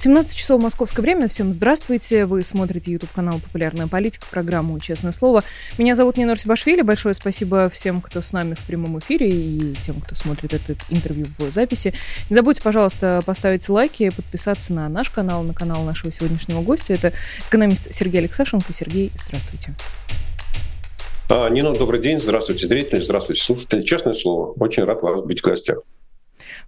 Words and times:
17 0.00 0.34
часов 0.34 0.62
московское 0.62 1.02
время. 1.02 1.28
Всем 1.28 1.52
здравствуйте. 1.52 2.24
Вы 2.24 2.42
смотрите 2.42 2.90
YouTube 2.90 3.12
канал 3.12 3.38
«Популярная 3.38 3.86
политика», 3.86 4.26
программу 4.30 4.80
«Честное 4.80 5.12
слово». 5.12 5.44
Меня 5.76 5.94
зовут 5.94 6.16
Нина 6.16 6.34
Сибашвили. 6.38 6.80
Большое 6.80 7.14
спасибо 7.14 7.68
всем, 7.68 8.00
кто 8.00 8.22
с 8.22 8.32
нами 8.32 8.54
в 8.54 8.64
прямом 8.66 8.98
эфире 9.00 9.28
и 9.28 9.74
тем, 9.84 10.00
кто 10.00 10.14
смотрит 10.14 10.54
это 10.54 10.74
интервью 10.88 11.26
в 11.36 11.50
записи. 11.50 11.92
Не 12.30 12.36
забудьте, 12.36 12.62
пожалуйста, 12.62 13.20
поставить 13.26 13.68
лайки, 13.68 14.08
подписаться 14.08 14.72
на 14.72 14.88
наш 14.88 15.10
канал, 15.10 15.42
на 15.42 15.52
канал 15.52 15.82
нашего 15.82 16.10
сегодняшнего 16.10 16.62
гостя. 16.62 16.94
Это 16.94 17.12
экономист 17.50 17.92
Сергей 17.92 18.20
Алексашенко. 18.20 18.72
Сергей, 18.72 19.12
здравствуйте. 19.14 19.74
А, 21.28 21.50
Нина, 21.50 21.74
добрый 21.74 22.00
день. 22.00 22.22
Здравствуйте, 22.22 22.66
зрители. 22.66 23.02
Здравствуйте, 23.02 23.42
слушатели. 23.42 23.82
Честное 23.82 24.14
слово, 24.14 24.52
очень 24.52 24.84
рад 24.84 25.02
вас 25.02 25.22
быть 25.22 25.40
в 25.40 25.44
гостях. 25.44 25.80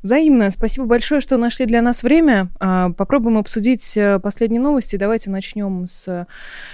Взаимно. 0.03 0.51
Спасибо 0.51 0.87
большое, 0.87 1.21
что 1.21 1.37
нашли 1.37 1.67
для 1.67 1.83
нас 1.83 2.03
время. 2.03 2.49
А, 2.61 2.91
попробуем 2.91 3.39
обсудить 3.39 3.97
э, 3.97 4.19
последние 4.19 4.61
новости. 4.61 4.97
Давайте 4.97 5.31
начнем 5.31 5.87
с 5.87 6.27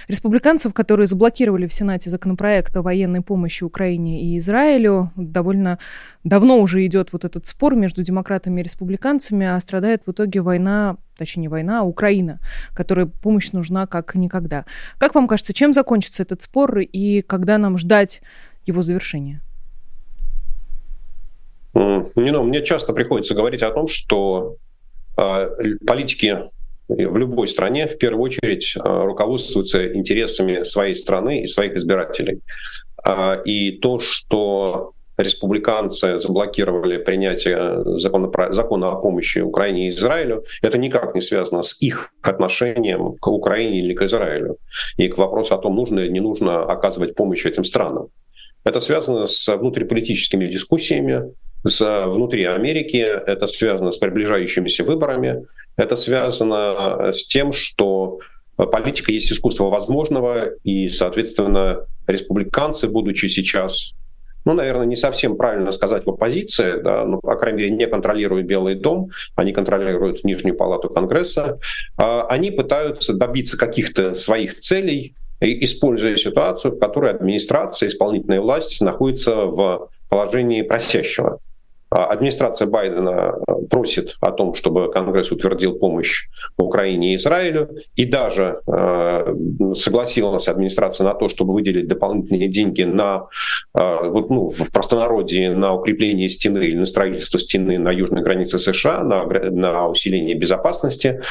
республиканцев, 0.07 0.73
которые 0.73 1.07
заблокировали 1.07 1.67
в 1.67 1.73
Сенате 1.73 2.09
законопроект 2.09 2.75
о 2.75 2.81
военной 2.81 3.21
помощи 3.21 3.63
Украине 3.63 4.21
и 4.23 4.39
Израилю. 4.39 5.11
Довольно 5.15 5.79
давно 6.23 6.59
уже 6.59 6.85
идет 6.85 7.13
вот 7.13 7.25
этот 7.25 7.45
спор 7.47 7.75
между 7.75 8.03
демократами 8.03 8.61
и 8.61 8.63
республиканцами, 8.63 9.45
а 9.45 9.59
страдает 9.59 10.03
в 10.05 10.11
итоге 10.11 10.41
война 10.41 10.97
точнее 11.17 11.41
не 11.41 11.47
война, 11.49 11.81
а 11.81 11.83
Украина, 11.83 12.39
которой 12.73 13.05
помощь 13.05 13.51
нужна 13.51 13.85
как 13.85 14.15
никогда. 14.15 14.65
Как 14.97 15.15
вам 15.15 15.27
кажется, 15.27 15.53
чем 15.53 15.73
закончится 15.73 16.23
этот 16.23 16.41
спор 16.41 16.79
и 16.79 17.21
когда 17.21 17.57
нам 17.57 17.77
ждать 17.77 18.21
его 18.65 18.81
завершения? 18.81 19.41
Не, 21.73 22.31
ну, 22.31 22.43
мне 22.43 22.63
часто 22.63 22.93
приходится 22.93 23.35
говорить 23.35 23.61
о 23.61 23.71
том, 23.71 23.87
что 23.87 24.55
э, 25.17 25.49
политики 25.85 26.49
в 26.87 27.17
любой 27.17 27.47
стране 27.47 27.87
в 27.87 27.97
первую 27.97 28.23
очередь 28.23 28.75
э, 28.75 28.79
руководствуются 28.83 29.93
интересами 29.93 30.63
своей 30.63 30.95
страны 30.95 31.43
и 31.43 31.47
своих 31.47 31.75
избирателей. 31.75 32.41
Э, 33.05 33.41
и 33.45 33.73
то, 33.73 33.99
что 33.99 34.93
республиканцы 35.19 36.17
заблокировали 36.17 36.97
принятие 36.97 37.83
закона, 37.97 38.53
закона 38.53 38.91
о 38.91 38.95
помощи 38.95 39.39
Украине 39.39 39.87
и 39.87 39.89
Израилю, 39.91 40.45
это 40.61 40.77
никак 40.77 41.13
не 41.13 41.21
связано 41.21 41.61
с 41.61 41.79
их 41.81 42.11
отношением 42.21 43.17
к 43.19 43.27
Украине 43.27 43.81
или 43.81 43.93
к 43.93 44.01
Израилю. 44.01 44.57
И 44.97 45.07
к 45.09 45.17
вопросу 45.17 45.55
о 45.55 45.57
том, 45.57 45.75
нужно 45.75 45.99
или 45.99 46.11
не 46.11 46.21
нужно 46.21 46.63
оказывать 46.63 47.15
помощь 47.15 47.45
этим 47.45 47.63
странам. 47.63 48.07
Это 48.63 48.79
связано 48.79 49.25
с 49.25 49.47
внутриполитическими 49.57 50.47
дискуссиями, 50.47 51.33
с, 51.65 52.05
внутри 52.07 52.45
Америки, 52.45 52.97
это 52.97 53.47
связано 53.47 53.91
с 53.91 53.97
приближающимися 53.97 54.83
выборами, 54.83 55.45
это 55.77 55.95
связано 55.95 57.11
с 57.11 57.25
тем, 57.25 57.51
что 57.51 58.19
политика 58.55 59.11
есть 59.11 59.31
искусство 59.31 59.65
возможного, 59.65 60.51
и, 60.63 60.89
соответственно, 60.89 61.85
республиканцы, 62.07 62.87
будучи 62.87 63.27
сейчас, 63.27 63.93
ну, 64.45 64.53
наверное, 64.53 64.85
не 64.85 64.95
совсем 64.95 65.37
правильно 65.37 65.71
сказать 65.71 66.05
в 66.05 66.09
оппозиции, 66.09 66.81
да, 66.81 67.05
но, 67.05 67.19
по 67.19 67.35
крайней 67.35 67.59
мере, 67.59 67.71
не 67.71 67.87
контролируют 67.87 68.47
Белый 68.47 68.75
дом, 68.75 69.11
они 69.35 69.53
контролируют 69.53 70.23
Нижнюю 70.23 70.57
палату 70.57 70.89
Конгресса, 70.89 71.59
а 71.97 72.25
они 72.27 72.51
пытаются 72.51 73.13
добиться 73.13 73.57
каких-то 73.57 74.15
своих 74.15 74.59
целей, 74.59 75.15
используя 75.41 76.17
ситуацию, 76.17 76.75
в 76.75 76.79
которой 76.79 77.11
администрация, 77.11 77.87
исполнительная 77.87 78.41
власть 78.41 78.81
находится 78.81 79.35
в 79.35 79.89
положении 80.09 80.63
просящего. 80.63 81.39
А 81.91 82.05
администрация 82.05 82.67
Байдена 82.67 83.33
э, 83.47 83.53
просит 83.69 84.15
о 84.21 84.31
том, 84.31 84.53
чтобы 84.53 84.91
Конгресс 84.91 85.31
утвердил 85.31 85.79
помощь 85.79 86.27
Украине 86.57 87.13
и 87.13 87.15
Израилю, 87.15 87.69
и 87.95 88.05
даже 88.05 88.61
э, 88.67 89.35
согласилась 89.73 90.47
администрация 90.47 91.05
на 91.05 91.15
то, 91.15 91.29
чтобы 91.29 91.53
выделить 91.53 91.87
дополнительные 91.87 92.47
деньги 92.47 92.83
на, 92.83 93.27
э, 93.75 94.09
вот, 94.09 94.29
ну, 94.29 94.49
в 94.49 94.71
простонародье 94.71 95.55
на 95.55 95.73
укрепление 95.73 96.29
стены 96.29 96.59
или 96.59 96.77
на 96.77 96.85
строительство 96.85 97.39
стены 97.39 97.79
на 97.79 97.91
южной 97.91 98.21
границе 98.21 98.59
США, 98.59 99.03
на, 99.03 99.25
на 99.25 99.87
усиление 99.87 100.35
безопасности. 100.35 101.21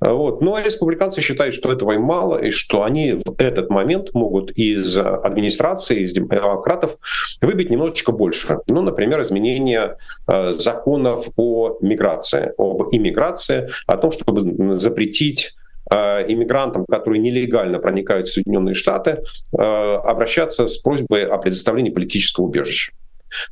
Вот. 0.00 0.42
Но 0.42 0.58
республиканцы 0.58 1.20
считают, 1.20 1.54
что 1.54 1.72
этого 1.72 1.92
им 1.92 2.02
мало, 2.02 2.38
и 2.38 2.50
что 2.50 2.82
они 2.82 3.12
в 3.12 3.34
этот 3.38 3.70
момент 3.70 4.14
могут 4.14 4.50
из 4.52 4.96
администрации, 4.96 6.00
из 6.00 6.12
демократов 6.12 6.96
выбить 7.40 7.70
немножечко 7.70 8.12
больше. 8.12 8.58
Ну, 8.68 8.82
например, 8.82 9.22
изменение 9.22 9.96
Э, 10.28 10.52
законов 10.54 11.28
о 11.36 11.78
миграции, 11.80 12.52
об 12.58 12.88
иммиграции, 12.92 13.68
о 13.86 13.96
том, 13.96 14.10
чтобы 14.10 14.76
запретить 14.76 15.52
э, 15.90 15.96
иммигрантам, 16.32 16.84
которые 16.90 17.20
нелегально 17.20 17.78
проникают 17.78 18.28
в 18.28 18.32
Соединенные 18.32 18.74
Штаты, 18.74 19.22
э, 19.56 19.62
обращаться 19.62 20.66
с 20.66 20.78
просьбой 20.78 21.26
о 21.26 21.38
предоставлении 21.38 21.90
политического 21.90 22.46
убежища. 22.46 22.92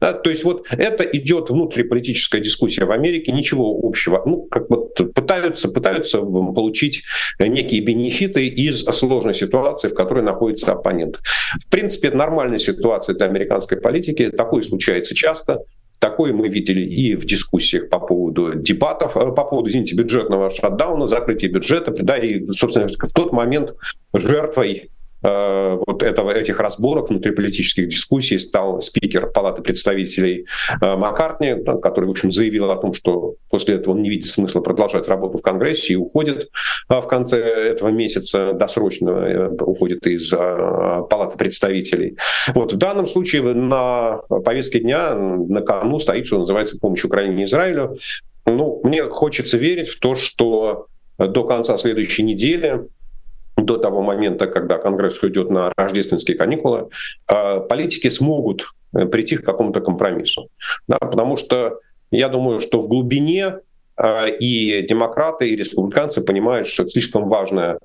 Да, 0.01 0.13
то 0.13 0.31
есть 0.31 0.45
вот 0.45 0.67
это 0.71 1.05
идет 1.05 1.51
внутриполитическая 1.51 2.41
дискуссия 2.41 2.85
в 2.85 2.91
Америке, 2.91 3.33
ничего 3.33 3.79
общего. 3.83 4.23
Ну, 4.25 4.43
как 4.51 4.69
бы 4.69 4.89
пытаются, 4.89 5.69
пытаются 5.69 6.21
получить 6.21 7.03
некие 7.39 7.81
бенефиты 7.81 8.47
из 8.47 8.85
сложной 8.85 9.35
ситуации, 9.35 9.89
в 9.89 9.95
которой 9.95 10.23
находится 10.23 10.73
оппонент. 10.73 11.21
В 11.61 11.71
принципе, 11.71 12.09
это 12.09 12.17
нормальная 12.17 12.59
ситуация 12.59 13.15
для 13.15 13.27
американской 13.27 13.79
политики. 13.79 14.31
Такое 14.31 14.63
случается 14.63 15.15
часто. 15.15 15.61
Такое 16.01 16.33
мы 16.33 16.49
видели 16.49 16.83
и 16.83 17.15
в 17.15 17.25
дискуссиях 17.25 17.89
по 17.89 17.99
поводу 17.99 18.55
дебатов, 18.55 19.17
э, 19.17 19.33
по 19.33 19.45
поводу, 19.45 19.71
извините, 19.71 19.95
бюджетного 19.95 20.51
шатдауна, 20.51 21.07
закрытия 21.07 21.49
бюджета, 21.49 21.93
да, 21.93 22.19
и, 22.19 22.45
собственно, 22.53 22.89
в 22.89 23.13
тот 23.13 23.33
момент 23.33 23.75
жертвой 24.13 24.91
вот 25.25 26.03
этого, 26.03 26.31
этих 26.31 26.61
разборок, 26.61 27.09
внутриполитических 27.09 27.89
дискуссий 27.89 28.39
стал 28.39 28.81
спикер 28.81 29.31
Палаты 29.31 29.63
представителей 29.63 30.47
э, 30.83 30.97
Маккартни, 30.97 31.57
который, 31.83 32.07
в 32.07 32.11
общем, 32.11 32.31
заявил 32.31 32.71
о 32.71 32.77
том, 32.77 32.93
что 32.93 33.37
после 33.49 33.77
этого 33.77 33.95
он 33.95 34.03
не 34.03 34.11
видит 34.11 34.29
смысла 34.29 34.61
продолжать 34.61 35.09
работу 35.09 35.39
в 35.39 35.43
Конгрессе 35.43 35.95
и 35.95 35.97
уходит 35.97 36.51
э, 36.91 37.01
в 37.01 37.07
конце 37.07 37.41
этого 37.41 37.89
месяца, 37.89 38.53
досрочно 38.53 39.51
уходит 39.61 40.07
из 40.07 40.31
Палаты 40.31 41.39
представителей. 41.39 42.17
Вот. 42.55 42.73
В 42.73 42.77
данном 42.77 43.07
случае 43.07 43.43
на 43.43 44.19
повестке 44.45 44.81
дня 44.81 45.15
на 45.15 45.63
кону 45.63 45.99
стоит, 45.99 46.27
что 46.27 46.39
называется, 46.39 46.79
помощь 46.79 47.05
Украине 47.05 47.43
и 47.43 47.45
Израилю. 47.47 47.99
Ну, 48.47 48.81
мне 48.85 49.05
хочется 49.05 49.57
верить 49.57 49.89
в 49.89 49.99
то, 50.01 50.15
что 50.15 50.87
до 51.19 51.45
конца 51.45 51.79
следующей 51.79 52.25
недели 52.25 52.83
до 53.57 53.77
того 53.77 54.03
момента, 54.03 54.47
когда 54.47 54.79
Конгресс 54.79 55.23
уйдет 55.23 55.51
на 55.51 55.73
рождественские 55.77 56.37
каникулы, 56.37 56.89
а, 57.27 57.61
политики 57.61 58.09
смогут 58.09 58.67
э, 58.97 59.07
прийти 59.07 59.37
к 59.37 59.45
какому-то 59.45 59.81
компромиссу. 59.81 60.49
Да, 60.89 60.99
потому 60.99 61.37
что 61.37 61.79
я 62.11 62.29
думаю, 62.29 62.61
что 62.61 62.81
в 62.81 62.89
глубине 62.89 63.61
а, 63.97 64.27
и 64.27 64.83
демократы, 64.83 65.49
и 65.49 65.57
республиканцы 65.57 66.23
понимают, 66.23 66.67
что 66.67 66.83
это 66.83 66.91
слишком, 66.91 67.29
важная, 67.29 67.79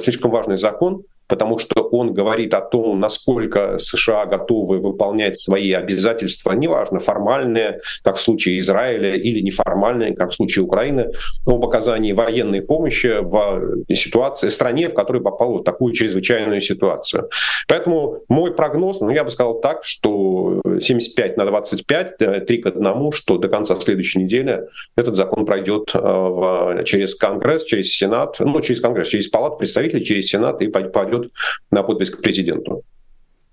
слишком 0.00 0.30
важный 0.30 0.56
закон, 0.56 1.02
потому 1.28 1.58
что 1.58 1.82
он 1.82 2.14
говорит 2.14 2.54
о 2.54 2.60
том, 2.60 3.00
насколько 3.00 3.78
США 3.78 4.26
готовы 4.26 4.78
выполнять 4.78 5.38
свои 5.38 5.72
обязательства, 5.72 6.52
неважно, 6.52 7.00
формальные, 7.00 7.80
как 8.02 8.16
в 8.16 8.20
случае 8.20 8.58
Израиля, 8.58 9.14
или 9.14 9.40
неформальные, 9.40 10.14
как 10.14 10.30
в 10.30 10.34
случае 10.34 10.64
Украины, 10.64 11.10
об 11.46 11.64
оказании 11.64 12.12
военной 12.12 12.62
помощи 12.62 13.20
в 13.20 13.84
ситуации, 13.94 14.48
стране, 14.48 14.88
в 14.88 14.94
которой 14.94 15.22
попала 15.22 15.58
в 15.58 15.64
такую 15.64 15.92
чрезвычайную 15.92 16.60
ситуацию. 16.60 17.28
Поэтому 17.66 18.22
мой 18.28 18.54
прогноз, 18.54 19.00
ну, 19.00 19.10
я 19.10 19.24
бы 19.24 19.30
сказал 19.30 19.60
так, 19.60 19.84
что 19.84 20.60
75 20.80 21.36
на 21.36 21.44
25, 21.44 22.16
3 22.16 22.26
э, 22.26 22.62
к 22.62 22.66
1, 22.66 23.12
что 23.12 23.38
до 23.38 23.48
конца 23.48 23.76
следующей 23.88 24.20
недели 24.20 24.62
этот 24.96 25.16
закон 25.16 25.46
пройдет 25.46 25.90
э, 25.94 26.82
через 26.84 27.14
Конгресс, 27.14 27.64
через 27.64 27.92
Сенат, 27.92 28.36
ну, 28.38 28.60
через 28.60 28.80
Конгресс, 28.80 29.08
через 29.08 29.28
Палату 29.28 29.56
представителей, 29.58 30.04
через 30.04 30.26
Сенат 30.26 30.60
и 30.62 30.68
пойдет 30.68 31.17
идет 31.18 31.32
на 31.70 31.82
подпись 31.82 32.10
к 32.10 32.20
президенту. 32.22 32.82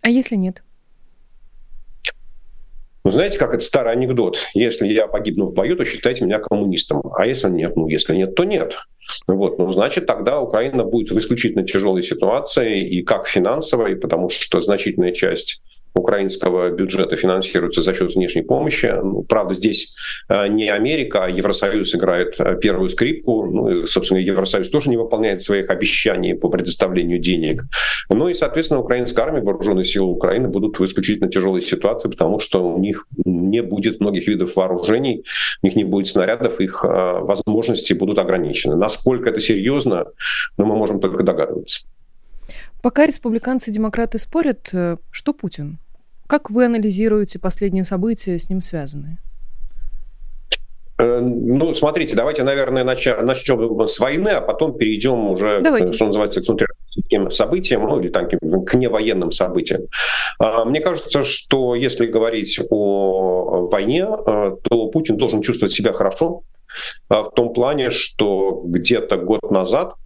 А 0.02 0.10
если 0.10 0.36
нет? 0.36 0.64
Ну, 3.06 3.12
знаете, 3.12 3.38
как 3.38 3.54
это 3.54 3.64
старый 3.64 3.94
анекдот. 3.94 4.40
Если 4.56 4.88
я 4.88 5.06
погибну 5.06 5.46
в 5.46 5.54
бою, 5.54 5.76
то 5.76 5.86
считайте 5.86 6.26
меня 6.26 6.40
коммунистом. 6.40 7.04
А 7.16 7.28
если 7.28 7.50
нет? 7.52 7.76
Ну, 7.76 7.88
если 7.88 8.16
нет, 8.16 8.34
то 8.34 8.46
нет. 8.46 8.78
Вот, 9.28 9.60
ну, 9.60 9.70
значит, 9.70 10.08
тогда 10.08 10.42
Украина 10.42 10.84
будет 10.84 11.12
в 11.12 11.20
исключительно 11.20 11.64
тяжелой 11.64 12.02
ситуации, 12.02 12.84
и 12.88 13.04
как 13.04 13.28
финансовой, 13.28 13.96
потому 13.96 14.30
что 14.30 14.60
значительная 14.60 15.12
часть 15.12 15.62
украинского 15.96 16.70
бюджета 16.70 17.16
финансируется 17.16 17.82
за 17.82 17.94
счет 17.94 18.14
внешней 18.14 18.44
помощи. 18.44 18.94
Ну, 19.04 19.24
правда, 19.24 19.54
здесь 19.54 19.96
э, 20.30 20.48
не 20.48 20.70
Америка, 20.70 21.24
а 21.24 21.30
Евросоюз 21.30 21.96
играет 21.96 22.36
э, 22.40 22.58
первую 22.62 22.90
скрипку. 22.90 23.46
Ну, 23.46 23.70
и, 23.70 23.88
собственно, 23.88 24.20
Евросоюз 24.20 24.70
тоже 24.70 24.90
не 24.90 24.98
выполняет 24.98 25.42
своих 25.42 25.70
обещаний 25.70 26.36
по 26.36 26.50
предоставлению 26.50 27.20
денег. 27.20 27.64
Ну 28.10 28.28
и, 28.28 28.34
соответственно, 28.34 28.82
украинская 28.82 29.26
армия, 29.26 29.42
вооруженные 29.42 29.86
силы 29.86 30.12
Украины 30.12 30.50
будут 30.50 30.80
в 30.80 30.86
исключительно 30.86 31.30
тяжелой 31.30 31.62
ситуации, 31.62 32.10
потому 32.10 32.40
что 32.40 32.68
у 32.68 32.78
них 32.78 33.08
не 33.24 33.62
будет 33.62 34.02
многих 34.02 34.28
видов 34.28 34.56
вооружений, 34.56 35.24
у 35.64 35.68
них 35.68 35.76
не 35.76 35.86
будет 35.86 36.10
снарядов, 36.10 36.60
их 36.60 36.84
э, 36.84 36.88
возможности 36.88 37.94
будут 37.94 38.20
ограничены. 38.20 38.76
Насколько 38.76 39.30
это 39.30 39.40
серьезно, 39.40 40.06
ну, 40.58 40.66
мы 40.66 40.76
можем 40.76 41.00
только 41.00 41.24
догадываться. 41.24 41.88
Пока 42.82 43.08
республиканцы 43.08 43.72
и 43.72 43.74
демократы 43.74 44.20
спорят, 44.20 44.72
что 45.12 45.34
Путин? 45.34 45.80
Как 46.28 46.50
вы 46.50 46.66
анализируете 46.66 47.40
последние 47.40 47.86
события, 47.86 48.40
с 48.40 48.50
ним 48.50 48.62
связанные? 48.62 49.18
Э, 50.98 51.20
ну, 51.20 51.74
смотрите, 51.74 52.16
давайте, 52.16 52.44
наверное, 52.44 52.84
начнем 52.84 53.88
с 53.88 54.00
войны, 54.00 54.30
а 54.30 54.42
потом 54.42 54.78
перейдем 54.78 55.30
уже, 55.30 55.62
давайте. 55.62 55.94
что 55.94 56.08
называется, 56.08 56.42
к 56.42 56.48
внутренним 56.48 57.30
событиям, 57.32 57.84
ну, 57.84 58.00
или 58.00 58.10
там, 58.10 58.28
к 58.66 58.76
невоенным 58.76 59.32
событиям. 59.32 59.84
А, 60.40 60.66
мне 60.66 60.80
кажется, 60.80 61.24
что 61.24 61.76
если 61.76 62.08
говорить 62.08 62.60
о 62.70 63.68
войне, 63.70 64.08
э, 64.08 64.52
то 64.64 64.88
Путин 64.88 65.18
должен 65.18 65.42
чувствовать 65.42 65.74
себя 65.74 65.94
хорошо, 65.94 66.42
а, 67.10 67.24
в 67.24 67.32
том 67.32 67.54
плане, 67.54 67.92
что 67.92 68.64
где-то 68.66 69.18
год 69.18 69.52
назад 69.52 69.96
Э, 69.96 70.05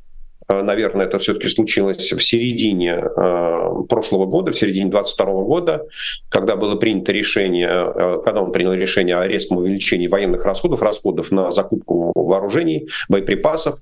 наверное, 0.49 1.05
это 1.05 1.19
все-таки 1.19 1.47
случилось 1.49 2.11
в 2.11 2.23
середине 2.23 2.95
э, 2.95 3.69
прошлого 3.87 4.25
года, 4.25 4.51
в 4.51 4.57
середине 4.57 4.89
2022 4.89 5.43
года, 5.43 5.85
когда 6.29 6.55
было 6.55 6.75
принято 6.75 7.11
решение, 7.11 7.69
э, 7.69 8.21
когда 8.25 8.41
он 8.41 8.51
принял 8.51 8.73
решение 8.73 9.17
о 9.17 9.27
резком 9.27 9.57
увеличении 9.57 10.07
военных 10.07 10.43
расходов, 10.45 10.81
расходов 10.81 11.31
на 11.31 11.51
закупку 11.51 12.11
вооружений, 12.15 12.89
боеприпасов 13.09 13.79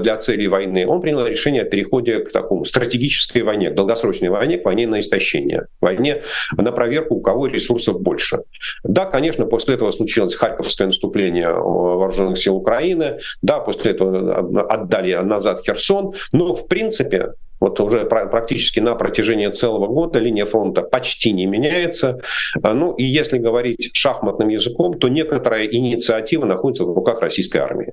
для 0.00 0.16
целей 0.16 0.48
войны, 0.48 0.86
он 0.86 1.00
принял 1.00 1.26
решение 1.26 1.62
о 1.62 1.64
переходе 1.64 2.18
к 2.20 2.30
такому 2.30 2.64
стратегической 2.64 3.42
войне, 3.42 3.70
к 3.70 3.74
долгосрочной 3.74 4.28
войне, 4.28 4.58
к 4.58 4.64
войне 4.64 4.86
на 4.86 5.00
истощение, 5.00 5.66
войне 5.80 6.22
на 6.56 6.72
проверку, 6.72 7.14
у 7.14 7.20
кого 7.20 7.46
ресурсов 7.46 8.00
больше. 8.00 8.40
Да, 8.84 9.06
конечно, 9.06 9.46
после 9.46 9.74
этого 9.74 9.90
случилось 9.92 10.34
Харьковское 10.34 10.86
наступление 10.86 11.52
вооруженных 11.52 12.38
сил 12.38 12.56
Украины, 12.56 13.18
да, 13.40 13.60
после 13.60 13.92
этого 13.92 14.38
отдали 14.68 15.14
назад 15.14 15.62
Херсон, 15.64 16.01
фронт. 16.02 16.16
Но, 16.32 16.54
в 16.54 16.66
принципе, 16.68 17.34
вот 17.60 17.80
уже 17.80 18.04
практически 18.04 18.80
на 18.80 18.94
протяжении 18.94 19.48
целого 19.48 19.86
года 19.86 20.18
линия 20.18 20.46
фронта 20.46 20.82
почти 20.82 21.32
не 21.32 21.46
меняется. 21.46 22.20
А, 22.62 22.74
ну 22.74 22.92
и 22.94 23.04
если 23.04 23.38
говорить 23.38 23.90
шахматным 23.92 24.48
языком, 24.48 24.98
то 24.98 25.08
некоторая 25.08 25.66
инициатива 25.66 26.44
находится 26.44 26.84
в 26.84 26.92
руках 26.92 27.20
российской 27.20 27.58
армии. 27.58 27.92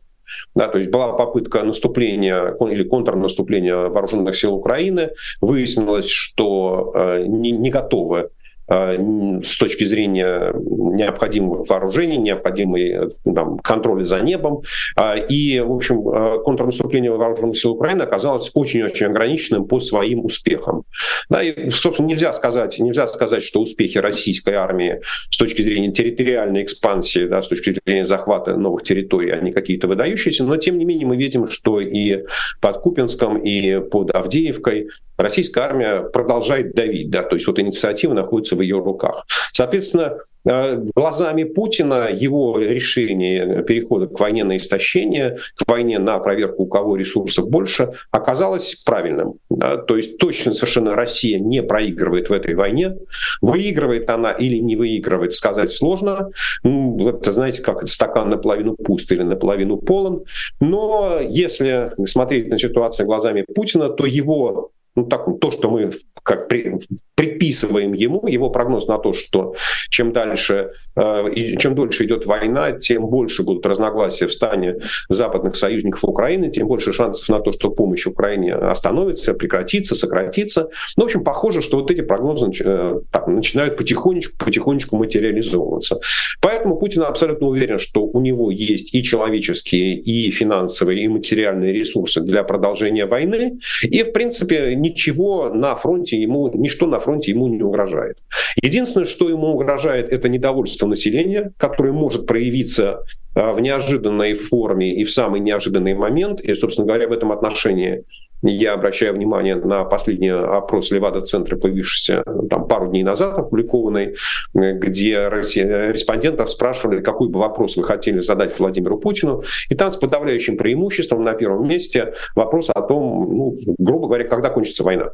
Да, 0.56 0.68
то 0.68 0.80
есть 0.80 0.90
была 0.90 1.14
попытка 1.14 1.64
наступления 1.64 2.56
или 2.72 2.84
контрнаступления 2.84 3.76
вооруженных 3.76 4.36
сил 4.36 4.56
Украины. 4.56 5.12
Выяснилось, 5.42 6.10
что 6.10 6.92
э, 6.96 7.26
не, 7.28 7.52
не 7.52 7.70
готовы 7.70 8.30
с 8.69 9.57
точки 9.57 9.83
зрения 9.83 10.54
необходимых 10.54 11.68
вооружений, 11.69 12.18
необходимой 12.18 12.89
э, 12.89 13.10
там, 13.25 13.57
контроля 13.60 14.06
за 14.06 14.19
небом. 14.21 14.62
А, 14.95 15.16
и, 15.16 15.60
в 15.60 15.71
общем, 15.71 16.07
э, 16.07 16.39
контрнаступление 16.44 17.12
вооруженных 17.12 17.57
сил 17.57 17.71
Украины 17.71 18.04
оказалось 18.04 18.51
очень-очень 18.54 19.07
ограниченным 19.07 19.66
по 19.66 19.80
своим 19.80 20.25
успехам. 20.25 20.83
Да, 21.30 21.42
и, 21.42 21.69
собственно, 21.69 22.07
нельзя 22.07 22.31
сказать, 22.33 22.80
нельзя 22.80 23.07
сказать, 23.07 23.44
что 23.44 23.62
успехи 23.62 23.98
российской 23.98 24.54
армии 24.54 25.01
с 25.30 25.38
точки 25.38 25.62
зрения 25.62 25.92
территориальной 25.92 26.63
экспансии, 26.63 27.25
да, 27.25 27.42
с 27.42 27.48
точки 27.48 27.75
зрения 27.86 28.06
захвата 28.06 28.56
новых 28.56 28.83
территорий, 28.83 29.31
они 29.31 29.51
какие-то 29.51 29.88
выдающиеся, 29.88 30.44
но, 30.44 30.57
тем 30.57 30.77
не 30.77 30.86
менее, 30.86 31.07
мы 31.07 31.18
видим, 31.18 31.48
что 31.48 31.80
и 31.80 32.24
под 32.62 32.77
Купинском, 32.77 33.38
и 33.38 33.80
под 33.80 34.12
Авдеевкой 34.12 34.88
российская 35.19 35.62
армия 35.62 36.01
продолжает 36.01 36.74
давить, 36.74 37.10
да, 37.10 37.24
то 37.24 37.36
есть 37.36 37.45
вот 37.48 37.60
инициатива 37.60 38.13
находится 38.13 38.56
в 38.56 38.62
ее 38.62 38.80
руках. 38.80 39.25
Соответственно, 39.51 40.18
э, 40.45 40.81
глазами 40.95 41.44
Путина 41.44 42.10
его 42.10 42.57
решение 42.57 43.63
перехода 43.63 44.07
к 44.07 44.19
войне 44.19 44.45
на 44.45 44.56
истощение, 44.57 45.38
к 45.56 45.69
войне 45.69 46.00
на 46.00 46.19
проверку, 46.19 46.63
у 46.63 46.68
кого 46.68 46.95
ресурсов 46.95 47.50
больше, 47.50 47.92
оказалось 48.12 48.75
правильным. 48.86 49.36
Да? 49.50 49.77
То 49.77 49.98
есть 49.98 50.18
точно 50.18 50.54
совершенно 50.54 50.95
Россия 50.95 51.38
не 51.38 51.62
проигрывает 51.62 52.30
в 52.30 52.33
этой 52.33 52.56
войне. 52.56 52.95
Выигрывает 53.42 54.10
она 54.10 54.31
или 54.31 54.57
не 54.57 54.77
выигрывает, 54.77 55.33
сказать 55.33 55.71
сложно. 55.71 56.30
Ну, 56.63 57.10
это, 57.10 57.31
знаете, 57.33 57.62
как 57.62 57.88
стакан 57.89 58.30
наполовину 58.30 58.75
пуст 58.75 59.12
или 59.12 59.24
наполовину 59.24 59.77
полон. 59.77 60.24
Но 60.62 61.19
если 61.19 61.92
смотреть 62.06 62.48
на 62.48 62.57
ситуацию 62.57 63.06
глазами 63.06 63.44
Путина, 63.54 63.89
то 63.89 64.06
его 64.06 64.71
ну, 64.96 65.06
так, 65.06 65.26
то, 65.40 65.52
что 65.52 65.70
мы 65.70 65.92
как 66.24 66.48
при, 66.48 66.80
приписываем 67.19 67.92
ему, 67.92 68.25
его 68.27 68.50
прогноз 68.50 68.88
на 68.88 68.98
то, 68.98 69.12
что 69.12 69.54
чем 69.89 70.13
дальше 70.13 70.71
э, 70.95 71.56
чем 71.60 71.75
дольше 71.75 72.06
идет 72.06 72.25
война, 72.25 72.71
тем 72.71 73.07
больше 73.07 73.44
будут 73.44 73.66
разногласия 73.66 74.25
в 74.25 74.31
стане 74.31 74.77
западных 75.10 75.57
союзников 75.57 76.06
Украины, 76.06 76.50
тем 76.50 76.68
больше 76.68 76.94
шансов 76.94 77.27
на 77.27 77.42
то, 77.42 77.51
что 77.51 77.71
помощь 77.71 78.06
Украине 78.06 78.54
остановится, 78.54 79.33
прекратится, 79.33 79.95
сократится. 79.95 80.69
Ну, 80.95 81.04
в 81.04 81.06
общем, 81.07 81.25
похоже, 81.25 81.62
что 81.62 81.77
вот 81.77 81.92
эти 81.92 82.00
прогнозы 82.00 82.50
э, 82.63 83.01
так, 83.12 83.27
начинают 83.27 83.75
потихонечку, 83.75 84.38
потихонечку 84.38 84.95
материализовываться. 84.95 86.00
Поэтому 86.39 86.77
Путин 86.77 87.01
абсолютно 87.01 87.48
уверен, 87.48 87.80
что 87.80 88.06
у 88.06 88.21
него 88.21 88.50
есть 88.50 88.95
и 88.95 89.04
человеческие, 89.04 89.95
и 89.95 90.31
финансовые, 90.31 91.04
и 91.04 91.07
материальные 91.10 91.74
ресурсы 91.74 92.21
для 92.21 92.44
продолжения 92.44 93.06
войны. 93.06 93.60
И, 93.83 94.04
в 94.04 94.13
принципе, 94.13 94.74
ничего 94.74 95.50
на 95.50 95.75
фронте 95.75 96.18
ему, 96.18 96.50
ничто 96.54 96.88
на 96.88 97.00
фронте 97.00 97.09
ему 97.18 97.48
не 97.48 97.62
угрожает. 97.62 98.18
Единственное, 98.62 99.06
что 99.06 99.30
ему 99.30 99.48
угрожает, 99.48 100.12
это 100.12 100.30
недовольство 100.30 100.88
населения, 100.88 101.52
которое 101.58 101.92
может 101.92 102.26
проявиться 102.26 103.04
а, 103.36 103.54
в 103.54 103.62
неожиданной 103.62 104.34
форме 104.34 104.94
и 104.94 105.04
в 105.04 105.12
самый 105.12 105.40
неожиданный 105.40 105.94
момент. 105.94 106.42
И, 106.42 106.54
собственно 106.56 106.88
говоря, 106.88 107.08
в 107.08 107.12
этом 107.12 107.32
отношении 107.32 108.04
я 108.42 108.74
обращаю 108.74 109.14
внимание 109.14 109.56
на 109.56 109.84
последний 109.84 110.30
опрос 110.30 110.92
Левада-центра, 110.92 111.58
появившийся 111.58 112.24
там, 112.50 112.68
пару 112.68 112.88
дней 112.88 113.04
назад, 113.04 113.38
опубликованный, 113.38 114.16
где 114.54 115.30
респондентов 115.30 116.50
спрашивали, 116.50 117.02
какой 117.02 117.30
бы 117.30 117.40
вопрос 117.40 117.76
вы 117.76 117.84
хотели 117.84 118.20
задать 118.20 118.58
Владимиру 118.58 118.98
Путину. 118.98 119.44
И 119.70 119.76
там 119.76 119.92
с 119.92 119.98
подавляющим 119.98 120.58
преимуществом 120.58 121.24
на 121.24 121.34
первом 121.34 121.68
месте 121.68 122.14
вопрос 122.36 122.70
о 122.74 122.81
том, 122.81 123.38
ну, 123.38 123.57
грубо 123.78 124.07
говоря, 124.07 124.24
когда 124.24 124.50
кончится 124.50 124.83
война. 124.83 125.10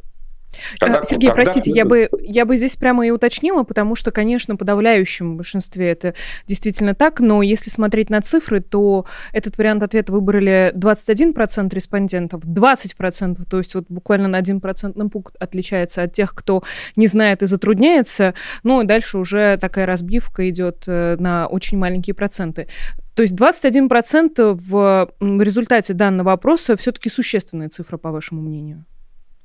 Когда, 0.78 1.04
Сергей, 1.04 1.30
когда... 1.30 1.42
простите, 1.42 1.70
я 1.70 1.84
бы, 1.84 2.08
я 2.20 2.44
бы 2.44 2.56
здесь 2.56 2.76
прямо 2.76 3.06
и 3.06 3.10
уточнила, 3.10 3.62
потому 3.62 3.94
что, 3.94 4.10
конечно, 4.10 4.56
подавляющем 4.56 5.36
большинстве 5.36 5.90
это 5.90 6.14
действительно 6.46 6.94
так, 6.94 7.20
но 7.20 7.42
если 7.42 7.70
смотреть 7.70 8.10
на 8.10 8.20
цифры, 8.20 8.60
то 8.60 9.06
этот 9.32 9.58
вариант 9.58 9.82
ответа 9.82 10.12
выбрали 10.12 10.72
21% 10.74 11.74
респондентов, 11.74 12.42
20%, 12.44 13.44
то 13.48 13.58
есть 13.58 13.74
вот 13.74 13.86
буквально 13.88 14.28
на 14.28 14.40
1% 14.40 15.08
пункт 15.10 15.34
отличается 15.38 16.02
от 16.02 16.12
тех, 16.12 16.34
кто 16.34 16.62
не 16.96 17.06
знает 17.06 17.42
и 17.42 17.46
затрудняется, 17.46 18.34
ну 18.62 18.82
и 18.82 18.86
дальше 18.86 19.18
уже 19.18 19.56
такая 19.58 19.86
разбивка 19.86 20.48
идет 20.48 20.84
э, 20.86 21.16
на 21.18 21.46
очень 21.46 21.78
маленькие 21.78 22.14
проценты. 22.14 22.68
То 23.14 23.22
есть 23.22 23.34
21% 23.34 24.54
в 24.60 25.10
результате 25.20 25.94
данного 25.94 26.32
опроса 26.32 26.76
все-таки 26.76 27.08
существенная 27.08 27.70
цифра, 27.70 27.96
по 27.96 28.10
вашему 28.10 28.42
мнению? 28.42 28.84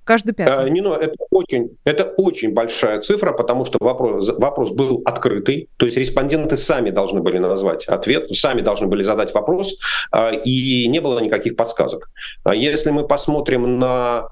Каждый 0.03 0.34
пятый. 0.34 0.67
Э, 0.67 0.70
не, 0.70 0.81
ну, 0.81 0.93
это 0.93 1.15
очень, 1.29 1.77
это 1.84 2.05
очень 2.17 2.53
большая 2.53 3.01
цифра, 3.01 3.34
потому 3.34 3.65
что 3.65 3.77
вопрос, 3.79 4.36
вопрос 4.38 4.72
был 4.72 5.01
открытый, 5.05 5.70
то 5.77 5.86
есть 5.86 5.98
респонденты 5.98 6.58
сами 6.58 6.89
должны 6.89 7.22
были 7.22 7.38
назвать 7.38 7.86
ответ, 7.86 8.27
сами 8.36 8.62
должны 8.62 8.88
были 8.88 9.03
задать 9.03 9.34
вопрос, 9.34 9.77
э, 10.12 10.41
и 10.43 10.88
не 10.88 11.00
было 11.00 11.20
никаких 11.20 11.55
подсказок. 11.55 12.10
А 12.43 12.55
если 12.55 12.89
мы 12.89 13.08
посмотрим 13.08 13.79
на 13.79 14.29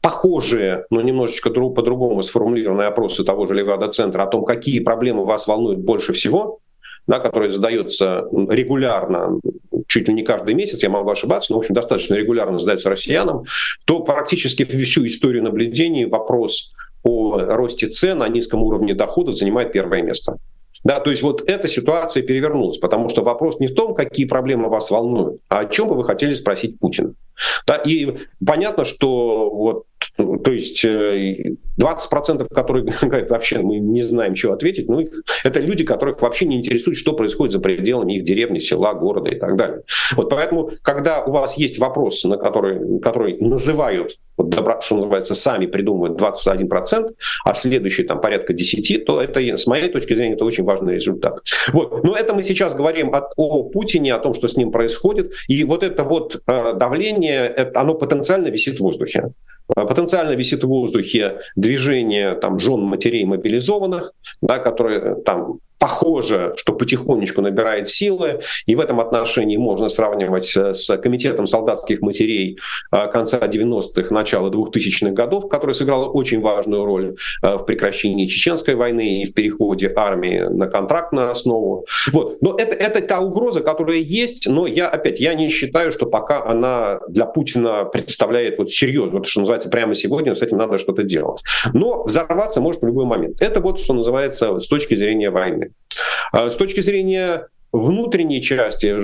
похожие, 0.00 0.84
но 0.90 1.00
немножечко 1.02 1.50
по-другому 1.50 2.22
сформулированные 2.22 2.88
опросы 2.88 3.24
того 3.24 3.46
же 3.46 3.54
Левада-центра 3.54 4.22
о 4.22 4.26
том, 4.26 4.44
какие 4.44 4.80
проблемы 4.80 5.24
вас 5.24 5.46
волнуют 5.48 5.80
больше 5.80 6.12
всего, 6.12 6.60
да, 7.08 7.18
который 7.18 7.50
задается 7.50 8.28
регулярно, 8.30 9.40
чуть 9.88 10.06
ли 10.08 10.14
не 10.14 10.22
каждый 10.22 10.54
месяц, 10.54 10.82
я 10.82 10.90
могу 10.90 11.10
ошибаться, 11.10 11.52
но, 11.52 11.56
в 11.58 11.60
общем, 11.60 11.74
достаточно 11.74 12.14
регулярно 12.14 12.58
задается 12.58 12.90
россиянам, 12.90 13.44
то 13.86 14.00
практически 14.00 14.64
всю 14.64 15.06
историю 15.06 15.42
наблюдений 15.42 16.04
вопрос 16.04 16.74
о 17.02 17.38
росте 17.38 17.88
цен, 17.88 18.22
о 18.22 18.28
низком 18.28 18.62
уровне 18.62 18.94
дохода 18.94 19.32
занимает 19.32 19.72
первое 19.72 20.02
место. 20.02 20.36
Да, 20.84 21.00
то 21.00 21.10
есть 21.10 21.22
вот 21.22 21.48
эта 21.48 21.66
ситуация 21.66 22.22
перевернулась, 22.22 22.78
потому 22.78 23.08
что 23.08 23.22
вопрос 23.22 23.58
не 23.58 23.66
в 23.66 23.74
том, 23.74 23.94
какие 23.94 24.26
проблемы 24.26 24.68
вас 24.68 24.90
волнуют, 24.90 25.40
а 25.48 25.60
о 25.60 25.66
чем 25.66 25.88
бы 25.88 25.96
вы 25.96 26.04
хотели 26.04 26.34
спросить 26.34 26.78
Путина. 26.78 27.14
Да, 27.66 27.76
и 27.76 28.16
понятно, 28.44 28.84
что 28.84 29.50
вот, 29.50 29.84
то 30.16 30.50
есть 30.50 30.84
20%, 30.84 32.46
которые 32.52 32.84
говорят, 33.02 33.30
вообще 33.30 33.58
мы 33.58 33.78
не 33.78 34.02
знаем, 34.02 34.36
что 34.36 34.52
ответить, 34.52 34.88
ну, 34.88 35.06
это 35.44 35.60
люди, 35.60 35.84
которых 35.84 36.20
вообще 36.22 36.46
не 36.46 36.56
интересует, 36.56 36.96
что 36.96 37.12
происходит 37.12 37.52
за 37.52 37.60
пределами 37.60 38.14
их 38.14 38.24
деревни, 38.24 38.58
села, 38.58 38.94
города 38.94 39.30
и 39.30 39.38
так 39.38 39.56
далее. 39.56 39.82
Вот 40.16 40.30
поэтому, 40.30 40.70
когда 40.82 41.24
у 41.24 41.32
вас 41.32 41.56
есть 41.56 41.78
вопрос, 41.78 42.24
на 42.24 42.36
который, 42.36 43.00
который 43.00 43.38
называют 43.38 44.18
вот 44.38 44.50
добро, 44.50 44.80
что 44.80 44.96
называется, 44.96 45.34
сами 45.34 45.66
придумывают 45.66 46.18
21%, 46.18 47.14
а 47.44 47.54
следующий 47.54 48.04
там 48.04 48.20
порядка 48.20 48.54
10%, 48.54 49.04
то 49.04 49.20
это, 49.20 49.40
с 49.40 49.66
моей 49.66 49.88
точки 49.88 50.14
зрения, 50.14 50.34
это 50.34 50.44
очень 50.44 50.64
важный 50.64 50.94
результат. 50.94 51.40
Вот. 51.72 52.04
Но 52.04 52.16
это 52.16 52.34
мы 52.34 52.44
сейчас 52.44 52.74
говорим 52.74 53.14
о, 53.14 53.28
о 53.36 53.64
Путине, 53.64 54.14
о 54.14 54.18
том, 54.18 54.34
что 54.34 54.48
с 54.48 54.56
ним 54.56 54.70
происходит. 54.70 55.32
И 55.48 55.64
вот 55.64 55.82
это 55.82 56.04
вот 56.04 56.40
э, 56.46 56.74
давление, 56.74 57.27
это, 57.28 57.80
оно 57.80 57.94
потенциально 57.94 58.48
висит 58.48 58.78
в 58.78 58.82
воздухе. 58.82 59.32
Э, 59.76 59.86
потенциально 59.86 60.32
висит 60.32 60.64
в 60.64 60.68
воздухе 60.68 61.40
движение 61.56 62.34
там, 62.34 62.58
жен 62.58 62.80
матерей 62.80 63.24
мобилизованных, 63.24 64.12
да, 64.40 64.58
которые 64.58 65.16
там 65.22 65.60
похоже, 65.78 66.54
что 66.56 66.72
потихонечку 66.72 67.40
набирает 67.40 67.88
силы, 67.88 68.40
и 68.66 68.74
в 68.74 68.80
этом 68.80 69.00
отношении 69.00 69.56
можно 69.56 69.88
сравнивать 69.88 70.56
с 70.56 70.96
комитетом 70.98 71.46
солдатских 71.46 72.00
матерей 72.00 72.58
а, 72.90 73.06
конца 73.06 73.38
90-х, 73.38 74.12
начала 74.12 74.50
2000-х 74.50 75.12
годов, 75.12 75.48
который 75.48 75.74
сыграл 75.74 76.16
очень 76.16 76.40
важную 76.40 76.84
роль 76.84 77.16
а, 77.42 77.58
в 77.58 77.64
прекращении 77.64 78.26
Чеченской 78.26 78.74
войны 78.74 79.22
и 79.22 79.24
в 79.24 79.34
переходе 79.34 79.92
армии 79.94 80.40
на 80.40 80.66
контрактную 80.66 81.30
основу. 81.30 81.86
Вот. 82.12 82.42
Но 82.42 82.56
это, 82.56 82.74
это 82.74 83.00
та 83.00 83.20
угроза, 83.20 83.60
которая 83.60 83.98
есть, 83.98 84.48
но 84.48 84.66
я 84.66 84.88
опять, 84.88 85.20
я 85.20 85.34
не 85.34 85.48
считаю, 85.48 85.92
что 85.92 86.06
пока 86.06 86.44
она 86.44 87.00
для 87.08 87.24
Путина 87.26 87.84
представляет 87.84 88.58
вот 88.58 88.70
серьезно, 88.70 89.18
вот, 89.18 89.26
что 89.26 89.40
называется, 89.40 89.57
прямо 89.66 89.94
сегодня 89.94 90.34
с 90.34 90.42
этим 90.42 90.58
надо 90.58 90.78
что-то 90.78 91.02
делать. 91.02 91.42
Но 91.72 92.04
взорваться 92.04 92.60
может 92.60 92.82
в 92.82 92.86
любой 92.86 93.04
момент. 93.04 93.40
Это 93.40 93.60
вот, 93.60 93.80
что 93.80 93.94
называется, 93.94 94.60
с 94.60 94.68
точки 94.68 94.94
зрения 94.94 95.30
войны. 95.30 95.72
А 96.32 96.50
с 96.50 96.56
точки 96.56 96.80
зрения 96.80 97.48
внутренней 97.72 98.40
части, 98.40 98.94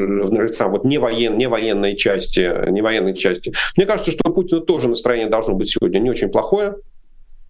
там, 0.56 0.70
вот 0.70 0.84
не, 0.84 0.98
воен, 0.98 1.36
не 1.36 1.48
военной 1.48 1.96
части, 1.96 2.70
не 2.70 2.82
военной 2.82 3.14
части, 3.14 3.52
мне 3.76 3.86
кажется, 3.86 4.12
что 4.12 4.28
у 4.28 4.32
Путина 4.32 4.60
тоже 4.60 4.88
настроение 4.88 5.28
должно 5.28 5.54
быть 5.54 5.68
сегодня 5.68 5.98
не 5.98 6.10
очень 6.10 6.28
плохое, 6.28 6.76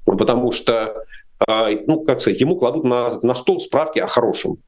потому 0.04 0.52
что 0.52 1.04
а, 1.46 1.68
ну, 1.86 2.04
как 2.04 2.20
сказать, 2.20 2.40
ему 2.40 2.56
кладут 2.56 2.84
на, 2.84 3.20
на 3.22 3.34
стол 3.34 3.60
справки 3.60 3.98
о 3.98 4.06
хорошем. 4.06 4.58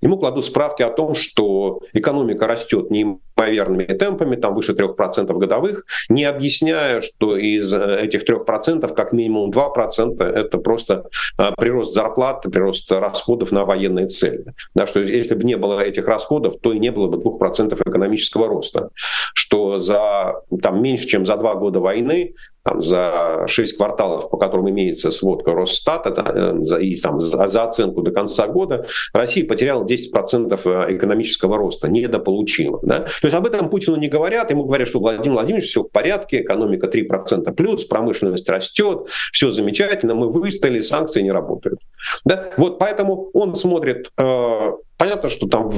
Ему 0.00 0.18
кладут 0.18 0.44
справки 0.44 0.82
о 0.82 0.90
том, 0.90 1.14
что 1.14 1.80
экономика 1.92 2.46
растет 2.46 2.90
неимоверными 2.90 3.84
темпами, 3.84 4.36
там 4.36 4.54
выше 4.54 4.72
3% 4.72 5.32
годовых, 5.38 5.84
не 6.08 6.24
объясняя, 6.24 7.00
что 7.00 7.36
из 7.36 7.72
э, 7.72 8.00
этих 8.02 8.24
3% 8.24 8.94
как 8.94 9.12
минимум 9.12 9.50
2% 9.50 10.22
это 10.22 10.58
просто 10.58 11.04
а, 11.36 11.52
прирост 11.52 11.94
зарплат, 11.94 12.42
прирост 12.42 12.90
расходов 12.92 13.52
на 13.52 13.64
военные 13.64 14.08
цели. 14.08 14.44
Да, 14.74 14.86
что 14.86 15.00
если 15.00 15.34
бы 15.34 15.44
не 15.44 15.56
было 15.56 15.80
этих 15.80 16.06
расходов, 16.06 16.56
то 16.60 16.72
и 16.72 16.78
не 16.78 16.90
было 16.90 17.08
бы 17.08 17.18
2% 17.18 17.74
экономического 17.74 18.48
роста. 18.48 18.90
Что 19.34 19.78
за 19.78 20.42
там, 20.62 20.82
меньше, 20.82 21.06
чем 21.06 21.26
за 21.26 21.36
два 21.36 21.54
года 21.54 21.80
войны 21.80 22.34
там, 22.64 22.80
за 22.80 23.44
6 23.46 23.76
кварталов, 23.76 24.30
по 24.30 24.38
которым 24.38 24.70
имеется 24.70 25.10
сводка 25.10 25.52
Росстата, 25.52 26.10
э, 26.10 26.82
и 26.82 26.98
там, 27.00 27.20
за, 27.20 27.46
за 27.46 27.64
оценку 27.64 28.02
до 28.02 28.10
конца 28.10 28.46
года, 28.46 28.86
Россия 29.12 29.46
потеряла 29.46 29.63
10% 29.72 30.60
э, 30.64 30.96
экономического 30.96 31.56
роста, 31.56 31.88
недополучила. 31.88 32.80
Да? 32.82 33.00
То 33.00 33.26
есть 33.26 33.34
об 33.34 33.46
этом 33.46 33.70
Путину 33.70 33.96
не 33.96 34.08
говорят, 34.08 34.50
ему 34.50 34.64
говорят, 34.64 34.88
что 34.88 35.00
Владимир 35.00 35.32
Владимирович, 35.32 35.70
все 35.70 35.82
в 35.82 35.90
порядке, 35.90 36.42
экономика 36.42 36.86
3% 36.86 37.52
плюс, 37.52 37.84
промышленность 37.84 38.48
растет, 38.48 39.08
все 39.32 39.50
замечательно, 39.50 40.14
мы 40.14 40.30
выстояли, 40.30 40.80
санкции 40.80 41.22
не 41.22 41.32
работают. 41.32 41.80
Да? 42.24 42.50
Вот 42.56 42.78
поэтому 42.78 43.30
он 43.32 43.54
смотрит 43.54 44.10
э, 44.18 44.70
Понятно, 44.96 45.28
что 45.28 45.48
там 45.48 45.70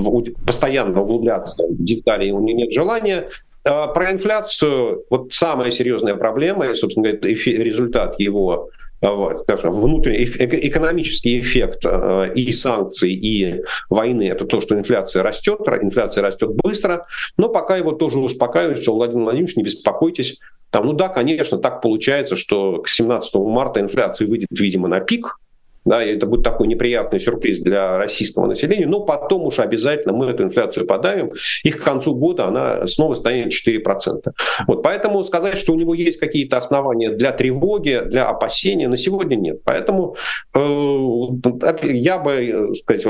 постоянно 0.47 1.01
углубляться 1.01 1.67
в 1.67 1.83
детали 1.83 2.31
у 2.31 2.41
него 2.41 2.59
нет 2.59 2.73
желания, 2.73 3.31
а, 3.67 3.89
про 3.89 4.13
инфляцию, 4.13 5.05
вот 5.11 5.33
самая 5.33 5.71
серьезная 5.71 6.15
проблема, 6.15 6.67
и, 6.67 6.75
собственно 6.75 7.11
говоря, 7.11 7.29
результат 7.29 8.21
его 8.21 8.69
вот, 9.13 9.43
скажем, 9.43 9.73
внутренний 9.73 10.25
экономический 10.25 11.41
эффект 11.41 11.85
а, 11.85 12.25
и 12.25 12.51
санкций, 12.53 13.13
и 13.13 13.63
войны, 13.91 14.29
это 14.29 14.45
то, 14.45 14.61
что 14.61 14.77
инфляция 14.77 15.23
растет, 15.23 15.61
инфляция 15.83 16.23
растет 16.23 16.51
быстро, 16.55 17.07
но 17.37 17.49
пока 17.49 17.77
его 17.77 17.93
тоже 17.93 18.19
успокаивают, 18.19 18.79
что 18.79 18.95
Владимир 18.95 19.25
Владимирович, 19.25 19.57
не 19.57 19.63
беспокойтесь, 19.63 20.39
там, 20.71 20.87
ну 20.87 20.93
да, 20.93 21.09
конечно, 21.09 21.59
так 21.59 21.81
получается, 21.81 22.37
что 22.37 22.83
к 22.83 22.89
17 22.89 23.35
марта 23.37 23.81
инфляция 23.81 24.27
выйдет, 24.27 24.49
видимо, 24.51 24.89
на 24.89 25.01
пик, 25.01 25.39
да, 25.87 26.05
и 26.05 26.15
это 26.17 26.27
будет 26.27 26.43
такой 26.43 26.67
неприятный 26.67 27.21
сюрприз 27.21 27.61
для 27.61 27.97
российского 27.97 28.47
населения, 28.47 28.87
но 28.87 29.01
потом 29.01 29.45
уж 29.45 29.61
обязательно 29.61 30.13
мы 30.13 30.27
эту 30.27 30.43
инфляцию 30.43 30.87
подавим, 30.87 31.33
и 31.63 31.71
к 31.71 31.83
концу 31.83 32.15
года 32.15 32.47
она 32.47 32.87
снова 32.87 33.15
станет 33.15 33.53
4%. 33.53 34.33
Вот, 34.67 34.83
поэтому 34.83 35.23
сказать, 35.25 35.57
что 35.57 35.73
у 35.73 35.77
него 35.77 35.95
есть 35.95 36.19
какие-то 36.19 36.57
основания 36.57 37.11
для 37.11 37.33
тревоги, 37.33 38.03
для 38.05 38.29
опасения, 38.29 38.89
на 38.89 38.97
сегодня 38.97 39.37
нет. 39.37 39.61
Поэтому 39.65 40.17
э, 40.55 40.61
я 41.83 42.19
бы, 42.19 42.73
сказать, 42.83 43.05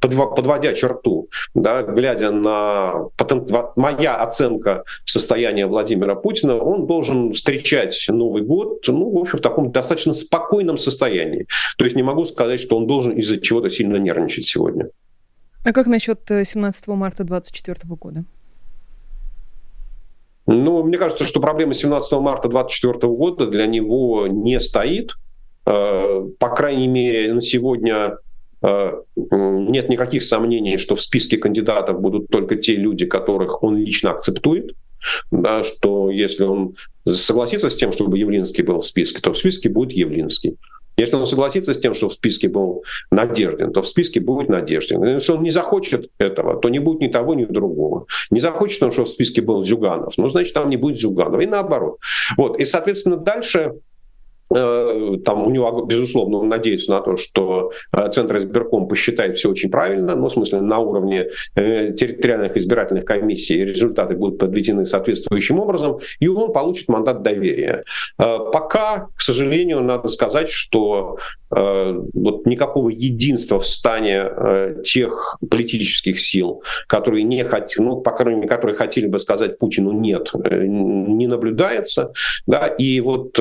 подводя 0.00 0.72
черту, 0.72 1.28
да, 1.54 1.82
глядя 1.82 2.32
на 2.32 2.92
моя 3.76 4.16
оценка 4.16 4.82
состояния 5.04 5.66
Владимира 5.66 6.16
Путина, 6.16 6.58
он 6.58 6.86
должен 6.86 7.34
встречать 7.34 8.06
Новый 8.08 8.42
год, 8.42 8.84
ну, 8.88 9.10
в 9.10 9.18
общем, 9.18 9.38
в 9.38 9.42
таком 9.42 9.70
достаточно 9.70 10.12
спокойном 10.12 10.76
состоянии. 10.76 11.46
То 11.78 11.84
есть 11.84 11.96
не 11.96 12.02
могу 12.02 12.15
могу 12.16 12.26
сказать, 12.26 12.60
что 12.60 12.76
он 12.76 12.86
должен 12.86 13.12
из-за 13.12 13.38
чего-то 13.38 13.68
сильно 13.68 13.96
нервничать 13.96 14.46
сегодня. 14.46 14.88
А 15.64 15.72
как 15.72 15.86
насчет 15.86 16.20
17 16.28 16.88
э, 16.88 16.92
марта 16.92 17.24
2024 17.24 17.94
года? 17.94 18.24
Ну, 20.46 20.82
мне 20.84 20.96
кажется, 20.96 21.24
что 21.24 21.40
проблема 21.40 21.74
17 21.74 22.12
марта 22.12 22.48
2024 22.48 23.12
года 23.12 23.46
для 23.46 23.66
него 23.66 24.26
не 24.28 24.60
стоит. 24.60 25.12
Э, 25.66 26.26
по 26.38 26.48
крайней 26.48 26.88
мере, 26.88 27.34
на 27.34 27.42
сегодня 27.42 28.16
э, 28.62 28.92
нет 29.16 29.88
никаких 29.90 30.22
сомнений, 30.22 30.78
что 30.78 30.94
в 30.94 31.02
списке 31.02 31.36
кандидатов 31.36 32.00
будут 32.00 32.28
только 32.28 32.56
те 32.56 32.76
люди, 32.76 33.04
которых 33.04 33.62
он 33.62 33.76
лично 33.76 34.12
акцептует. 34.12 34.74
Да, 35.30 35.62
что 35.62 36.10
если 36.10 36.44
он 36.44 36.76
согласится 37.04 37.68
с 37.68 37.76
тем, 37.76 37.92
чтобы 37.92 38.18
Явлинский 38.18 38.62
был 38.62 38.80
в 38.80 38.86
списке, 38.86 39.20
то 39.20 39.32
в 39.32 39.38
списке 39.38 39.68
будет 39.68 39.92
Явлинский. 39.92 40.56
Если 40.96 41.16
он 41.16 41.26
согласится 41.26 41.74
с 41.74 41.78
тем, 41.78 41.94
что 41.94 42.08
в 42.08 42.12
списке 42.12 42.48
был 42.48 42.84
Надеждин, 43.10 43.72
то 43.72 43.82
в 43.82 43.88
списке 43.88 44.20
будет 44.20 44.48
Надеждин. 44.48 45.02
Если 45.04 45.32
он 45.32 45.42
не 45.42 45.50
захочет 45.50 46.10
этого, 46.18 46.58
то 46.60 46.68
не 46.68 46.78
будет 46.78 47.00
ни 47.00 47.08
того, 47.08 47.34
ни 47.34 47.44
другого. 47.44 48.06
Не 48.30 48.40
захочет 48.40 48.82
он, 48.82 48.92
чтобы 48.92 49.06
в 49.06 49.10
списке 49.10 49.42
был 49.42 49.64
Зюганов, 49.64 50.14
ну, 50.16 50.28
значит, 50.28 50.54
там 50.54 50.70
не 50.70 50.76
будет 50.76 50.98
Зюганова. 50.98 51.40
И 51.40 51.46
наоборот. 51.46 51.98
Вот. 52.36 52.58
И, 52.58 52.64
соответственно, 52.64 53.16
дальше 53.16 53.74
там 54.48 55.46
у 55.46 55.50
него, 55.50 55.82
безусловно, 55.82 56.38
он 56.38 56.48
надеется 56.48 56.92
на 56.92 57.00
то, 57.00 57.16
что 57.16 57.72
э, 57.92 58.08
Центр 58.10 58.38
избирком 58.38 58.86
посчитает 58.86 59.36
все 59.36 59.50
очень 59.50 59.70
правильно, 59.70 60.14
но, 60.14 60.28
в 60.28 60.32
смысле, 60.32 60.60
на 60.60 60.78
уровне 60.78 61.26
э, 61.56 61.92
территориальных 61.92 62.56
избирательных 62.56 63.04
комиссий 63.04 63.64
результаты 63.64 64.14
будут 64.14 64.38
подведены 64.38 64.86
соответствующим 64.86 65.58
образом, 65.58 65.98
и 66.20 66.28
он 66.28 66.52
получит 66.52 66.88
мандат 66.88 67.22
доверия. 67.22 67.82
Пока, 68.16 69.08
к 69.16 69.20
сожалению, 69.20 69.82
надо 69.82 70.08
сказать, 70.08 70.48
что 70.48 71.18
вот 71.48 72.46
никакого 72.46 72.88
единства 72.88 73.60
в 73.60 73.66
стане 73.66 74.24
тех 74.84 75.38
политических 75.48 76.20
сил, 76.20 76.62
которые 76.88 77.22
не 77.22 77.44
хотят, 77.44 77.78
ну, 77.78 78.00
по 78.00 78.10
крайней 78.10 78.40
мере, 78.40 78.48
которые 78.48 78.76
хотели 78.76 79.06
бы 79.06 79.18
сказать 79.20 79.58
Путину 79.58 79.92
нет, 79.92 80.32
не 80.34 81.26
наблюдается, 81.26 82.12
да, 82.46 82.66
и 82.66 83.00
вот 83.00 83.38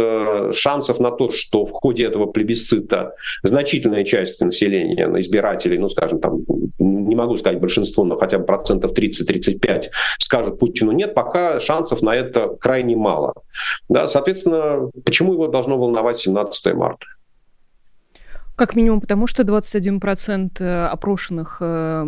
шансов 0.54 0.95
шансов 0.96 1.00
на 1.00 1.12
то, 1.12 1.32
что 1.32 1.66
в 1.66 1.72
ходе 1.72 2.06
этого 2.06 2.26
плебисцита 2.26 3.14
значительная 3.44 4.04
часть 4.04 4.42
населения, 4.42 5.08
избирателей, 5.20 5.78
ну, 5.78 5.90
скажем, 5.90 6.20
там, 6.20 6.40
не 6.80 7.16
могу 7.16 7.38
сказать 7.38 7.60
большинство, 7.60 8.04
но 8.04 8.18
хотя 8.18 8.38
бы 8.38 8.46
процентов 8.46 8.92
30-35 8.94 9.84
скажут 10.20 10.60
Путину 10.60 10.92
нет, 10.92 11.14
пока 11.14 11.60
шансов 11.60 12.02
на 12.02 12.16
это 12.16 12.50
крайне 12.60 12.96
мало. 12.96 13.34
Да, 13.90 14.08
соответственно, 14.08 14.90
почему 15.06 15.34
его 15.34 15.48
должно 15.48 15.78
волновать 15.78 16.18
17 16.18 16.74
марта? 16.74 17.06
Как 18.56 18.76
минимум 18.76 19.02
потому, 19.02 19.28
что 19.28 19.44
21% 19.44 20.50
э, 20.60 20.88
опрошенных 20.88 21.58
э, 21.62 22.06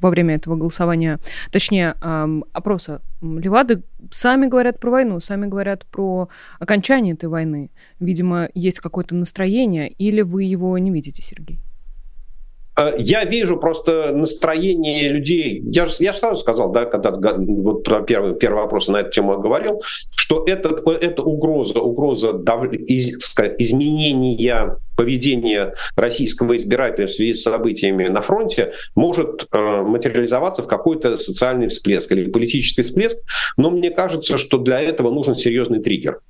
во 0.00 0.10
время 0.10 0.34
этого 0.36 0.56
голосования, 0.56 1.18
точнее, 1.50 1.94
эм, 2.00 2.44
опроса 2.52 3.02
Левады, 3.20 3.82
сами 4.10 4.46
говорят 4.46 4.78
про 4.78 4.90
войну, 4.90 5.20
сами 5.20 5.46
говорят 5.46 5.86
про 5.86 6.28
окончание 6.60 7.14
этой 7.14 7.28
войны. 7.28 7.70
Видимо, 7.98 8.48
есть 8.54 8.80
какое-то 8.80 9.14
настроение, 9.14 9.88
или 9.88 10.22
вы 10.22 10.44
его 10.44 10.78
не 10.78 10.90
видите, 10.90 11.22
Сергей? 11.22 11.60
Э, 12.78 12.94
я 12.98 13.24
вижу 13.24 13.56
просто 13.56 14.12
настроение 14.12 15.08
людей. 15.08 15.60
Я 15.64 15.86
же, 15.86 15.96
я 15.98 16.12
же 16.12 16.18
сразу 16.18 16.40
сказал, 16.40 16.70
да, 16.70 16.84
когда 16.84 17.10
вот 17.10 17.82
про 17.82 18.00
первый, 18.02 18.34
первый 18.34 18.62
вопрос 18.62 18.88
на 18.88 18.98
эту 18.98 19.10
тему 19.10 19.38
говорил, 19.38 19.82
что 20.14 20.44
это, 20.46 20.80
это 20.90 21.22
угроза, 21.22 21.80
угроза 21.80 22.30
из, 22.30 23.14
изменения 23.58 24.76
поведения 24.96 25.74
российского 25.96 26.56
избирателя 26.56 27.06
в 27.06 27.12
связи 27.12 27.34
с 27.34 27.42
событиями 27.42 28.08
на 28.08 28.20
фронте 28.20 28.72
может 28.94 29.46
э, 29.52 29.82
материализоваться 29.82 30.62
в 30.62 30.66
какой-то 30.66 31.16
социальный 31.16 31.68
всплеск 31.68 32.10
или 32.12 32.30
политический 32.30 32.82
всплеск. 32.82 33.18
Но 33.56 33.70
мне 33.70 33.90
кажется, 33.90 34.38
что 34.38 34.58
для 34.58 34.80
этого 34.80 35.10
нужен 35.10 35.34
серьезный 35.34 35.80
триггер. 35.80 36.20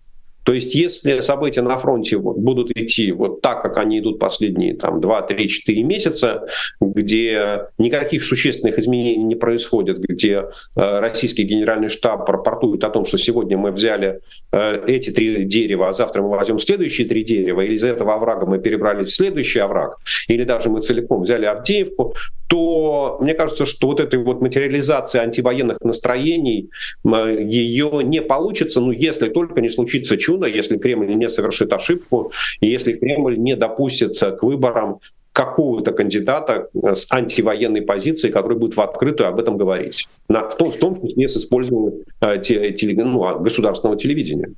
То 0.49 0.55
есть 0.55 0.75
если 0.75 1.21
события 1.21 1.61
на 1.61 1.77
фронте 1.77 2.17
будут 2.17 2.71
идти 2.71 3.13
вот 3.13 3.43
так, 3.43 3.61
как 3.61 3.77
они 3.77 3.99
идут 3.99 4.19
последние 4.19 4.75
там, 4.75 4.99
2, 4.99 5.21
3, 5.21 5.47
4 5.47 5.83
месяца, 5.83 6.47
где 6.81 7.67
никаких 7.77 8.25
существенных 8.25 8.79
изменений 8.79 9.25
не 9.25 9.35
происходит, 9.35 9.99
где 9.99 10.47
э, 10.75 11.01
российский 11.01 11.43
генеральный 11.43 11.91
штаб 11.91 12.27
рапортует 12.27 12.83
о 12.85 12.89
том, 12.89 13.05
что 13.05 13.19
сегодня 13.19 13.59
мы 13.59 13.73
взяли 13.73 14.21
э, 14.51 14.85
эти 14.87 15.11
три 15.11 15.45
дерева, 15.45 15.91
а 15.91 15.93
завтра 15.93 16.23
мы 16.23 16.31
возьмем 16.31 16.61
следующие 16.61 17.07
три 17.07 17.25
дерева, 17.25 17.61
или 17.61 17.75
из 17.75 17.85
этого 17.85 18.15
оврага 18.15 18.47
мы 18.47 18.59
перебрались 18.59 19.09
в 19.09 19.17
следующий 19.17 19.59
овраг, 19.59 19.99
или 20.29 20.45
даже 20.45 20.71
мы 20.71 20.81
целиком 20.81 21.25
взяли 21.25 21.45
Авдеевку, 21.45 22.15
то 22.49 23.19
мне 23.21 23.35
кажется, 23.35 23.67
что 23.67 23.89
вот 23.89 24.01
этой 24.01 24.19
вот 24.19 24.41
материализации 24.41 25.21
антивоенных 25.21 25.83
настроений, 25.83 26.71
ее 27.05 28.01
не 28.03 28.23
получится, 28.23 28.81
ну, 28.81 28.91
если 28.91 29.29
только 29.29 29.61
не 29.61 29.69
случится 29.69 30.17
чудо, 30.17 30.38
если 30.47 30.79
Кремль 30.79 31.15
не 31.15 31.29
совершит 31.29 31.73
ошибку, 31.73 32.33
и 32.61 32.69
если 32.69 32.93
Кремль 32.93 33.39
не 33.39 33.57
допустит 33.57 34.19
к 34.19 34.43
выборам 34.43 35.01
какого-то 35.39 35.93
кандидата 35.93 36.69
с 36.75 37.07
антивоенной 37.13 37.83
позицией, 37.83 38.33
который 38.33 38.59
будет 38.59 38.77
в 38.77 38.81
открытую 38.81 39.29
об 39.29 39.39
этом 39.39 39.57
говорить. 39.57 40.09
На, 40.29 40.49
в, 40.49 40.57
том, 40.57 40.73
в 40.73 40.79
том 40.79 41.01
числе 41.01 41.29
с 41.29 41.37
использованием 41.37 42.03
э, 42.21 42.39
те, 42.41 42.73
теле, 42.73 43.05
ну, 43.05 43.25
а, 43.25 43.39
государственного 43.39 43.97
телевидения. 43.97 44.55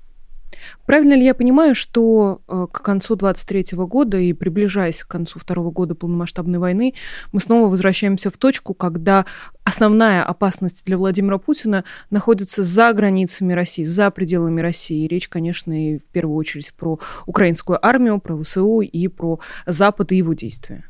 Правильно 0.86 1.14
ли 1.14 1.24
я 1.24 1.34
понимаю, 1.34 1.74
что 1.74 2.40
э, 2.48 2.66
к 2.70 2.82
концу 2.82 3.16
23 3.16 3.66
года 3.72 4.18
и 4.18 4.32
приближаясь 4.32 5.02
к 5.02 5.08
концу 5.08 5.38
второго 5.38 5.70
года 5.70 5.94
полномасштабной 5.94 6.58
войны, 6.58 6.94
мы 7.32 7.40
снова 7.40 7.68
возвращаемся 7.68 8.30
в 8.30 8.36
точку, 8.36 8.74
когда 8.74 9.26
основная 9.64 10.24
опасность 10.24 10.84
для 10.84 10.96
Владимира 10.96 11.38
Путина 11.38 11.84
находится 12.10 12.62
за 12.62 12.92
границами 12.92 13.52
России, 13.52 13.84
за 13.84 14.10
пределами 14.10 14.60
России. 14.60 15.04
И 15.04 15.08
речь, 15.08 15.28
конечно, 15.28 15.72
и 15.72 15.98
в 15.98 16.04
первую 16.06 16.36
очередь 16.36 16.72
про 16.74 16.98
украинскую 17.26 17.84
армию, 17.84 18.20
про 18.20 18.36
ВСУ 18.42 18.80
и 18.80 19.08
про 19.08 19.40
Запад 19.66 20.12
и 20.12 20.16
его 20.16 20.32
действия. 20.34 20.84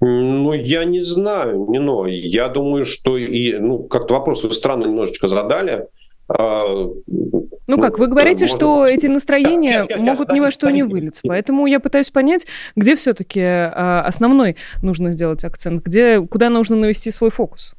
Ну, 0.00 0.54
я 0.54 0.84
не 0.84 1.02
знаю, 1.02 1.66
не 1.68 1.78
но. 1.78 2.06
Я 2.06 2.48
думаю, 2.48 2.86
что 2.86 3.18
и, 3.18 3.58
ну, 3.58 3.82
как-то 3.82 4.14
вопрос 4.14 4.42
вы 4.42 4.54
странно 4.54 4.86
немножечко 4.86 5.28
задали. 5.28 5.88
А, 6.38 6.64
ну 7.66 7.78
как, 7.80 7.98
вы 7.98 8.06
говорите, 8.06 8.44
можно... 8.44 8.56
что 8.56 8.86
эти 8.86 9.06
настроения 9.06 9.86
могут 9.96 10.30
ни 10.32 10.40
во 10.40 10.50
что 10.50 10.70
не 10.70 10.82
вылиться, 10.82 11.22
поэтому 11.24 11.66
я 11.66 11.80
пытаюсь 11.80 12.10
понять, 12.10 12.46
где 12.76 12.94
все-таки 12.94 13.40
а, 13.42 14.04
основной 14.06 14.56
нужно 14.82 15.12
сделать 15.12 15.44
акцент, 15.44 15.84
где, 15.84 16.20
куда 16.20 16.50
нужно 16.50 16.76
навести 16.76 17.10
свой 17.10 17.30
фокус. 17.30 17.74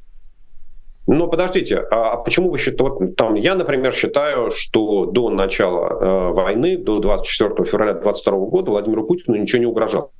Ну, 1.08 1.28
подождите, 1.28 1.78
а 1.92 2.18
почему 2.18 2.52
вы 2.52 2.58
считаете, 2.58 3.14
там, 3.18 3.36
я, 3.36 3.56
например, 3.56 3.94
считаю, 3.94 4.52
что 4.52 5.06
до 5.06 5.30
начала 5.30 5.88
э, 5.88 6.34
войны, 6.34 6.78
до 6.78 7.00
24 7.00 7.68
февраля 7.68 7.94
2022 7.94 8.38
года 8.48 8.72
Владимиру 8.72 9.06
Путину 9.06 9.36
ничего 9.36 9.60
не 9.60 9.66
угрожало. 9.66 10.12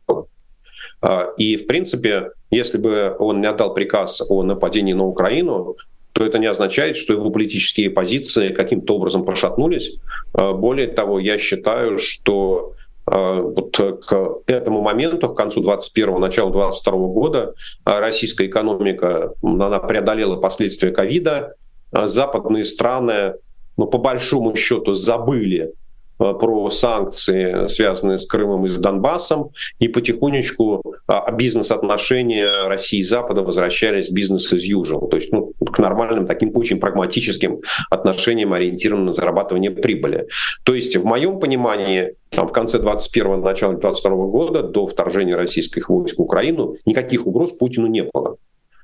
И, 1.38 1.56
в 1.56 1.66
принципе, 1.66 2.32
если 2.52 2.78
бы 2.78 3.16
он 3.18 3.42
не 3.42 3.48
отдал 3.48 3.74
приказ 3.74 4.22
о 4.30 4.44
нападении 4.44 4.94
на 4.94 5.06
Украину, 5.06 5.76
то 6.14 6.26
это 6.26 6.40
не 6.40 6.48
означает, 6.48 6.98
что 6.98 7.14
его 7.14 7.30
политические 7.30 7.90
позиции 7.90 8.50
каким-то 8.50 8.96
образом 8.96 9.26
пошатнулись. 9.26 9.98
А, 10.34 10.54
более 10.54 10.88
того, 10.88 11.20
я 11.20 11.38
считаю, 11.38 12.00
что 12.00 12.74
а, 13.06 13.42
вот 13.42 13.78
к 13.78 14.42
этому 14.48 14.82
моменту, 14.82 15.30
к 15.30 15.38
концу 15.38 15.64
21-го, 15.64 16.20
началу 16.20 16.52
22 16.52 16.94
года, 17.08 17.54
а, 17.86 18.00
российская 18.00 18.48
экономика 18.48 19.34
она 19.42 19.80
преодолела 19.80 20.38
последствия 20.38 20.92
ковида. 20.92 21.56
Западные 21.92 22.64
страны, 22.64 23.34
ну, 23.76 23.86
по 23.86 23.98
большому 23.98 24.56
счету, 24.56 24.94
забыли 24.94 25.74
Э, 25.74 25.81
про 26.22 26.70
санкции, 26.70 27.68
связанные 27.68 28.18
с 28.18 28.26
Крымом 28.26 28.66
и 28.66 28.70
с 28.70 28.78
Донбассом, 28.78 29.52
и 29.80 29.88
потихонечку 29.88 30.82
а, 31.08 31.32
бизнес-отношения 31.32 32.68
России 32.68 33.00
и 33.00 33.04
Запада 33.04 33.42
возвращались 33.42 34.10
бизнес 34.10 34.52
as 34.54 34.60
usual, 34.60 35.10
то 35.10 35.16
есть 35.16 35.32
ну, 35.32 35.54
к 35.60 35.80
нормальным 35.80 36.28
таким 36.28 36.56
очень 36.56 36.80
прагматическим 36.80 37.62
отношениям, 37.90 38.54
ориентированным 38.54 39.08
на 39.08 39.14
зарабатывание 39.14 39.72
прибыли. 39.72 40.28
То 40.64 40.76
есть 40.76 40.96
в 40.96 41.06
моем 41.06 41.40
понимании 41.40 42.16
там, 42.30 42.48
в 42.48 42.52
конце 42.52 42.78
21-го, 42.78 43.38
начале 43.38 43.78
22 43.78 44.16
года, 44.28 44.64
до 44.64 44.88
вторжения 44.88 45.36
российских 45.36 45.90
войск 45.90 46.18
в 46.18 46.22
Украину, 46.22 46.76
никаких 46.86 47.28
угроз 47.28 47.52
Путину 47.52 47.88
не 47.88 48.04
было. 48.04 48.38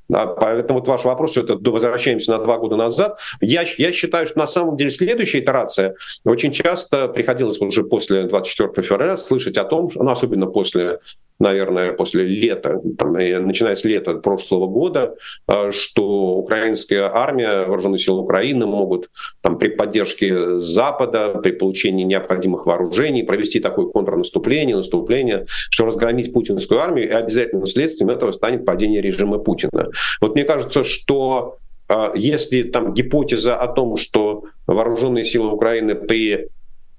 Поэтому 0.10 0.80
вот 0.80 0.88
ваш 0.88 1.04
вопрос, 1.04 1.32
что 1.32 1.42
это 1.42 1.56
возвращаемся 1.70 2.32
на 2.32 2.40
два 2.40 2.58
года 2.58 2.76
назад. 2.76 3.20
Я, 3.42 3.66
я 3.78 3.92
считаю, 3.92 4.28
что 4.28 4.40
на 4.40 4.48
самом 4.48 4.78
деле 4.78 4.90
следующая 4.90 5.40
итерация 5.40 5.96
очень 6.26 6.52
часто 6.52 7.08
приходилось 7.08 7.60
уже 7.60 7.84
после 7.84 8.24
24 8.24 8.88
февраля 8.88 9.18
слышать 9.18 9.58
о 9.58 9.66
том, 9.66 9.92
ну, 9.96 10.10
особенно 10.10 10.48
после 10.48 11.00
наверное, 11.40 11.94
после 11.94 12.24
лета, 12.24 12.82
там, 12.98 13.14
начиная 13.14 13.76
с 13.76 13.84
лета 13.84 14.16
прошлого 14.16 14.68
года, 14.68 15.16
а, 15.48 15.72
что 15.72 16.38
украинская 16.38 17.12
армия, 17.14 17.66
вооруженные 17.66 18.00
силы 18.00 18.22
Украины 18.22 18.66
могут 18.66 19.10
там, 19.42 19.58
при 19.58 19.70
поддержке 19.70 20.60
Запада, 20.60 21.40
при 21.44 21.52
получении 21.52 22.04
необходимых 22.04 22.66
вооружений 22.66 23.24
провести 23.24 23.60
такое 23.60 23.88
контрнаступление, 23.88 24.76
наступление, 24.76 25.46
что 25.48 25.86
разгромить 25.86 26.34
путинскую 26.34 26.82
армию, 26.82 27.10
и 27.10 27.14
обязательно 27.14 27.66
следствием 27.68 28.10
этого 28.10 28.32
станет 28.32 28.66
падение 28.66 29.02
режима 29.02 29.38
Путина. 29.38 29.90
Вот 30.22 30.36
мне 30.36 30.44
кажется, 30.44 30.84
что 30.84 31.58
а, 31.88 32.14
если 32.16 32.64
там 32.64 32.94
гипотеза 32.94 33.56
о 33.56 33.68
том, 33.68 33.98
что 33.98 34.46
вооруженные 34.66 35.24
силы 35.24 35.52
Украины 35.52 35.96
при 35.96 36.50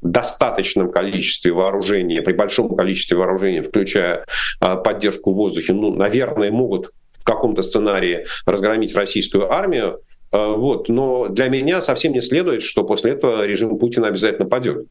достаточном 0.00 0.90
количестве 0.90 1.52
вооружения, 1.52 2.22
при 2.22 2.32
большом 2.32 2.74
количестве 2.76 3.16
вооружения, 3.16 3.62
включая 3.62 4.24
а, 4.60 4.76
поддержку 4.76 5.32
в 5.32 5.36
воздухе, 5.36 5.72
ну, 5.72 5.94
наверное, 5.94 6.50
могут 6.50 6.92
в 7.12 7.24
каком-то 7.24 7.62
сценарии 7.62 8.26
разгромить 8.46 8.94
российскую 8.94 9.52
армию. 9.52 10.00
А, 10.30 10.52
вот. 10.52 10.88
Но 10.88 11.28
для 11.28 11.48
меня 11.48 11.80
совсем 11.80 12.12
не 12.12 12.20
следует, 12.20 12.62
что 12.62 12.84
после 12.84 13.12
этого 13.12 13.44
режим 13.46 13.78
Путина 13.78 14.08
обязательно 14.08 14.48
падет. 14.48 14.86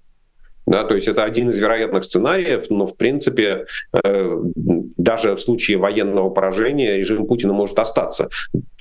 Да, 0.65 0.83
то 0.83 0.95
есть 0.95 1.07
это 1.07 1.23
один 1.23 1.49
из 1.49 1.57
вероятных 1.59 2.03
сценариев, 2.03 2.69
но 2.69 2.87
в 2.87 2.97
принципе 2.97 3.67
э, 4.03 4.41
даже 4.97 5.35
в 5.35 5.39
случае 5.39 5.77
военного 5.77 6.29
поражения 6.29 6.97
режим 6.97 7.25
Путина 7.25 7.53
может 7.53 7.79
остаться. 7.79 8.27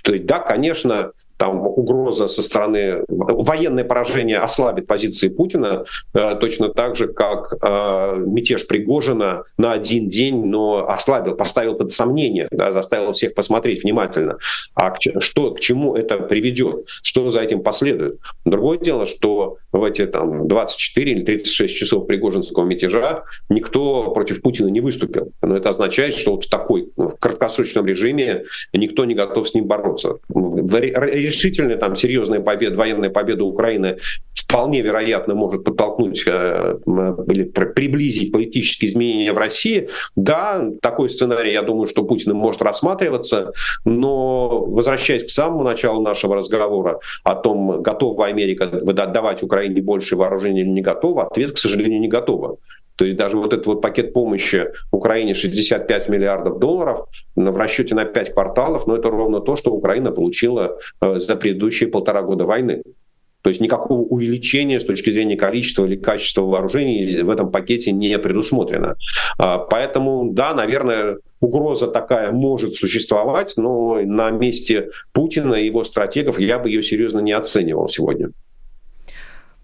То 0.03 0.13
есть 0.13 0.27
да, 0.27 0.41
конечно, 0.41 1.13
там 1.37 1.67
угроза 1.67 2.29
со 2.29 2.43
стороны 2.43 3.05
военное 3.09 3.85
поражение 3.85 4.39
ослабит 4.39 4.87
позиции 4.87 5.29
Путина 5.29 5.85
э, 6.15 6.37
точно 6.41 6.71
так 6.71 6.97
же, 6.97 7.09
как 7.09 7.55
э, 7.63 8.17
мятеж 8.27 8.67
Пригожина 8.67 9.45
на 9.59 9.73
один 9.73 10.09
день, 10.09 10.47
но 10.47 10.89
ослабил, 10.89 11.35
поставил 11.35 11.75
под 11.75 11.93
сомнение, 11.93 12.49
да, 12.51 12.73
заставил 12.73 13.13
всех 13.13 13.35
посмотреть 13.35 13.83
внимательно, 13.83 14.39
а 14.75 14.91
к, 14.91 14.99
что, 15.21 15.53
к 15.53 15.61
чему 15.61 15.95
это 15.95 16.19
приведет, 16.19 16.87
что 17.03 17.29
за 17.31 17.41
этим 17.41 17.63
последует. 17.63 18.19
Другое 18.45 18.79
дело, 18.79 19.07
что 19.07 19.59
в 19.73 19.85
эти 19.85 20.07
там 20.07 20.49
24 20.49 21.13
или 21.13 21.23
36 21.23 21.75
часов 21.75 22.07
Пригожинского 22.07 22.65
мятежа 22.65 23.25
никто 23.49 24.11
против 24.11 24.41
Путина 24.41 24.69
не 24.69 24.81
выступил. 24.81 25.33
Но 25.43 25.57
это 25.57 25.69
означает, 25.69 26.15
что 26.15 26.33
вот 26.33 26.45
в 26.45 26.51
такой 26.51 26.91
ну, 26.97 27.09
в 27.09 27.17
краткосрочном 27.17 27.87
режиме 27.87 28.45
никто 28.73 29.05
не 29.05 29.15
готов 29.15 29.49
с 29.49 29.55
ним 29.55 29.67
бороться 29.67 30.19
решительная, 31.27 31.77
там, 31.77 31.97
серьезная 31.97 32.41
победа, 32.41 32.77
военная 32.77 33.11
победа 33.11 33.45
Украины 33.45 33.99
вполне 34.47 34.81
вероятно 34.81 35.35
может 35.35 35.65
подтолкнуть 35.65 36.23
э, 36.27 36.79
или 37.29 37.43
приблизить 37.45 38.31
политические 38.31 38.91
изменения 38.91 39.33
в 39.33 39.39
России. 39.39 39.89
Да, 40.15 40.65
такой 40.81 41.11
сценарий, 41.11 41.53
я 41.53 41.63
думаю, 41.63 41.89
что 41.89 42.05
Путиным 42.05 42.37
может 42.37 42.63
рассматриваться, 42.63 43.53
но 43.85 44.65
возвращаясь 44.65 45.25
к 45.25 45.31
самому 45.31 45.65
началу 45.65 46.01
нашего 46.01 46.37
разговора 46.37 47.01
о 47.25 47.35
том, 47.35 47.83
готова 47.83 48.27
Америка 48.27 48.65
отдавать 48.65 49.43
Украине 49.43 49.83
больше 49.83 50.17
вооружений 50.17 50.61
или 50.61 50.69
не 50.69 50.83
готова, 50.83 51.27
ответ, 51.27 51.53
к 51.53 51.59
сожалению, 51.59 52.01
не 52.01 52.09
готова. 52.09 52.57
То 52.97 53.05
есть 53.05 53.17
даже 53.17 53.37
вот 53.37 53.53
этот 53.53 53.67
вот 53.67 53.83
пакет 53.83 54.13
помощи 54.13 54.69
Украине 54.91 55.35
65 55.35 56.09
миллиардов 56.09 56.59
долларов 56.59 57.07
в 57.35 57.57
расчете 57.57 57.95
на 57.95 58.05
5 58.05 58.33
кварталов, 58.33 58.87
но 58.87 58.97
это 58.97 59.11
ровно 59.11 59.41
то, 59.41 59.57
что 59.57 59.71
Украина 59.71 60.11
получила 60.11 60.79
э, 61.01 61.19
за 61.19 61.37
предыдущие 61.37 61.91
полтора 61.91 62.23
года 62.23 62.45
войны. 62.45 62.83
То 63.47 63.51
есть 63.51 63.61
никакого 63.61 64.01
увеличения 64.01 64.81
с 64.81 64.85
точки 64.85 65.11
зрения 65.11 65.37
количества 65.37 65.85
или 65.85 65.95
качества 65.95 66.43
вооружений 66.43 67.23
в 67.23 67.31
этом 67.31 67.53
пакете 67.53 67.93
не 67.93 68.19
предусмотрено. 68.19 68.97
А, 69.39 69.59
поэтому, 69.59 70.33
да, 70.33 70.53
наверное, 70.53 71.19
угроза 71.39 71.87
такая 71.87 72.33
может 72.33 72.75
существовать, 72.75 73.55
но 73.57 74.01
на 74.03 74.31
месте 74.31 74.89
Путина 75.13 75.55
и 75.55 75.67
его 75.67 75.85
стратегов 75.85 76.41
я 76.41 76.59
бы 76.59 76.71
ее 76.71 76.83
серьезно 76.83 77.21
не 77.21 77.31
оценивал 77.31 77.89
сегодня. 77.89 78.31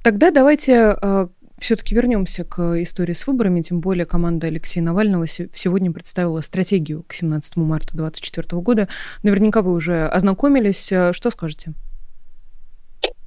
Тогда 0.05 0.31
давайте 0.31 0.97
э, 1.03 1.27
все-таки 1.63 1.95
вернемся 1.95 2.45
к 2.45 2.83
истории 2.83 3.13
с 3.13 3.27
выборами, 3.27 3.63
тем 3.63 3.81
более 3.81 4.05
команда 4.05 4.49
Алексея 4.49 4.85
Навального 4.85 5.27
сегодня 5.27 5.93
представила 5.93 6.41
стратегию 6.41 7.05
к 7.07 7.15
17 7.15 7.57
марта 7.57 7.97
2024 7.97 8.61
года. 8.61 8.89
Наверняка 9.23 9.63
вы 9.63 9.73
уже 9.73 10.07
ознакомились. 10.07 10.87
Что 11.13 11.31
скажете? 11.31 11.75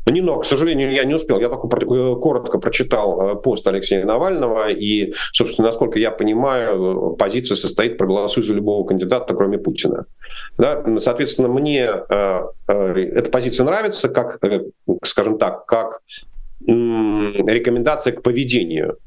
Не, 0.08 0.22
но, 0.22 0.40
к 0.40 0.46
сожалению, 0.46 0.92
я 0.92 1.04
не 1.04 1.16
успел. 1.16 1.40
Я 1.40 1.50
только 1.50 1.68
э, 1.68 2.16
коротко 2.22 2.60
прочитал 2.60 3.22
э, 3.22 3.36
пост 3.36 3.66
Алексея 3.68 4.06
Навального, 4.06 4.70
и, 4.70 5.14
собственно, 5.34 5.68
насколько 5.68 5.98
я 5.98 6.12
понимаю, 6.12 7.16
позиция 7.18 7.56
состоит 7.56 7.98
проголосуй 7.98 8.44
за 8.44 8.54
любого 8.54 8.86
кандидата, 8.86 9.34
кроме 9.34 9.58
Путина. 9.58 10.06
Да? 10.60 10.84
Соответственно, 11.00 11.48
мне 11.48 11.90
э, 11.90 12.42
э, 12.68 12.94
эта 13.16 13.32
позиция 13.32 13.66
нравится, 13.66 14.08
как, 14.10 14.44
э, 14.44 14.66
скажем 15.04 15.40
так, 15.40 15.66
как 15.66 16.02
рекомендация 16.62 18.14
к 18.14 18.22
поведению. 18.22 18.98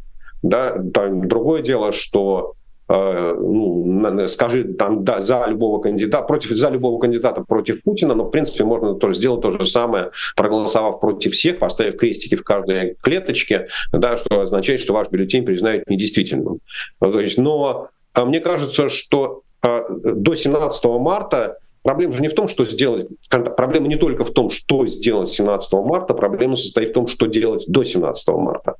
Да, 0.42 0.76
там, 0.94 1.26
другое 1.26 1.62
дело, 1.62 1.92
что 1.92 2.54
э, 2.88 3.34
ну, 3.38 4.28
скажи 4.28 4.64
там 4.64 5.04
да, 5.04 5.20
за 5.20 5.44
любого 5.48 5.80
кандидата 5.80 6.24
против 6.24 6.50
за 6.56 6.68
любого 6.68 7.00
кандидата 7.00 7.42
против 7.42 7.82
Путина, 7.82 8.14
но 8.14 8.24
в 8.24 8.30
принципе 8.30 8.64
можно 8.64 8.94
тоже 8.94 9.18
сделать 9.18 9.40
то 9.40 9.50
же 9.52 9.66
самое, 9.66 10.10
проголосовав 10.36 11.00
против 11.00 11.32
всех, 11.32 11.58
поставив 11.58 11.96
крестики 11.96 12.36
в 12.36 12.44
каждой 12.44 12.96
клеточке, 13.00 13.66
да, 13.92 14.16
что 14.16 14.42
означает, 14.42 14.80
что 14.80 14.92
ваш 14.92 15.08
бюллетень 15.10 15.44
признают 15.44 15.88
недействительным. 15.88 16.60
То 17.00 17.20
есть, 17.20 17.38
но 17.38 17.90
а 18.14 18.24
мне 18.24 18.40
кажется, 18.40 18.88
что 18.88 19.42
э, 19.62 19.80
до 19.90 20.34
17 20.34 20.84
марта 20.84 21.58
Проблема 21.88 22.12
же 22.12 22.20
не 22.20 22.28
в 22.28 22.34
том, 22.34 22.48
что 22.48 22.66
сделать, 22.66 23.08
проблема 23.56 23.88
не 23.88 23.96
только 23.96 24.22
в 24.22 24.30
том, 24.30 24.50
что 24.50 24.86
сделать 24.86 25.30
17 25.30 25.72
марта, 25.72 26.12
проблема 26.12 26.54
состоит 26.54 26.90
в 26.90 26.92
том, 26.92 27.06
что 27.06 27.24
делать 27.24 27.64
до 27.66 27.82
17 27.82 28.28
марта. 28.28 28.74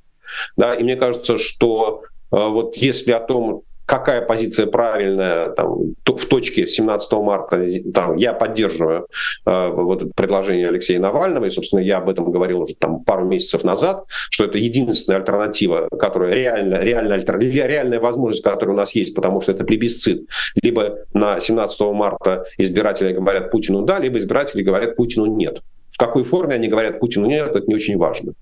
Да, 0.58 0.74
и 0.74 0.82
мне 0.82 0.94
кажется, 0.94 1.38
что 1.38 2.02
э, 2.30 2.36
вот 2.36 2.76
если 2.76 3.12
о 3.12 3.20
том, 3.20 3.62
какая 3.88 4.20
позиция 4.20 4.66
правильная 4.66 5.48
там, 5.48 5.94
в 6.04 6.26
точке 6.26 6.66
17 6.66 7.12
марта, 7.14 7.66
там, 7.94 8.16
я 8.16 8.34
поддерживаю 8.34 9.06
э, 9.46 9.68
вот 9.68 10.02
это 10.02 10.12
предложение 10.14 10.68
Алексея 10.68 11.00
Навального, 11.00 11.46
и, 11.46 11.50
собственно, 11.50 11.80
я 11.80 11.96
об 11.96 12.10
этом 12.10 12.30
говорил 12.30 12.60
уже 12.60 12.74
там, 12.74 13.02
пару 13.02 13.24
месяцев 13.24 13.64
назад, 13.64 14.04
что 14.28 14.44
это 14.44 14.58
единственная 14.58 15.20
альтернатива, 15.20 15.88
которая 15.98 16.34
реально, 16.34 16.74
реально 16.80 17.14
альтер... 17.14 17.38
реальная 17.38 17.98
возможность, 17.98 18.44
которая 18.44 18.74
у 18.74 18.78
нас 18.78 18.94
есть, 18.94 19.14
потому 19.14 19.40
что 19.40 19.52
это 19.52 19.64
плебисцит. 19.64 20.28
Либо 20.62 20.98
на 21.14 21.40
17 21.40 21.80
марта 21.92 22.44
избиратели 22.58 23.14
говорят 23.14 23.50
Путину 23.50 23.86
«да», 23.86 23.98
либо 23.98 24.18
избиратели 24.18 24.62
говорят 24.62 24.96
Путину 24.96 25.24
«нет». 25.24 25.62
В 25.90 25.98
какой 25.98 26.24
форме 26.24 26.54
они 26.54 26.68
говорят 26.68 27.00
Путину 27.00 27.26
нет, 27.26 27.54
это 27.54 27.66
не 27.66 27.74
очень 27.74 27.96
важно. 27.96 28.34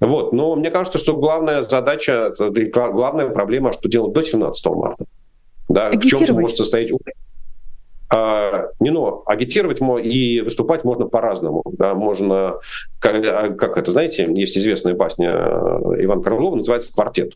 Вот. 0.00 0.32
Но 0.32 0.56
мне 0.56 0.70
кажется, 0.70 0.98
что 0.98 1.16
главная 1.16 1.62
задача, 1.62 2.34
главная 2.38 3.28
проблема, 3.28 3.72
что 3.72 3.88
делать 3.88 4.12
до 4.12 4.22
17 4.22 4.66
марта. 4.66 5.04
Да, 5.68 5.90
в 5.90 6.00
чем 6.00 6.34
может 6.36 6.56
состоять 6.56 6.90
а, 8.10 8.68
не, 8.80 8.90
но 8.90 9.22
агитировать 9.26 9.80
и 10.02 10.40
выступать 10.40 10.82
можно 10.82 11.06
по-разному. 11.06 11.62
Да, 11.72 11.94
можно, 11.94 12.54
как, 13.00 13.58
как 13.58 13.76
это, 13.76 13.92
знаете, 13.92 14.26
есть 14.34 14.56
известная 14.56 14.94
басня 14.94 15.30
э, 15.30 16.04
Ивана 16.04 16.22
Крылова, 16.22 16.56
называется 16.56 16.92
«Квартет». 16.92 17.34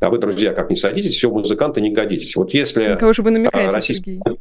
А 0.00 0.08
вы, 0.08 0.18
друзья, 0.18 0.54
как 0.54 0.70
не 0.70 0.76
садитесь, 0.76 1.16
все, 1.16 1.30
музыканты 1.30 1.80
не 1.80 1.90
годитесь. 1.90 2.36
Вот 2.36 2.54
если... 2.54 2.96
кого 2.96 3.12
же 3.12 3.22
вы 3.22 3.30
намекаете, 3.30 3.74
российский... 3.74 4.20
Сергей? 4.24 4.38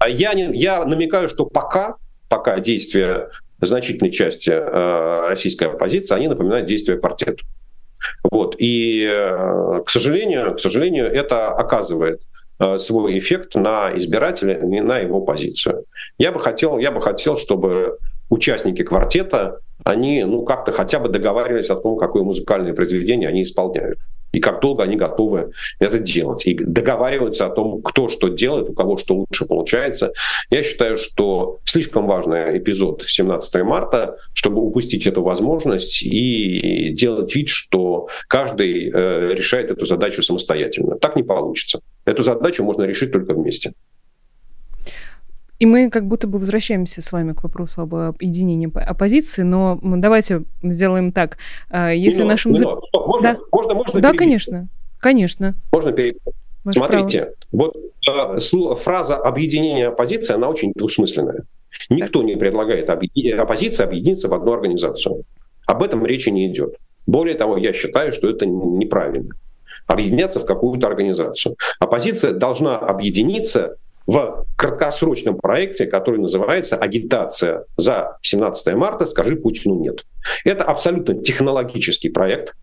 А 0.00 0.08
я, 0.08 0.34
не, 0.34 0.50
я 0.52 0.84
намекаю, 0.84 1.28
что 1.28 1.46
пока, 1.46 1.94
пока 2.28 2.58
действия 2.58 3.28
значительной 3.66 4.10
части 4.10 4.50
э, 4.50 5.28
российской 5.28 5.68
оппозиции, 5.68 6.14
они 6.14 6.28
напоминают 6.28 6.66
действия 6.66 6.96
квартета. 6.96 7.42
Вот. 8.30 8.56
И, 8.58 9.08
э, 9.10 9.82
к 9.84 9.90
сожалению, 9.90 10.54
к 10.54 10.60
сожалению, 10.60 11.06
это 11.06 11.48
оказывает 11.48 12.22
э, 12.58 12.78
свой 12.78 13.18
эффект 13.18 13.54
на 13.54 13.96
избирателя, 13.96 14.58
не 14.60 14.80
на 14.80 14.98
его 14.98 15.20
позицию. 15.20 15.84
Я 16.18 16.32
бы 16.32 16.40
хотел, 16.40 16.78
я 16.78 16.90
бы 16.90 17.00
хотел, 17.00 17.36
чтобы 17.36 17.98
участники 18.28 18.82
квартета, 18.82 19.60
они 19.84 20.24
ну, 20.24 20.44
как-то 20.44 20.72
хотя 20.72 20.98
бы 20.98 21.08
договаривались 21.08 21.70
о 21.70 21.76
том, 21.76 21.96
какое 21.96 22.22
музыкальное 22.22 22.72
произведение 22.72 23.28
они 23.28 23.42
исполняют 23.42 23.98
и 24.32 24.40
как 24.40 24.60
долго 24.60 24.82
они 24.82 24.96
готовы 24.96 25.52
это 25.78 25.98
делать. 25.98 26.46
И 26.46 26.54
договариваются 26.54 27.46
о 27.46 27.50
том, 27.50 27.82
кто 27.82 28.08
что 28.08 28.28
делает, 28.28 28.70
у 28.70 28.72
кого 28.72 28.96
что 28.98 29.14
лучше 29.14 29.44
получается. 29.44 30.12
Я 30.50 30.62
считаю, 30.62 30.96
что 30.96 31.58
слишком 31.64 32.06
важный 32.06 32.58
эпизод 32.58 33.04
17 33.06 33.62
марта, 33.62 34.16
чтобы 34.32 34.60
упустить 34.62 35.06
эту 35.06 35.22
возможность 35.22 36.02
и 36.02 36.90
делать 36.92 37.34
вид, 37.34 37.48
что 37.48 38.08
каждый 38.28 38.90
э, 38.90 39.34
решает 39.34 39.70
эту 39.70 39.84
задачу 39.86 40.22
самостоятельно. 40.22 40.96
Так 40.96 41.16
не 41.16 41.22
получится. 41.22 41.80
Эту 42.04 42.22
задачу 42.22 42.64
можно 42.64 42.82
решить 42.82 43.12
только 43.12 43.34
вместе. 43.34 43.72
И 45.62 45.64
мы 45.64 45.90
как 45.90 46.08
будто 46.08 46.26
бы 46.26 46.40
возвращаемся 46.40 47.00
с 47.00 47.12
вами 47.12 47.34
к 47.34 47.44
вопросу 47.44 47.82
об 47.82 47.94
объединении 47.94 48.68
оппозиции, 48.76 49.42
но 49.42 49.78
давайте 49.80 50.42
сделаем 50.60 51.12
так. 51.12 51.38
А, 51.70 51.92
если 51.92 52.22
не 52.22 52.28
нашим... 52.28 52.50
Не 52.50 52.64
Можно, 52.64 53.22
да, 53.22 53.38
можно, 53.52 53.74
можно 53.74 54.00
да 54.00 54.12
конечно, 54.12 54.66
конечно. 54.98 55.54
Можно 55.70 55.92
перейти. 55.92 56.18
Смотрите, 56.68 57.34
право. 57.52 57.70
вот 57.70 57.76
э, 58.40 58.74
фраза 58.74 59.16
объединение 59.18 59.86
оппозиции, 59.86 60.34
она 60.34 60.48
очень 60.48 60.72
двусмысленная. 60.74 61.44
Никто 61.90 62.18
так. 62.18 62.26
не 62.26 62.34
предлагает 62.34 62.90
объедин... 62.90 63.38
оппозиции 63.38 63.84
объединиться 63.84 64.26
в 64.26 64.34
одну 64.34 64.54
организацию. 64.54 65.22
Об 65.66 65.84
этом 65.84 66.04
речи 66.04 66.28
не 66.30 66.48
идет. 66.48 66.74
Более 67.06 67.36
того, 67.36 67.56
я 67.56 67.72
считаю, 67.72 68.12
что 68.12 68.28
это 68.28 68.46
неправильно. 68.46 69.36
Объединяться 69.86 70.40
в 70.40 70.44
какую-то 70.44 70.88
организацию. 70.88 71.54
Оппозиция 71.78 72.32
должна 72.32 72.78
объединиться 72.78 73.76
в 74.06 74.44
краткосрочном 74.56 75.36
проекте, 75.36 75.86
который 75.86 76.20
называется 76.20 76.76
«Агитация 76.76 77.64
за 77.76 78.18
17 78.22 78.74
марта. 78.74 79.06
Скажи 79.06 79.36
Путину 79.36 79.78
нет». 79.80 80.04
Это 80.44 80.64
абсолютно 80.64 81.14
технологический 81.14 82.08
проект, 82.08 82.54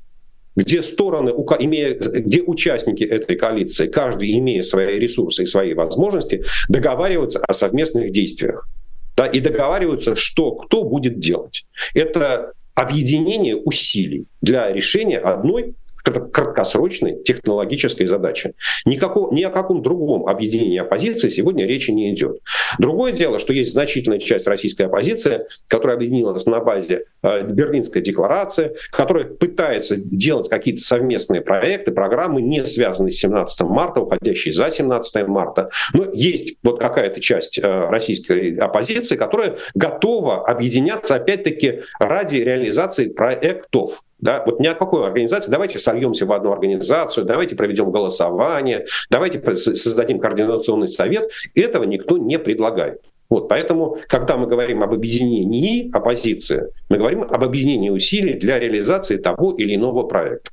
где 0.56 0.82
стороны, 0.82 1.30
имея, 1.30 1.96
где 1.96 2.42
участники 2.42 3.04
этой 3.04 3.36
коалиции, 3.36 3.88
каждый 3.88 4.38
имея 4.38 4.62
свои 4.62 5.00
ресурсы 5.00 5.44
и 5.44 5.46
свои 5.46 5.74
возможности, 5.74 6.44
договариваются 6.68 7.40
о 7.40 7.54
совместных 7.54 8.12
действиях. 8.12 8.68
Да, 9.16 9.26
и 9.26 9.40
договариваются, 9.42 10.16
что 10.16 10.52
кто 10.52 10.84
будет 10.84 11.20
делать. 11.20 11.66
Это 11.94 12.54
объединение 12.74 13.58
усилий 13.58 14.28
для 14.42 14.72
решения 14.72 15.18
одной 15.18 15.76
краткосрочной 16.04 17.22
технологической 17.24 18.08
задачи. 18.08 18.54
Никакого, 18.86 19.34
ни 19.34 19.44
о 19.44 19.50
каком 19.50 19.82
другом 19.82 20.28
объединении 20.28 20.80
оппозиции 20.80 21.30
сегодня 21.30 21.66
речи 21.66 21.92
не 21.92 22.14
идет. 22.14 22.40
Другое 22.78 23.12
дело, 23.12 23.40
что 23.40 23.54
есть 23.54 23.72
значительная 23.72 24.20
часть 24.20 24.48
российской 24.48 24.84
оппозиции, 24.84 25.46
которая 25.68 25.98
объединилась 25.98 26.46
на 26.46 26.60
базе 26.60 27.06
э, 27.22 27.44
Берлинской 27.44 28.02
декларации, 28.02 28.76
которая 28.92 29.26
пытается 29.26 29.96
делать 29.96 30.50
какие-то 30.50 30.82
совместные 30.82 31.42
проекты, 31.42 31.92
программы, 31.92 32.42
не 32.42 32.66
связанные 32.66 33.12
с 33.12 33.20
17 33.20 33.62
марта, 33.62 34.02
уходящие 34.02 34.54
за 34.54 34.70
17 34.70 35.28
марта. 35.28 35.70
Но 35.94 36.08
есть 36.14 36.58
вот 36.64 36.80
какая-то 36.80 37.20
часть 37.20 37.60
э, 37.60 37.62
российской 37.90 38.56
оппозиции, 38.56 39.16
которая 39.16 39.58
готова 39.76 40.46
объединяться 40.48 41.16
опять-таки 41.16 41.82
ради 42.00 42.38
реализации 42.38 43.10
проектов. 43.10 44.04
Да? 44.20 44.44
Вот 44.46 44.60
ни 44.60 44.68
о 44.68 44.76
какой 44.76 45.06
организации. 45.06 45.52
Давайте 45.52 45.80
сольемся 45.80 46.26
в 46.26 46.32
одну 46.32 46.52
организацию, 46.52 47.26
давайте 47.26 47.56
проведем 47.56 47.92
голосование, 47.92 48.86
давайте 49.10 49.42
создадим 49.56 50.20
координационный 50.20 50.88
совет. 50.88 51.30
Этого 51.56 51.84
никто 51.84 52.18
не 52.18 52.38
предлагает. 52.38 53.02
Вот, 53.30 53.48
поэтому, 53.48 54.00
когда 54.08 54.38
мы 54.38 54.48
говорим 54.48 54.82
об 54.82 54.92
объединении 54.92 55.92
оппозиции, 55.96 56.72
мы 56.90 56.98
говорим 56.98 57.22
об 57.22 57.44
объединении 57.44 57.92
усилий 57.92 58.34
для 58.34 58.58
реализации 58.58 59.18
того 59.18 59.52
или 59.52 59.76
иного 59.76 60.04
проекта. 60.04 60.50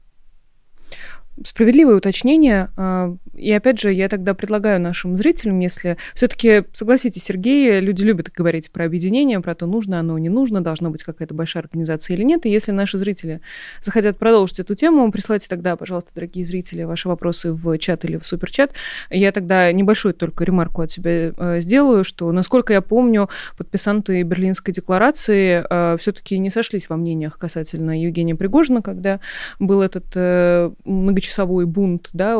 Справедливое 1.44 1.96
уточнение. 1.96 2.70
А, 2.76 3.14
и 3.34 3.52
опять 3.52 3.78
же, 3.78 3.92
я 3.92 4.08
тогда 4.08 4.34
предлагаю 4.34 4.80
нашим 4.80 5.16
зрителям, 5.16 5.60
если 5.60 5.96
все-таки, 6.14 6.64
согласитесь, 6.72 7.24
Сергей, 7.24 7.80
люди 7.80 8.02
любят 8.02 8.30
говорить 8.34 8.70
про 8.70 8.84
объединение, 8.84 9.40
про 9.40 9.54
то, 9.54 9.66
нужно 9.66 10.00
оно, 10.00 10.18
не 10.18 10.28
нужно, 10.28 10.62
должна 10.62 10.90
быть 10.90 11.02
какая-то 11.02 11.34
большая 11.34 11.64
организация 11.64 12.16
или 12.16 12.22
нет. 12.22 12.46
И 12.46 12.50
если 12.50 12.72
наши 12.72 12.98
зрители 12.98 13.40
захотят 13.82 14.16
продолжить 14.18 14.60
эту 14.60 14.74
тему, 14.74 15.10
присылайте 15.12 15.48
тогда, 15.48 15.76
пожалуйста, 15.76 16.10
дорогие 16.14 16.44
зрители, 16.44 16.84
ваши 16.84 17.08
вопросы 17.08 17.52
в 17.52 17.78
чат 17.78 18.04
или 18.04 18.16
в 18.16 18.26
суперчат. 18.26 18.72
Я 19.10 19.32
тогда 19.32 19.70
небольшую 19.72 20.14
только 20.14 20.44
ремарку 20.44 20.82
от 20.82 20.90
себя 20.90 21.32
э, 21.36 21.60
сделаю, 21.60 22.04
что, 22.04 22.32
насколько 22.32 22.72
я 22.72 22.80
помню, 22.80 23.28
подписанты 23.56 24.22
Берлинской 24.22 24.72
декларации 24.72 25.64
э, 25.68 25.96
все-таки 25.98 26.38
не 26.38 26.50
сошлись 26.50 26.88
во 26.88 26.96
мнениях 26.96 27.38
касательно 27.38 28.00
Евгения 28.00 28.34
Пригожина, 28.34 28.82
когда 28.82 29.20
был 29.58 29.82
этот 29.82 30.06
э, 30.14 30.70
многочасовой 31.26 31.66
бунт, 31.66 32.10
да, 32.12 32.34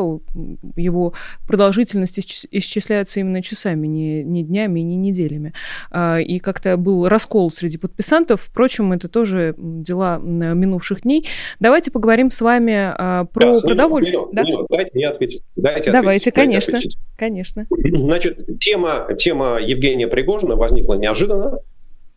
его 0.75 1.13
продолжительность 1.47 2.19
исчисляется 2.51 3.19
именно 3.19 3.41
часами, 3.41 3.87
не, 3.87 4.23
не 4.23 4.43
днями, 4.43 4.79
не 4.81 4.95
неделями. 4.95 5.53
А, 5.91 6.17
и 6.17 6.39
как-то 6.39 6.77
был 6.77 7.07
раскол 7.07 7.51
среди 7.51 7.77
подписантов. 7.77 8.41
Впрочем, 8.41 8.93
это 8.93 9.07
тоже 9.07 9.55
дела 9.57 10.17
минувших 10.19 11.01
дней. 11.01 11.25
Давайте 11.59 11.91
поговорим 11.91 12.29
с 12.29 12.41
вами 12.41 12.93
а, 12.97 13.25
про 13.25 13.59
да, 13.59 13.67
продовольствие. 13.67 14.21
Минут, 14.21 14.35
да? 14.35 14.43
минут, 14.43 14.67
дайте 14.69 15.07
ответить. 15.07 15.41
Дайте 15.55 15.91
Давайте, 15.91 16.29
ответить, 16.29 16.33
конечно. 16.33 16.73
Дайте. 16.73 16.97
Конечно. 17.17 17.67
Значит, 17.69 18.59
тема, 18.59 19.07
тема 19.17 19.59
Евгения 19.59 20.07
Пригожина 20.07 20.55
возникла 20.55 20.95
неожиданно 20.95 21.59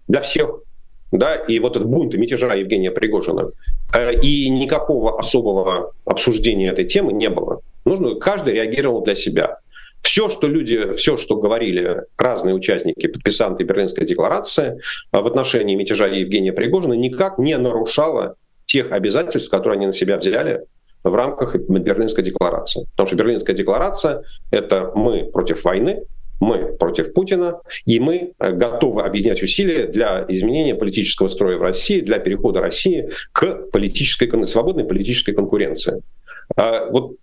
для 0.09 0.21
всех 0.21 0.63
да, 1.13 1.35
и 1.35 1.59
вот 1.59 1.77
этот 1.77 1.89
бунт 1.89 2.15
и 2.15 2.19
мятежа 2.19 2.55
Евгения 2.55 2.91
Пригожина, 2.91 3.51
э, 3.95 4.21
и 4.21 4.49
никакого 4.49 5.19
особого 5.19 5.93
обсуждения 6.05 6.71
этой 6.71 6.85
темы 6.85 7.13
не 7.13 7.29
было. 7.29 7.61
Нужно, 7.85 8.15
каждый 8.17 8.55
реагировал 8.55 9.03
для 9.03 9.15
себя. 9.15 9.59
Все, 10.03 10.31
что 10.31 10.47
люди, 10.47 10.93
все, 10.95 11.17
что 11.17 11.37
говорили 11.37 12.03
разные 12.17 12.55
участники, 12.55 13.07
подписанты 13.07 13.65
Берлинской 13.65 14.07
декларации 14.07 14.79
э, 15.13 15.19
в 15.19 15.27
отношении 15.27 15.75
мятежа 15.75 16.07
Евгения 16.07 16.53
Пригожина, 16.53 16.95
никак 16.95 17.39
не 17.39 17.57
нарушало 17.59 18.37
тех 18.65 18.93
обязательств, 18.93 19.51
которые 19.51 19.77
они 19.77 19.87
на 19.87 19.93
себя 19.93 20.17
взяли 20.17 20.65
в 21.03 21.15
рамках 21.15 21.57
Берлинской 21.57 22.23
декларации. 22.23 22.87
Потому 22.93 23.07
что 23.09 23.17
Берлинская 23.17 23.57
декларация— 23.57 24.23
это 24.51 24.93
мы 24.95 25.25
против 25.25 25.65
войны, 25.65 26.03
мы 26.41 26.77
против 26.77 27.13
Путина, 27.13 27.61
и 27.85 28.01
мы 28.01 28.33
э, 28.39 28.53
готовы 28.53 29.03
объединять 29.03 29.43
усилия 29.43 29.87
для 29.87 30.25
изменения 30.29 30.75
политического 30.75 31.29
строя 31.29 31.59
в 31.59 31.63
России, 31.63 32.01
для 32.01 32.19
перехода 32.19 32.61
России 32.61 33.11
к 33.33 33.71
политической, 33.71 34.47
свободной 34.47 34.85
политической 34.85 35.33
конкуренции. 35.33 36.03
А, 36.57 36.87
вот 36.91 37.17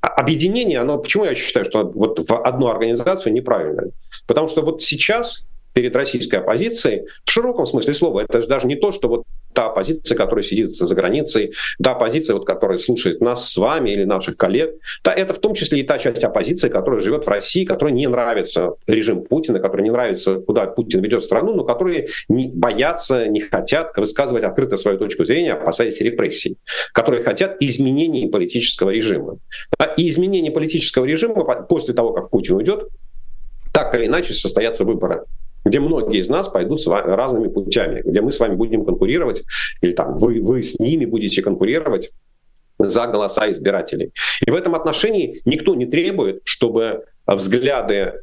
объединение, 0.00 0.78
оно, 0.78 0.98
почему 0.98 1.24
я 1.24 1.34
считаю, 1.34 1.64
что 1.64 1.84
вот 1.84 2.28
в 2.28 2.42
одну 2.42 2.68
организацию 2.68 3.32
неправильно? 3.32 3.84
Потому 4.26 4.48
что 4.48 4.62
вот 4.62 4.82
сейчас 4.82 5.47
перед 5.78 5.94
российской 5.94 6.40
оппозицией, 6.40 7.04
в 7.24 7.30
широком 7.30 7.64
смысле 7.64 7.94
слова, 7.94 8.24
это 8.28 8.42
же 8.42 8.48
даже 8.48 8.66
не 8.66 8.74
то, 8.74 8.90
что 8.90 9.06
вот 9.06 9.22
та 9.52 9.66
оппозиция, 9.66 10.16
которая 10.16 10.42
сидит 10.42 10.74
за 10.74 10.92
границей, 10.92 11.52
та 11.80 11.92
оппозиция, 11.92 12.34
вот, 12.34 12.44
которая 12.44 12.78
слушает 12.78 13.20
нас 13.20 13.48
с 13.48 13.56
вами 13.56 13.90
или 13.90 14.02
наших 14.02 14.36
коллег, 14.36 14.74
да, 15.04 15.12
это 15.12 15.34
в 15.34 15.38
том 15.38 15.54
числе 15.54 15.78
и 15.78 15.82
та 15.84 16.00
часть 16.00 16.24
оппозиции, 16.24 16.68
которая 16.68 16.98
живет 16.98 17.26
в 17.26 17.28
России, 17.28 17.64
которой 17.64 17.92
не 17.92 18.08
нравится 18.08 18.72
режим 18.88 19.22
Путина, 19.22 19.60
которой 19.60 19.82
не 19.82 19.90
нравится, 19.90 20.40
куда 20.40 20.66
Путин 20.66 21.00
ведет 21.00 21.22
страну, 21.22 21.54
но 21.54 21.62
которые 21.62 22.08
не 22.28 22.48
боятся, 22.48 23.28
не 23.28 23.38
хотят 23.38 23.96
высказывать 23.96 24.42
открыто 24.42 24.76
свою 24.76 24.98
точку 24.98 25.26
зрения, 25.26 25.52
опасаясь 25.52 26.00
репрессий, 26.00 26.56
которые 26.92 27.22
хотят 27.22 27.56
изменений 27.60 28.26
политического 28.26 28.90
режима. 28.90 29.38
И 29.96 30.08
изменение 30.08 30.50
политического 30.50 31.04
режима 31.04 31.44
после 31.68 31.94
того, 31.94 32.14
как 32.14 32.30
Путин 32.30 32.56
уйдет, 32.56 32.88
так 33.72 33.94
или 33.94 34.06
иначе 34.06 34.34
состоятся 34.34 34.84
выборы 34.84 35.22
где 35.68 35.80
многие 35.80 36.20
из 36.20 36.28
нас 36.28 36.48
пойдут 36.48 36.80
с 36.80 36.86
вами 36.86 37.10
разными 37.10 37.48
путями, 37.48 38.02
где 38.04 38.20
мы 38.20 38.32
с 38.32 38.40
вами 38.40 38.54
будем 38.54 38.84
конкурировать, 38.84 39.42
или 39.82 39.92
там 39.92 40.18
вы, 40.18 40.40
вы 40.40 40.62
с 40.62 40.78
ними 40.80 41.04
будете 41.04 41.42
конкурировать 41.42 42.10
за 42.78 43.06
голоса 43.06 43.50
избирателей. 43.50 44.12
И 44.46 44.50
в 44.50 44.54
этом 44.54 44.74
отношении 44.74 45.42
никто 45.44 45.74
не 45.74 45.86
требует, 45.86 46.40
чтобы 46.44 47.04
взгляды 47.26 48.14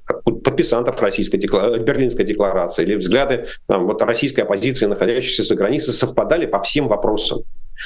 подписантов 0.43 0.99
Российской 1.01 1.37
декла... 1.37 1.77
Берлинской 1.77 2.25
декларации 2.25 2.83
или 2.83 2.95
взгляды 2.95 3.47
там, 3.67 3.85
вот, 3.85 4.01
российской 4.01 4.41
оппозиции, 4.41 4.87
находящейся 4.87 5.43
за 5.43 5.55
границей, 5.55 5.93
совпадали 5.93 6.47
по 6.47 6.61
всем 6.61 6.87
вопросам. 6.87 7.39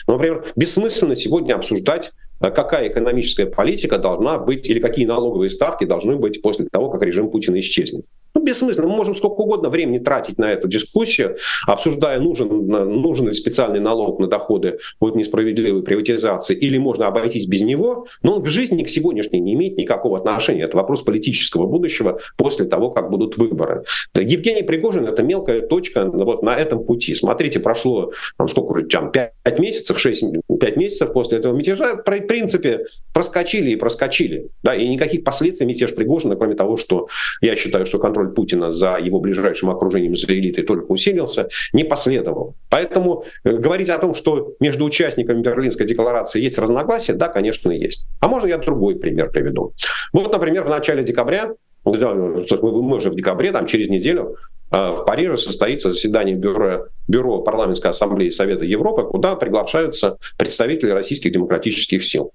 Ну, 0.07 0.13
например, 0.13 0.45
бессмысленно 0.55 1.15
сегодня 1.15 1.55
обсуждать 1.55 2.11
а 2.39 2.51
какая 2.51 2.87
экономическая 2.87 3.45
политика 3.47 3.97
должна 3.97 4.37
быть 4.37 4.69
или 4.69 4.79
какие 4.79 5.05
налоговые 5.05 5.49
ставки 5.49 5.83
должны 5.83 6.15
быть 6.15 6.41
после 6.41 6.65
того, 6.71 6.89
как 6.89 7.03
режим 7.03 7.29
Путина 7.29 7.59
исчезнет. 7.59 8.05
Ну, 8.33 8.43
бессмысленно. 8.43 8.87
Мы 8.87 8.95
можем 8.95 9.15
сколько 9.15 9.41
угодно 9.41 9.69
времени 9.69 9.99
тратить 9.99 10.37
на 10.37 10.51
эту 10.51 10.67
дискуссию, 10.67 11.37
обсуждая, 11.65 12.19
нужен, 12.19 12.67
нужен 12.67 13.27
ли 13.27 13.33
специальный 13.33 13.79
налог 13.79 14.19
на 14.19 14.27
доходы 14.27 14.79
от 14.99 15.15
несправедливой 15.15 15.83
приватизации, 15.83 16.55
или 16.55 16.77
можно 16.77 17.07
обойтись 17.07 17.47
без 17.47 17.61
него, 17.61 18.07
но 18.21 18.35
он 18.35 18.43
к 18.43 18.47
жизни, 18.47 18.83
к 18.83 18.89
сегодняшней 18.89 19.39
не 19.39 19.53
имеет 19.53 19.77
никакого 19.77 20.17
отношения. 20.17 20.63
Это 20.63 20.77
вопрос 20.77 21.01
политического 21.01 21.65
будущего 21.65 22.19
после 22.37 22.65
того, 22.65 22.91
как 22.91 23.09
будут 23.09 23.37
выборы. 23.37 23.83
Евгений 24.15 24.63
Пригожин— 24.63 25.05
это 25.07 25.23
мелкая 25.23 25.61
точка 25.61 26.05
вот 26.05 26.43
на 26.43 26.55
этом 26.55 26.83
пути. 26.83 27.15
Смотрите, 27.15 27.59
прошло 27.59 28.11
там, 28.37 28.47
сколько, 28.47 28.83
там, 28.85 29.11
5 29.11 29.59
месяцев, 29.59 29.99
6, 29.99 30.23
5 30.59 30.77
месяцев 30.77 31.13
после 31.13 31.39
этого 31.39 31.55
мятежа, 31.55 31.95
в 31.95 32.03
принципе, 32.03 32.85
проскочили 33.19 33.71
и 33.71 33.75
проскочили. 33.75 34.47
Да, 34.63 34.73
и 34.73 34.87
никаких 34.87 35.25
последствий 35.25 35.67
мятеж 35.67 35.93
Пригожина, 35.93 36.37
кроме 36.37 36.55
того, 36.55 36.77
что 36.77 37.09
я 37.41 37.57
считаю, 37.57 37.85
что 37.85 37.99
контроль 37.99 38.33
Путина 38.33 38.71
за 38.71 38.95
его 38.95 39.19
ближайшим 39.19 39.69
окружением, 39.69 40.15
за 40.15 40.27
элитой 40.27 40.63
только 40.63 40.89
усилился, 40.89 41.49
не 41.73 41.83
последовал. 41.83 42.55
Поэтому 42.69 43.25
э, 43.43 43.57
говорить 43.57 43.89
о 43.89 43.97
том, 43.97 44.13
что 44.15 44.53
между 44.61 44.85
участниками 44.85 45.41
Берлинской 45.41 45.85
декларации 45.85 46.41
есть 46.41 46.57
разногласия, 46.57 47.11
да, 47.11 47.27
конечно, 47.27 47.71
есть. 47.71 48.07
А 48.21 48.29
можно 48.29 48.47
я 48.47 48.57
другой 48.57 48.95
пример 48.95 49.31
приведу. 49.31 49.73
Вот, 50.13 50.31
например, 50.31 50.63
в 50.63 50.69
начале 50.69 51.03
декабря, 51.03 51.51
мы 51.83 52.95
уже 52.95 53.09
в 53.09 53.15
декабре, 53.15 53.51
там 53.51 53.65
через 53.65 53.89
неделю, 53.89 54.37
э, 54.71 54.77
в 54.77 55.03
Париже 55.05 55.35
состоится 55.35 55.91
заседание 55.91 56.37
бюро, 56.37 56.85
бюро 57.09 57.41
парламентской 57.41 57.87
ассамблеи 57.87 58.29
Совета 58.29 58.63
Европы, 58.63 59.03
куда 59.03 59.35
приглашаются 59.35 60.15
представители 60.37 60.91
российских 60.91 61.33
демократических 61.33 62.01
сил 62.01 62.31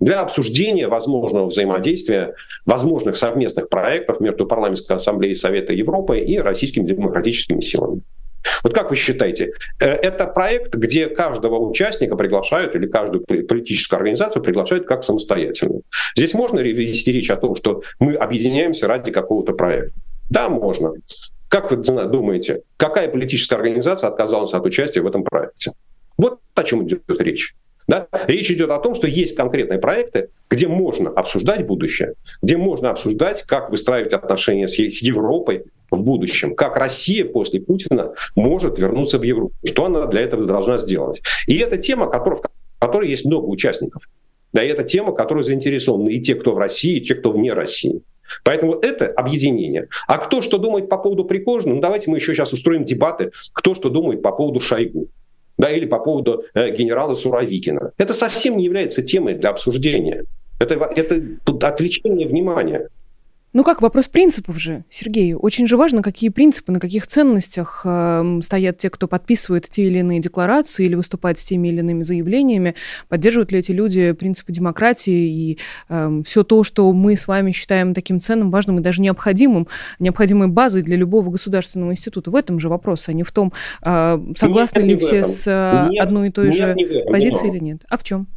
для 0.00 0.20
обсуждения 0.20 0.88
возможного 0.88 1.46
взаимодействия, 1.46 2.34
возможных 2.64 3.16
совместных 3.16 3.68
проектов 3.68 4.20
между 4.20 4.46
Парламентской 4.46 4.96
ассамблеей 4.96 5.36
Совета 5.36 5.72
Европы 5.72 6.18
и 6.18 6.38
российскими 6.38 6.86
демократическими 6.86 7.60
силами. 7.60 8.02
Вот 8.62 8.74
как 8.74 8.90
вы 8.90 8.96
считаете, 8.96 9.52
э, 9.80 9.86
это 9.86 10.26
проект, 10.26 10.74
где 10.74 11.08
каждого 11.08 11.58
участника 11.58 12.16
приглашают 12.16 12.74
или 12.74 12.86
каждую 12.86 13.24
политическую 13.24 13.98
организацию 13.98 14.42
приглашают 14.42 14.86
как 14.86 15.04
самостоятельную. 15.04 15.82
Здесь 16.16 16.32
можно 16.32 16.60
вести 16.60 17.12
речь 17.12 17.30
о 17.30 17.36
том, 17.36 17.54
что 17.54 17.82
мы 17.98 18.14
объединяемся 18.14 18.88
ради 18.88 19.12
какого-то 19.12 19.52
проекта? 19.52 19.92
Да, 20.30 20.48
можно. 20.48 20.92
Как 21.48 21.70
вы 21.70 21.76
думаете, 21.76 22.62
какая 22.76 23.08
политическая 23.08 23.56
организация 23.56 24.08
отказалась 24.08 24.54
от 24.54 24.64
участия 24.64 25.02
в 25.02 25.06
этом 25.06 25.22
проекте? 25.24 25.72
Вот 26.16 26.38
о 26.54 26.62
чем 26.62 26.86
идет 26.86 27.02
речь. 27.18 27.54
Да? 27.90 28.06
Речь 28.28 28.48
идет 28.52 28.70
о 28.70 28.78
том, 28.78 28.94
что 28.94 29.08
есть 29.08 29.34
конкретные 29.34 29.80
проекты, 29.80 30.28
где 30.48 30.68
можно 30.68 31.10
обсуждать 31.10 31.66
будущее, 31.66 32.14
где 32.40 32.56
можно 32.56 32.90
обсуждать, 32.90 33.42
как 33.42 33.70
выстраивать 33.70 34.12
отношения 34.12 34.68
с, 34.68 34.78
с 34.78 35.02
Европой 35.02 35.64
в 35.90 36.04
будущем, 36.04 36.54
как 36.54 36.76
Россия 36.76 37.24
после 37.24 37.60
Путина 37.60 38.12
может 38.36 38.78
вернуться 38.78 39.18
в 39.18 39.24
Европу, 39.24 39.54
что 39.64 39.86
она 39.86 40.06
для 40.06 40.20
этого 40.20 40.44
должна 40.44 40.78
сделать. 40.78 41.20
И 41.48 41.58
это 41.58 41.78
тема, 41.78 42.08
которая, 42.08 42.36
в 42.40 42.42
которой 42.78 43.10
есть 43.10 43.24
много 43.24 43.46
участников. 43.46 44.08
Да, 44.52 44.62
и 44.62 44.68
это 44.68 44.84
тема, 44.84 45.10
которой 45.10 45.42
заинтересованы 45.42 46.10
и 46.10 46.20
те, 46.20 46.36
кто 46.36 46.54
в 46.54 46.58
России, 46.58 46.98
и 46.98 47.00
те, 47.00 47.16
кто 47.16 47.32
вне 47.32 47.54
России. 47.54 48.02
Поэтому 48.44 48.74
это 48.74 49.08
объединение. 49.08 49.88
А 50.06 50.18
кто 50.18 50.42
что 50.42 50.58
думает 50.58 50.88
по 50.88 50.96
поводу 50.96 51.24
Пригожина, 51.24 51.74
ну 51.74 51.80
давайте 51.80 52.08
мы 52.08 52.18
еще 52.18 52.34
сейчас 52.34 52.52
устроим 52.52 52.84
дебаты, 52.84 53.32
кто 53.52 53.74
что 53.74 53.88
думает 53.88 54.22
по 54.22 54.30
поводу 54.30 54.60
Шойгу 54.60 55.08
да, 55.60 55.70
или 55.70 55.86
по 55.86 55.98
поводу 55.98 56.44
э, 56.54 56.70
генерала 56.74 57.14
Суровикина. 57.14 57.92
Это 57.98 58.14
совсем 58.14 58.56
не 58.56 58.64
является 58.64 59.02
темой 59.02 59.34
для 59.34 59.50
обсуждения. 59.50 60.24
Это, 60.58 60.74
это 60.74 61.22
отвлечение 61.68 62.26
внимания. 62.26 62.88
Ну 63.52 63.64
как, 63.64 63.82
вопрос 63.82 64.06
принципов 64.06 64.60
же, 64.60 64.84
Сергей. 64.90 65.34
Очень 65.34 65.66
же 65.66 65.76
важно, 65.76 66.02
какие 66.02 66.30
принципы, 66.30 66.70
на 66.70 66.78
каких 66.78 67.08
ценностях 67.08 67.82
э, 67.84 68.38
стоят 68.42 68.78
те, 68.78 68.90
кто 68.90 69.08
подписывает 69.08 69.68
те 69.68 69.88
или 69.88 69.98
иные 69.98 70.20
декларации 70.20 70.86
или 70.86 70.94
выступает 70.94 71.36
с 71.36 71.44
теми 71.44 71.66
или 71.66 71.80
иными 71.80 72.02
заявлениями. 72.02 72.76
Поддерживают 73.08 73.50
ли 73.50 73.58
эти 73.58 73.72
люди 73.72 74.12
принципы 74.12 74.52
демократии 74.52 75.28
и 75.28 75.58
э, 75.88 75.94
эм, 75.94 76.22
все 76.22 76.44
то, 76.44 76.62
что 76.62 76.92
мы 76.92 77.16
с 77.16 77.26
вами 77.26 77.50
считаем 77.50 77.92
таким 77.92 78.20
ценным, 78.20 78.52
важным 78.52 78.78
и 78.78 78.82
даже 78.82 79.02
необходимым, 79.02 79.66
необходимой 79.98 80.46
базой 80.46 80.82
для 80.82 80.96
любого 80.96 81.30
государственного 81.30 81.90
института. 81.90 82.30
В 82.30 82.36
этом 82.36 82.60
же 82.60 82.68
вопрос, 82.68 83.08
а 83.08 83.12
не 83.12 83.24
в 83.24 83.32
том, 83.32 83.52
э, 83.82 84.18
согласны 84.36 84.82
нет, 84.82 84.88
ли 84.88 84.96
все 84.98 85.24
с 85.24 85.44
э, 85.48 85.88
нет, 85.90 86.00
одной 86.04 86.28
и 86.28 86.30
той 86.30 86.50
нет, 86.50 86.54
же 86.54 86.76
позицией 87.10 87.50
или 87.50 87.58
нет. 87.58 87.84
А 87.88 87.98
в 87.98 88.04
чем? 88.04 88.28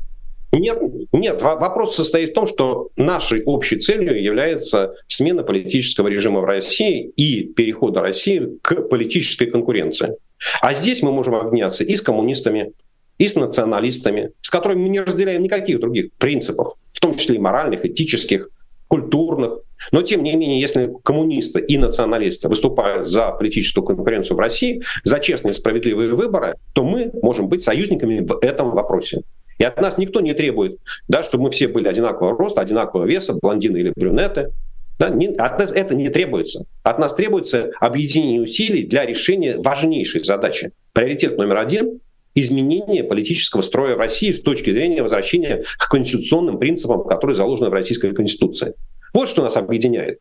Нет, 0.54 0.80
нет, 1.12 1.42
вопрос 1.42 1.96
состоит 1.96 2.30
в 2.30 2.34
том, 2.34 2.46
что 2.46 2.90
нашей 2.96 3.44
общей 3.44 3.80
целью 3.80 4.22
является 4.22 4.94
смена 5.08 5.42
политического 5.42 6.08
режима 6.08 6.42
в 6.42 6.46
России 6.46 7.12
и 7.16 7.44
переход 7.44 7.98
России 7.98 8.60
к 8.62 8.84
политической 8.84 9.48
конкуренции. 9.48 10.16
А 10.62 10.76
здесь 10.76 11.02
мы 11.02 11.12
можем 11.12 11.34
объединяться 11.34 11.84
и 11.84 11.96
с 11.96 12.04
коммунистами, 12.04 12.74
и 13.18 13.28
с 13.28 13.36
националистами, 13.36 14.30
с 14.42 14.52
которыми 14.52 14.84
мы 14.84 14.90
не 14.90 15.00
разделяем 15.00 15.42
никаких 15.42 15.80
других 15.80 16.14
принципов, 16.20 16.76
в 16.92 17.00
том 17.00 17.16
числе 17.16 17.38
и 17.38 17.40
моральных, 17.40 17.84
этических, 17.84 18.50
культурных. 18.88 19.60
Но 19.92 20.04
тем 20.04 20.22
не 20.22 20.36
менее, 20.36 20.62
если 20.62 20.94
коммунисты 21.04 21.62
и 21.62 21.80
националисты 21.80 22.48
выступают 22.48 23.08
за 23.08 23.32
политическую 23.32 23.84
конкуренцию 23.84 24.38
в 24.38 24.40
России, 24.40 24.84
за 25.04 25.18
честные 25.18 25.54
и 25.54 25.56
справедливые 25.56 26.14
выборы, 26.14 26.58
то 26.74 26.84
мы 26.84 27.10
можем 27.24 27.48
быть 27.48 27.64
союзниками 27.64 28.20
в 28.20 28.38
этом 28.44 28.70
вопросе. 28.70 29.24
И 29.58 29.64
от 29.64 29.80
нас 29.82 29.98
никто 29.98 30.22
не 30.22 30.34
требует, 30.34 30.80
да, 31.08 31.24
чтобы 31.24 31.46
мы 31.46 31.52
все 31.52 31.68
были 31.68 31.88
одинакового 31.88 32.38
роста, 32.38 32.62
одинакового 32.62 33.06
веса, 33.06 33.34
блондины 33.34 33.78
или 33.78 33.94
брюнеты. 33.96 34.52
Да, 35.00 35.10
не, 35.10 35.28
от 35.28 35.60
нас 35.60 35.72
это 35.72 35.96
не 35.96 36.10
требуется. 36.10 36.66
От 36.84 37.00
нас 37.00 37.14
требуется 37.16 37.72
объединение 37.80 38.42
усилий 38.42 38.86
для 38.86 39.06
решения 39.06 39.58
важнейшей 39.58 40.24
задачи. 40.24 40.72
Приоритет 40.94 41.38
номер 41.38 41.58
один– 41.58 42.00
изменение 42.36 43.04
политического 43.04 43.62
строя 43.62 43.96
в 43.96 44.00
России 44.00 44.32
с 44.32 44.42
точки 44.42 44.72
зрения 44.72 45.02
возвращения 45.02 45.64
к 45.78 45.90
конституционным 45.90 46.58
принципам, 46.58 47.04
которые 47.06 47.36
заложены 47.36 47.70
в 47.70 47.74
Российской 47.74 48.14
Конституции. 48.14 48.74
Вот 49.14 49.30
что 49.30 49.44
нас 49.44 49.58
объединяет. 49.58 50.20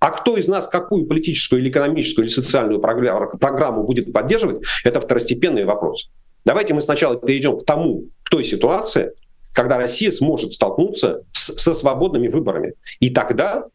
А 0.00 0.10
кто 0.10 0.36
из 0.36 0.46
нас 0.46 0.68
какую 0.68 1.06
политическую 1.06 1.60
или 1.60 1.70
экономическую 1.70 2.26
или 2.26 2.32
социальную 2.32 2.80
программу 2.80 3.82
будет 3.82 4.12
поддерживать, 4.12 4.62
это 4.84 5.00
второстепенный 5.00 5.64
вопрос. 5.64 6.10
Давайте 6.44 6.74
мы 6.74 6.80
сначала 6.80 7.16
перейдем 7.16 7.58
к 7.58 7.64
тому, 7.64 8.04
к 8.22 8.30
той 8.30 8.44
ситуации, 8.44 9.12
когда 9.52 9.76
Россия 9.76 10.10
сможет 10.10 10.52
столкнуться 10.52 11.22
с, 11.32 11.54
со 11.58 11.74
свободными 11.74 12.28
выборами. 12.28 12.74
И 13.00 13.10
тогда 13.10 13.66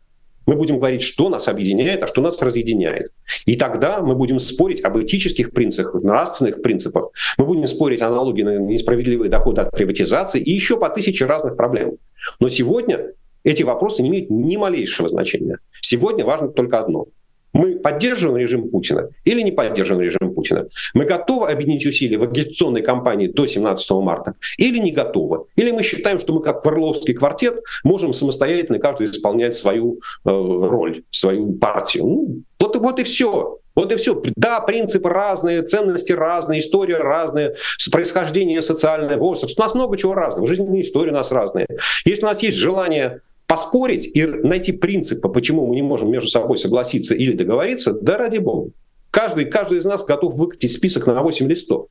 мы 0.45 0.55
будем 0.55 0.77
говорить, 0.77 1.01
что 1.01 1.29
нас 1.29 1.47
объединяет, 1.47 2.03
а 2.03 2.07
что 2.07 2.21
нас 2.21 2.41
разъединяет. 2.41 3.11
И 3.45 3.55
тогда 3.55 4.01
мы 4.01 4.15
будем 4.15 4.39
спорить 4.39 4.83
об 4.83 4.97
этических 4.97 5.51
принципах, 5.51 6.01
нравственных 6.01 6.61
принципах. 6.61 7.09
Мы 7.37 7.45
будем 7.45 7.65
спорить 7.67 8.01
о 8.01 8.09
налоге 8.09 8.43
на 8.43 8.57
несправедливые 8.57 9.29
доходы 9.29 9.61
от 9.61 9.71
приватизации 9.71 10.41
и 10.41 10.51
еще 10.51 10.77
по 10.77 10.89
тысяче 10.89 11.25
разных 11.25 11.55
проблем. 11.55 11.97
Но 12.39 12.49
сегодня 12.49 13.13
эти 13.43 13.63
вопросы 13.63 14.01
не 14.01 14.09
имеют 14.09 14.29
ни 14.29 14.57
малейшего 14.57 15.07
значения. 15.09 15.59
Сегодня 15.81 16.25
важно 16.25 16.49
только 16.49 16.79
одно– 16.79 17.07
мы 17.53 17.75
поддерживаем 17.75 18.37
режим 18.37 18.69
Путина 18.69 19.09
или 19.23 19.41
не 19.41 19.51
поддерживаем 19.51 20.05
режим 20.05 20.33
Путина? 20.33 20.67
Мы 20.93 21.05
готовы 21.05 21.49
объединить 21.49 21.85
усилия 21.85 22.17
в 22.17 22.23
агитационной 22.23 22.81
кампании 22.81 23.27
до 23.27 23.45
17 23.45 23.91
марта 23.91 24.33
или 24.57 24.79
не 24.79 24.91
готовы? 24.91 25.45
Или 25.55 25.71
мы 25.71 25.83
считаем, 25.83 26.19
что 26.19 26.33
мы 26.33 26.41
как 26.41 26.65
Варловский 26.65 27.13
квартет 27.13 27.61
можем 27.83 28.13
самостоятельно 28.13 28.79
каждый 28.79 29.07
исполнять 29.07 29.55
свою 29.55 29.99
э, 30.25 30.29
роль, 30.29 31.03
свою 31.11 31.53
партию? 31.53 32.05
Ну, 32.05 32.43
вот, 32.59 32.75
вот 32.77 32.99
и 32.99 33.03
все. 33.03 33.59
Вот 33.75 33.91
и 33.91 33.95
все. 33.95 34.21
Да, 34.35 34.59
принципы 34.59 35.09
разные, 35.09 35.63
ценности 35.63 36.11
разные, 36.11 36.59
история 36.59 36.97
разная, 36.97 37.55
происхождение 37.91 38.61
социальное, 38.61 39.17
возраст. 39.17 39.59
У 39.59 39.61
нас 39.61 39.73
много 39.73 39.97
чего 39.97 40.13
разного, 40.13 40.47
жизненная 40.47 40.81
история 40.81 41.11
у 41.11 41.15
нас 41.15 41.31
разная. 41.31 41.67
Если 42.05 42.23
у 42.23 42.27
нас 42.27 42.41
есть 42.43 42.57
желание 42.57 43.21
поспорить 43.53 44.09
и 44.17 44.25
найти 44.25 44.71
принципы, 44.71 45.29
почему 45.29 45.67
мы 45.67 45.75
не 45.75 45.83
можем 45.83 46.09
между 46.09 46.27
собой 46.27 46.57
согласиться 46.57 47.13
или 47.13 47.33
договориться, 47.33 47.93
да 47.93 48.17
ради 48.17 48.39
бога. 48.39 48.71
Каждый, 49.11 49.45
каждый 49.45 49.77
из 49.77 49.85
нас 49.85 50.03
готов 50.03 50.35
выкатить 50.35 50.71
список 50.71 51.05
на 51.05 51.21
8 51.21 51.47
листов. 51.47 51.85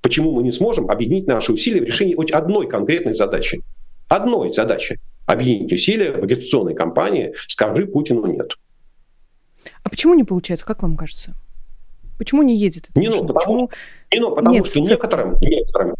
Почему 0.00 0.30
мы 0.30 0.44
не 0.44 0.52
сможем 0.52 0.88
объединить 0.88 1.26
наши 1.26 1.52
усилия 1.52 1.80
в 1.80 1.84
решении 1.84 2.14
хоть 2.14 2.30
одной 2.30 2.68
конкретной 2.68 3.14
задачи? 3.14 3.62
Одной 4.08 4.52
задачи. 4.52 5.00
Объединить 5.26 5.72
усилия 5.72 6.12
в 6.12 6.22
агитационной 6.22 6.76
кампании 6.76 7.34
«Скажи 7.48 7.86
Путину 7.86 8.24
нет». 8.26 8.52
А 9.82 9.90
почему 9.90 10.14
не 10.14 10.22
получается, 10.22 10.64
как 10.64 10.82
вам 10.82 10.96
кажется? 10.96 11.34
Почему 12.16 12.44
не 12.44 12.56
едет? 12.56 12.90
Не, 12.94 13.08
ну, 13.08 13.26
потому, 13.26 13.70
не, 14.12 14.20
ну, 14.20 14.36
потому 14.36 14.64
что 14.66 14.80
некоторым, 14.82 15.36
некоторым, 15.40 15.96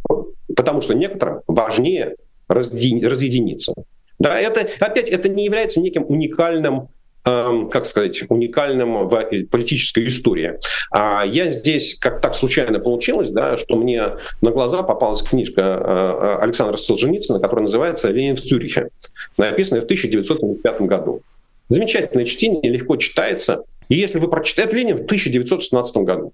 потому 0.54 0.80
что 0.80 0.94
некоторым 0.94 1.40
важнее 1.48 2.14
разъединиться. 2.46 3.74
Да, 4.18 4.38
это, 4.38 4.68
опять, 4.80 5.10
это 5.10 5.28
не 5.28 5.44
является 5.44 5.80
неким 5.80 6.04
уникальным 6.08 6.88
эм, 7.24 7.68
как 7.68 7.86
сказать, 7.86 8.22
уникальным 8.28 9.08
в 9.08 9.24
политической 9.50 10.08
истории. 10.08 10.58
А 10.90 11.24
я 11.24 11.50
здесь, 11.50 11.96
как 11.98 12.20
так 12.20 12.34
случайно 12.34 12.80
получилось, 12.80 13.30
да, 13.30 13.58
что 13.58 13.76
мне 13.76 14.16
на 14.40 14.50
глаза 14.50 14.82
попалась 14.82 15.22
книжка 15.22 15.60
э, 15.62 16.38
Александра 16.42 16.76
Солженицына, 16.76 17.38
которая 17.38 17.62
называется 17.64 18.10
«Ленин 18.10 18.36
в 18.36 18.40
Цюрихе», 18.40 18.88
написанная 19.36 19.82
в 19.82 19.84
1975 19.84 20.80
году. 20.82 21.22
Замечательное 21.68 22.24
чтение, 22.24 22.72
легко 22.72 22.96
читается. 22.96 23.64
И 23.88 23.96
если 23.96 24.18
вы 24.18 24.28
прочитаете 24.28 24.76
Ленин 24.76 24.96
в 24.96 25.04
1916 25.04 25.96
году, 25.98 26.32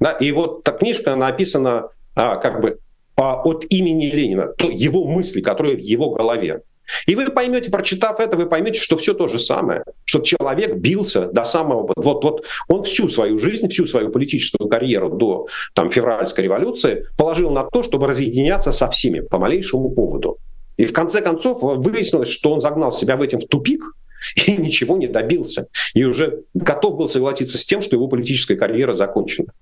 да, 0.00 0.12
и 0.12 0.30
вот 0.32 0.60
эта 0.60 0.76
книжка 0.76 1.16
написана 1.16 1.88
а, 2.14 2.36
как 2.36 2.60
бы 2.60 2.78
а, 3.16 3.42
от 3.42 3.64
имени 3.70 4.10
Ленина, 4.10 4.48
то 4.48 4.68
его 4.68 5.04
мысли, 5.04 5.40
которые 5.40 5.76
в 5.76 5.80
его 5.80 6.10
голове. 6.10 6.62
И 7.06 7.14
вы 7.14 7.30
поймете, 7.30 7.70
прочитав 7.70 8.20
это, 8.20 8.36
вы 8.36 8.46
поймете, 8.46 8.80
что 8.80 8.96
все 8.96 9.14
то 9.14 9.28
же 9.28 9.38
самое, 9.38 9.82
что 10.04 10.20
человек 10.20 10.76
бился 10.76 11.26
до 11.26 11.44
самого... 11.44 11.92
Вот, 11.96 12.24
вот 12.24 12.44
он 12.68 12.84
всю 12.84 13.08
свою 13.08 13.38
жизнь, 13.38 13.68
всю 13.68 13.86
свою 13.86 14.10
политическую 14.10 14.68
карьеру 14.68 15.10
до 15.10 15.48
там, 15.74 15.90
февральской 15.90 16.44
революции 16.44 17.06
положил 17.16 17.50
на 17.50 17.64
то, 17.64 17.82
чтобы 17.82 18.06
разъединяться 18.06 18.72
со 18.72 18.88
всеми 18.90 19.20
по 19.20 19.38
малейшему 19.38 19.90
поводу. 19.90 20.38
И 20.76 20.86
в 20.86 20.92
конце 20.92 21.22
концов 21.22 21.62
выяснилось, 21.62 22.28
что 22.28 22.52
он 22.52 22.60
загнал 22.60 22.92
себя 22.92 23.16
в 23.16 23.22
этим 23.22 23.40
в 23.40 23.46
тупик, 23.46 23.82
и 24.46 24.56
ничего 24.56 24.96
не 24.96 25.06
добился. 25.06 25.68
И 25.94 26.04
уже 26.04 26.42
готов 26.54 26.96
был 26.96 27.08
согласиться 27.08 27.58
с 27.58 27.64
тем, 27.64 27.82
что 27.82 27.96
его 27.96 28.08
политическая 28.08 28.56
карьера 28.56 28.92
закончена. 28.92 29.52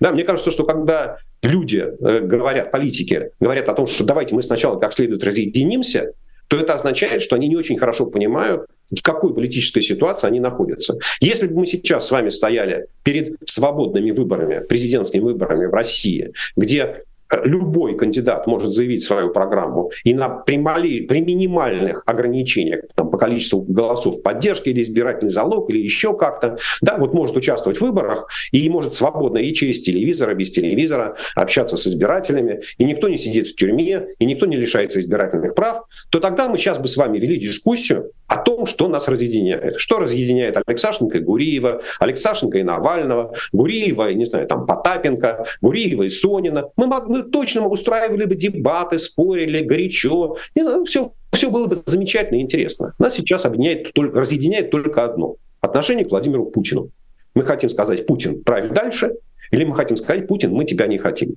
Да, 0.00 0.12
мне 0.12 0.22
кажется, 0.22 0.50
что 0.50 0.64
когда 0.64 1.18
люди 1.42 1.78
э, 1.78 2.20
говорят, 2.20 2.70
политики 2.70 3.30
говорят 3.40 3.68
о 3.68 3.74
том, 3.74 3.86
что 3.86 4.04
давайте 4.04 4.34
мы 4.34 4.42
сначала 4.42 4.78
как 4.78 4.92
следует 4.92 5.22
разъединимся, 5.24 6.12
то 6.48 6.58
это 6.58 6.74
означает, 6.74 7.22
что 7.22 7.36
они 7.36 7.48
не 7.48 7.56
очень 7.56 7.78
хорошо 7.78 8.06
понимают, 8.06 8.66
в 8.90 9.02
какой 9.02 9.34
политической 9.34 9.82
ситуации 9.82 10.26
они 10.26 10.40
находятся. 10.40 10.98
Если 11.20 11.46
бы 11.46 11.60
мы 11.60 11.66
сейчас 11.66 12.06
с 12.06 12.10
вами 12.10 12.28
стояли 12.28 12.86
перед 13.02 13.36
свободными 13.44 14.10
выборами, 14.10 14.64
президентскими 14.64 15.20
выборами 15.20 15.66
в 15.66 15.74
России, 15.74 16.32
где 16.56 17.02
любой 17.44 17.96
кандидат 17.96 18.46
может 18.46 18.72
заявить 18.72 19.04
свою 19.04 19.30
программу 19.30 19.90
и 20.04 20.14
на, 20.14 20.28
при, 20.28 20.58
мали, 20.58 21.00
при 21.00 21.20
минимальных 21.20 22.02
ограничениях 22.06 22.82
там, 22.94 23.10
по 23.10 23.18
количеству 23.18 23.62
голосов 23.62 24.22
поддержки 24.22 24.68
или 24.68 24.82
избирательный 24.82 25.30
залог 25.30 25.70
или 25.70 25.78
еще 25.78 26.16
как-то, 26.16 26.58
да, 26.80 26.96
вот 26.98 27.14
может 27.14 27.36
участвовать 27.36 27.78
в 27.78 27.82
выборах 27.82 28.28
и 28.52 28.68
может 28.68 28.94
свободно 28.94 29.38
и 29.38 29.52
через 29.54 29.82
телевизор, 29.82 30.34
без 30.34 30.50
телевизора 30.50 31.16
общаться 31.34 31.76
с 31.76 31.86
избирателями, 31.86 32.62
и 32.78 32.84
никто 32.84 33.08
не 33.08 33.18
сидит 33.18 33.48
в 33.48 33.56
тюрьме, 33.56 34.08
и 34.18 34.24
никто 34.24 34.46
не 34.46 34.56
лишается 34.56 35.00
избирательных 35.00 35.54
прав, 35.54 35.84
то 36.10 36.20
тогда 36.20 36.48
мы 36.48 36.58
сейчас 36.58 36.78
бы 36.78 36.88
с 36.88 36.96
вами 36.96 37.18
вели 37.18 37.38
дискуссию 37.38 38.10
о 38.26 38.38
том, 38.38 38.66
что 38.66 38.88
нас 38.88 39.08
разъединяет. 39.08 39.78
Что 39.78 39.98
разъединяет 39.98 40.56
Алексашенко 40.66 41.18
и 41.18 41.20
Гуриева, 41.20 41.82
Алексашенко 42.00 42.58
и 42.58 42.62
Навального, 42.62 43.34
Гуриева 43.52 44.10
и, 44.10 44.14
не 44.14 44.24
знаю, 44.24 44.46
там, 44.46 44.66
Потапенко, 44.66 45.46
Гуриева 45.60 46.04
и 46.04 46.08
Сонина. 46.08 46.70
Мы, 46.76 46.86
мы 46.86 47.23
точно 47.24 47.66
устраивали 47.66 48.24
бы 48.24 48.34
дебаты, 48.34 48.98
спорили 48.98 49.62
горячо. 49.62 50.36
И, 50.54 50.62
ну, 50.62 50.84
все, 50.84 51.12
все 51.32 51.50
было 51.50 51.66
бы 51.66 51.76
замечательно 51.86 52.38
и 52.38 52.42
интересно. 52.42 52.94
Нас 52.98 53.14
сейчас 53.14 53.44
объединяет, 53.44 53.92
только, 53.92 54.20
разъединяет 54.20 54.70
только 54.70 55.04
одно. 55.04 55.36
Отношение 55.60 56.04
к 56.04 56.10
Владимиру 56.10 56.46
Путину. 56.46 56.90
Мы 57.34 57.44
хотим 57.44 57.68
сказать, 57.68 58.06
Путин, 58.06 58.42
правь 58.42 58.68
дальше, 58.70 59.14
или 59.50 59.64
мы 59.64 59.74
хотим 59.74 59.96
сказать, 59.96 60.26
Путин, 60.26 60.52
мы 60.52 60.64
тебя 60.64 60.86
не 60.86 60.98
хотим. 60.98 61.34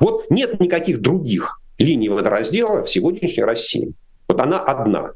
Вот 0.00 0.30
нет 0.30 0.60
никаких 0.60 1.00
других 1.00 1.60
линий 1.78 2.08
водораздела 2.08 2.84
в 2.84 2.90
сегодняшней 2.90 3.44
России. 3.44 3.92
Вот 4.28 4.40
она 4.40 4.60
одна. 4.60 5.12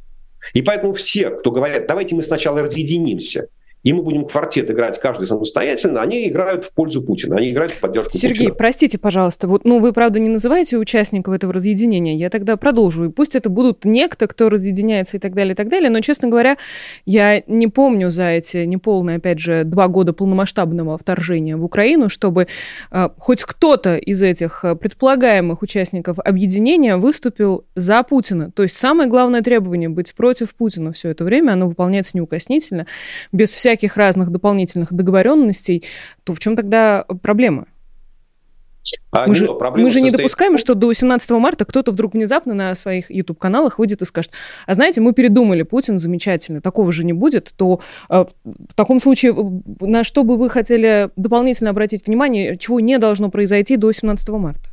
И 0.54 0.62
поэтому 0.62 0.92
все, 0.94 1.30
кто 1.30 1.50
говорят, 1.50 1.86
давайте 1.86 2.14
мы 2.14 2.22
сначала 2.22 2.62
разъединимся, 2.62 3.48
и 3.88 3.92
мы 3.94 4.02
будем 4.02 4.26
квартет 4.26 4.70
играть 4.70 5.00
каждый 5.00 5.26
самостоятельно, 5.26 6.02
они 6.02 6.28
играют 6.28 6.66
в 6.66 6.74
пользу 6.74 7.02
Путина, 7.02 7.36
они 7.36 7.52
играют 7.52 7.72
в 7.72 7.80
поддержку 7.80 8.12
Сергей, 8.12 8.28
Путина. 8.28 8.44
Сергей, 8.44 8.58
простите, 8.58 8.98
пожалуйста, 8.98 9.48
вот, 9.48 9.64
ну, 9.64 9.78
вы, 9.78 9.94
правда, 9.94 10.18
не 10.18 10.28
называете 10.28 10.76
участников 10.76 11.32
этого 11.32 11.54
разъединения, 11.54 12.14
я 12.14 12.28
тогда 12.28 12.58
продолжу, 12.58 13.06
и 13.06 13.08
пусть 13.08 13.34
это 13.34 13.48
будут 13.48 13.86
некто, 13.86 14.26
кто 14.26 14.50
разъединяется 14.50 15.16
и 15.16 15.20
так 15.20 15.32
далее, 15.34 15.54
и 15.54 15.56
так 15.56 15.70
далее, 15.70 15.88
но, 15.88 16.00
честно 16.00 16.28
говоря, 16.28 16.58
я 17.06 17.42
не 17.46 17.68
помню 17.68 18.10
за 18.10 18.24
эти 18.24 18.58
неполные, 18.58 19.16
опять 19.16 19.38
же, 19.38 19.64
два 19.64 19.88
года 19.88 20.12
полномасштабного 20.12 20.98
вторжения 20.98 21.56
в 21.56 21.64
Украину, 21.64 22.10
чтобы 22.10 22.46
э, 22.90 23.08
хоть 23.16 23.42
кто-то 23.42 23.96
из 23.96 24.20
этих 24.20 24.66
э, 24.66 24.74
предполагаемых 24.76 25.62
участников 25.62 26.18
объединения 26.18 26.98
выступил 26.98 27.64
за 27.74 28.02
Путина. 28.02 28.50
То 28.50 28.64
есть 28.64 28.76
самое 28.76 29.08
главное 29.08 29.40
требование 29.40 29.88
быть 29.88 30.12
против 30.12 30.54
Путина 30.54 30.92
все 30.92 31.08
это 31.08 31.24
время, 31.24 31.52
оно 31.52 31.68
выполняется 31.68 32.18
неукоснительно, 32.18 32.86
без 33.32 33.54
всяких 33.54 33.77
всяких 33.78 33.96
разных 33.96 34.30
дополнительных 34.30 34.92
договоренностей, 34.92 35.84
то 36.24 36.34
в 36.34 36.38
чем 36.38 36.56
тогда 36.56 37.04
проблема? 37.22 37.66
А, 39.10 39.26
мы, 39.26 39.34
же, 39.34 39.50
мы 39.76 39.90
же 39.90 40.00
не 40.00 40.10
допускаем, 40.10 40.56
что 40.56 40.74
до 40.74 40.86
18 40.86 41.30
марта 41.32 41.66
кто-то 41.66 41.92
вдруг 41.92 42.14
внезапно 42.14 42.54
на 42.54 42.74
своих 42.74 43.10
YouTube-каналах 43.10 43.78
выйдет 43.78 44.00
и 44.00 44.06
скажет, 44.06 44.32
а 44.66 44.74
знаете, 44.74 45.02
мы 45.02 45.12
передумали, 45.12 45.62
Путин 45.62 45.98
замечательный, 45.98 46.60
такого 46.60 46.90
же 46.90 47.04
не 47.04 47.12
будет, 47.12 47.52
то 47.56 47.80
э, 48.08 48.24
в 48.44 48.74
таком 48.74 48.98
случае 49.00 49.34
на 49.80 50.04
что 50.04 50.24
бы 50.24 50.38
вы 50.38 50.48
хотели 50.48 51.10
дополнительно 51.16 51.70
обратить 51.70 52.06
внимание, 52.06 52.56
чего 52.56 52.80
не 52.80 52.98
должно 52.98 53.30
произойти 53.30 53.76
до 53.76 53.92
17 53.92 54.28
марта? 54.30 54.70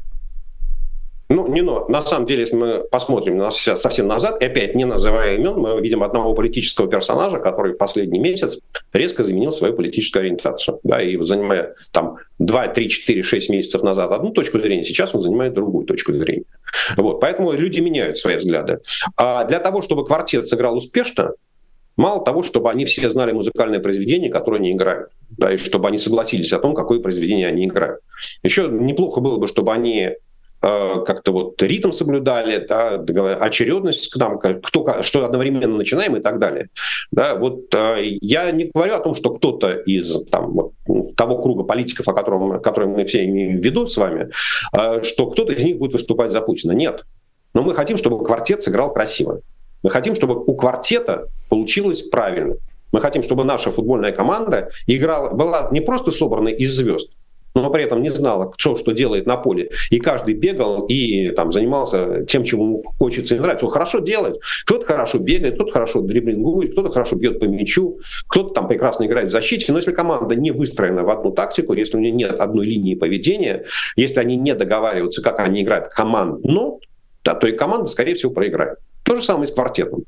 Ну, 1.28 1.48
не 1.48 1.62
но. 1.62 1.86
На 1.88 2.04
самом 2.04 2.28
деле, 2.28 2.42
если 2.42 2.56
мы 2.56 2.84
посмотрим 2.92 3.38
на 3.38 3.50
совсем 3.50 4.08
назад, 4.08 4.42
и 4.42 4.46
опять 4.46 4.76
не 4.76 4.86
называя 4.86 5.36
имен, 5.36 5.58
мы 5.58 5.82
видим 5.82 6.04
одного 6.04 6.36
политического 6.36 6.88
персонажа, 6.88 7.40
который 7.40 7.74
в 7.74 7.78
последний 7.78 8.20
месяц 8.20 8.60
резко 8.94 9.24
изменил 9.24 9.52
свою 9.52 9.74
политическую 9.74 10.22
ориентацию. 10.22 10.80
Да, 10.84 11.02
и 11.02 11.18
занимая 11.24 11.74
там 11.92 12.18
2, 12.38 12.68
3, 12.68 12.90
4, 12.90 13.24
6 13.24 13.50
месяцев 13.50 13.82
назад 13.82 14.12
одну 14.12 14.32
точку 14.32 14.60
зрения, 14.60 14.84
сейчас 14.84 15.16
он 15.16 15.24
занимает 15.24 15.54
другую 15.54 15.86
точку 15.88 16.14
зрения. 16.14 16.46
Вот, 16.96 17.20
поэтому 17.20 17.54
люди 17.54 17.80
меняют 17.80 18.20
свои 18.20 18.36
взгляды. 18.36 18.80
А 19.18 19.46
для 19.46 19.60
того, 19.60 19.82
чтобы 19.82 20.06
квартет 20.06 20.48
сыграл 20.48 20.78
успешно, 20.78 21.32
мало 21.98 22.24
того, 22.24 22.44
чтобы 22.44 22.70
они 22.70 22.86
все 22.86 23.10
знали 23.10 23.32
музыкальное 23.32 23.80
произведение, 23.80 24.30
которое 24.30 24.58
они 24.58 24.74
играют, 24.74 25.10
да, 25.38 25.54
и 25.54 25.58
чтобы 25.58 25.88
они 25.88 25.98
согласились 25.98 26.54
о 26.54 26.60
том, 26.60 26.76
какое 26.76 27.00
произведение 27.00 27.48
они 27.48 27.66
играют. 27.66 28.02
Еще 28.44 28.68
неплохо 28.68 29.22
было 29.22 29.38
бы, 29.38 29.48
чтобы 29.48 29.74
они 29.74 30.12
как-то 30.66 31.32
вот 31.32 31.62
ритм 31.62 31.92
соблюдали, 31.92 32.66
да, 32.66 32.96
очередность 33.40 34.12
там, 34.18 34.40
кто, 34.40 35.04
что 35.04 35.24
одновременно 35.24 35.78
начинаем 35.78 36.16
и 36.16 36.22
так 36.22 36.40
далее. 36.40 36.70
Да, 37.12 37.36
вот 37.36 37.74
э, 37.76 38.18
я 38.22 38.50
не 38.52 38.72
говорю 38.74 38.96
о 38.96 39.00
том, 39.00 39.14
что 39.14 39.32
кто-то 39.32 39.74
из 39.74 40.26
там, 40.26 40.56
того 41.16 41.42
круга 41.42 41.64
политиков, 41.64 42.08
о 42.08 42.14
котором, 42.14 42.60
котором 42.62 42.92
мы 42.92 43.06
все 43.06 43.26
имеем 43.26 43.60
в 43.60 43.64
виду 43.64 43.86
с 43.86 43.96
вами, 43.96 44.32
э, 44.76 45.04
что 45.04 45.28
кто-то 45.28 45.54
из 45.54 45.64
них 45.64 45.78
будет 45.78 45.94
выступать 45.94 46.32
за 46.32 46.42
Путина. 46.42 46.72
Нет. 46.72 47.04
Но 47.54 47.62
мы 47.62 47.76
хотим, 47.76 47.98
чтобы 47.98 48.24
квартет 48.24 48.64
сыграл 48.64 48.92
красиво. 48.92 49.42
Мы 49.84 49.92
хотим, 49.92 50.16
чтобы 50.16 50.44
у 50.44 50.56
квартета 50.56 51.28
получилось 51.48 52.02
правильно. 52.02 52.56
Мы 52.92 53.02
хотим, 53.02 53.22
чтобы 53.22 53.44
наша 53.44 53.72
футбольная 53.72 54.12
команда 54.12 54.70
играла, 54.88 55.30
была 55.30 55.70
не 55.72 55.82
просто 55.82 56.12
собрана 56.12 56.48
из 56.48 56.74
звезд, 56.74 57.12
но 57.56 57.70
при 57.70 57.84
этом 57.84 58.02
не 58.02 58.10
знала, 58.10 58.52
кто 58.52 58.78
что 58.78 58.92
делает 58.92 59.26
на 59.26 59.38
поле. 59.38 59.70
И 59.90 60.00
каждый 60.00 60.34
бегал 60.34 60.86
и 60.88 61.30
там, 61.32 61.54
занимался 61.54 62.26
тем, 62.26 62.44
чему 62.44 62.66
ему 62.66 62.84
хочется 63.00 63.36
и 63.36 63.40
нравится. 63.40 63.66
Он 63.66 63.72
хорошо 63.72 64.00
делает. 64.00 64.42
Кто-то 64.66 64.86
хорошо 64.86 65.20
бегает, 65.20 65.56
кто-то 65.56 65.72
хорошо 65.72 66.02
дриблингует, 66.02 66.74
кто-то 66.74 66.92
хорошо 66.92 67.16
бьет 67.16 67.40
по 67.40 67.46
мячу, 67.46 68.00
кто-то 68.28 68.54
там 68.54 68.68
прекрасно 68.68 69.06
играет 69.06 69.30
в 69.30 69.32
защите. 69.32 69.72
Но 69.72 69.80
если 69.80 69.94
команда 69.94 70.36
не 70.36 70.52
выстроена 70.52 71.04
в 71.04 71.10
одну 71.10 71.32
тактику, 71.32 71.74
если 71.74 71.96
у 71.98 72.02
нее 72.02 72.12
нет 72.12 72.42
одной 72.42 72.66
линии 72.66 72.96
поведения, 72.96 73.64
если 73.96 74.20
они 74.20 74.36
не 74.36 74.54
договариваются, 74.54 75.24
как 75.24 75.40
они 75.40 75.64
играют 75.64 75.88
командно, 75.94 76.74
да, 77.24 77.36
то 77.36 77.48
и 77.48 77.54
команда, 77.54 77.88
скорее 77.88 78.16
всего, 78.16 78.34
проиграет. 78.34 78.80
То 79.04 79.16
же 79.16 79.22
самое 79.22 79.46
и 79.46 79.48
с 79.48 79.54
квартетом. 79.54 80.04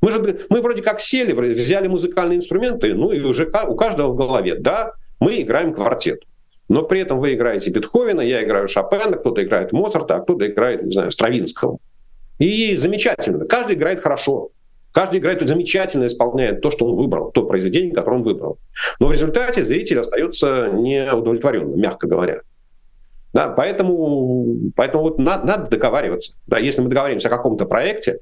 Мы 0.00 0.12
же 0.12 0.46
мы 0.48 0.60
вроде 0.60 0.82
как 0.82 1.00
сели, 1.00 1.32
взяли 1.32 1.88
музыкальные 1.88 2.38
инструменты, 2.38 2.94
ну 2.94 3.10
и 3.10 3.20
уже 3.20 3.50
у 3.66 3.74
каждого 3.74 4.12
в 4.12 4.16
голове, 4.16 4.54
да, 4.54 4.92
мы 5.18 5.40
играем 5.40 5.74
квартет 5.74 6.20
но 6.68 6.82
при 6.82 7.00
этом 7.00 7.20
вы 7.20 7.34
играете 7.34 7.70
Бетховена, 7.70 8.22
я 8.22 8.42
играю 8.42 8.68
Шопена, 8.68 9.16
кто-то 9.16 9.42
играет 9.42 9.72
Моцарта, 9.72 10.16
а 10.16 10.20
кто-то 10.20 10.46
играет, 10.46 10.82
не 10.82 10.92
знаю, 10.92 11.10
Стравинского. 11.10 11.78
И 12.38 12.76
замечательно. 12.76 13.44
Каждый 13.46 13.76
играет 13.76 14.00
хорошо. 14.00 14.50
Каждый 14.92 15.18
играет 15.18 15.46
замечательно, 15.46 16.06
исполняет 16.06 16.60
то, 16.60 16.70
что 16.70 16.86
он 16.86 16.96
выбрал, 16.96 17.32
то 17.32 17.44
произведение, 17.44 17.92
которое 17.92 18.16
он 18.18 18.22
выбрал. 18.22 18.58
Но 19.00 19.08
в 19.08 19.12
результате 19.12 19.64
зритель 19.64 19.98
остается 19.98 20.70
неудовлетворенным, 20.72 21.78
мягко 21.78 22.06
говоря. 22.06 22.40
Да, 23.32 23.48
поэтому, 23.48 24.70
поэтому 24.76 25.02
вот 25.02 25.18
надо, 25.18 25.46
надо 25.46 25.70
договариваться. 25.70 26.38
Да, 26.46 26.58
если 26.58 26.80
мы 26.80 26.88
договоримся 26.88 27.26
о 27.26 27.30
каком-то 27.30 27.66
проекте, 27.66 28.20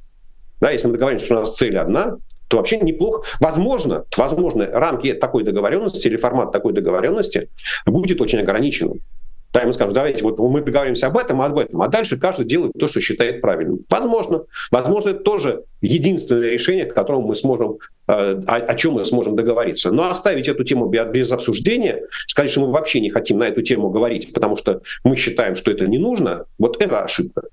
да, 0.61 0.71
если 0.71 0.87
мы 0.87 0.95
договоримся, 0.95 1.27
что 1.27 1.35
у 1.37 1.39
нас 1.41 1.55
цель 1.55 1.77
одна, 1.77 2.17
то 2.53 2.59
вообще 2.59 2.77
неплохо. 2.77 3.23
Возможно, 3.41 4.05
возможно, 4.15 4.67
рамки 4.67 5.15
такой 5.15 5.43
договоренности 5.43 6.07
или 6.07 6.19
формат 6.19 6.53
такой 6.53 6.75
договоренности 6.75 7.49
будет 7.87 8.21
очень 8.21 8.41
ограниченным. 8.41 9.01
Да, 9.55 9.63
мы 9.65 9.73
скажем, 9.73 9.95
давайте, 9.95 10.23
вот 10.23 10.39
мы 10.39 10.61
договоримся 10.61 11.07
об 11.07 11.17
этом, 11.17 11.41
об 11.41 11.59
этом, 11.59 11.81
а 11.81 11.89
дальше 11.89 12.19
каждый 12.19 12.45
делает 12.45 12.73
то, 12.79 12.89
что 12.89 13.01
считает 13.01 13.41
правильным. 13.41 13.81
Возможно. 13.89 14.45
Возможно, 14.71 15.11
это 15.11 15.21
тоже 15.21 15.65
единственное 15.81 16.51
решение, 16.51 16.85
к 16.85 16.93
которому 16.93 17.29
мы 17.29 17.35
сможем, 17.35 17.79
э, 18.09 18.43
о, 18.47 18.57
о 18.57 18.75
чем 18.75 18.95
мы 18.95 19.05
сможем 19.07 19.35
договориться. 19.35 19.91
Но 19.91 20.09
оставить 20.09 20.49
эту 20.49 20.65
тему 20.65 20.89
без 20.89 21.33
обсуждения, 21.33 22.03
сказать, 22.27 22.51
что 22.51 22.61
мы 22.61 22.71
вообще 22.71 23.01
не 23.01 23.09
хотим 23.09 23.39
на 23.39 23.45
эту 23.45 23.63
тему 23.63 23.89
говорить, 23.89 24.35
потому 24.35 24.57
что 24.57 24.83
мы 25.05 25.17
считаем, 25.17 25.57
что 25.57 25.71
это 25.71 25.87
не 25.87 25.99
нужно, 25.99 26.45
вот 26.59 26.83
это 26.83 27.03
ошибка. 27.03 27.45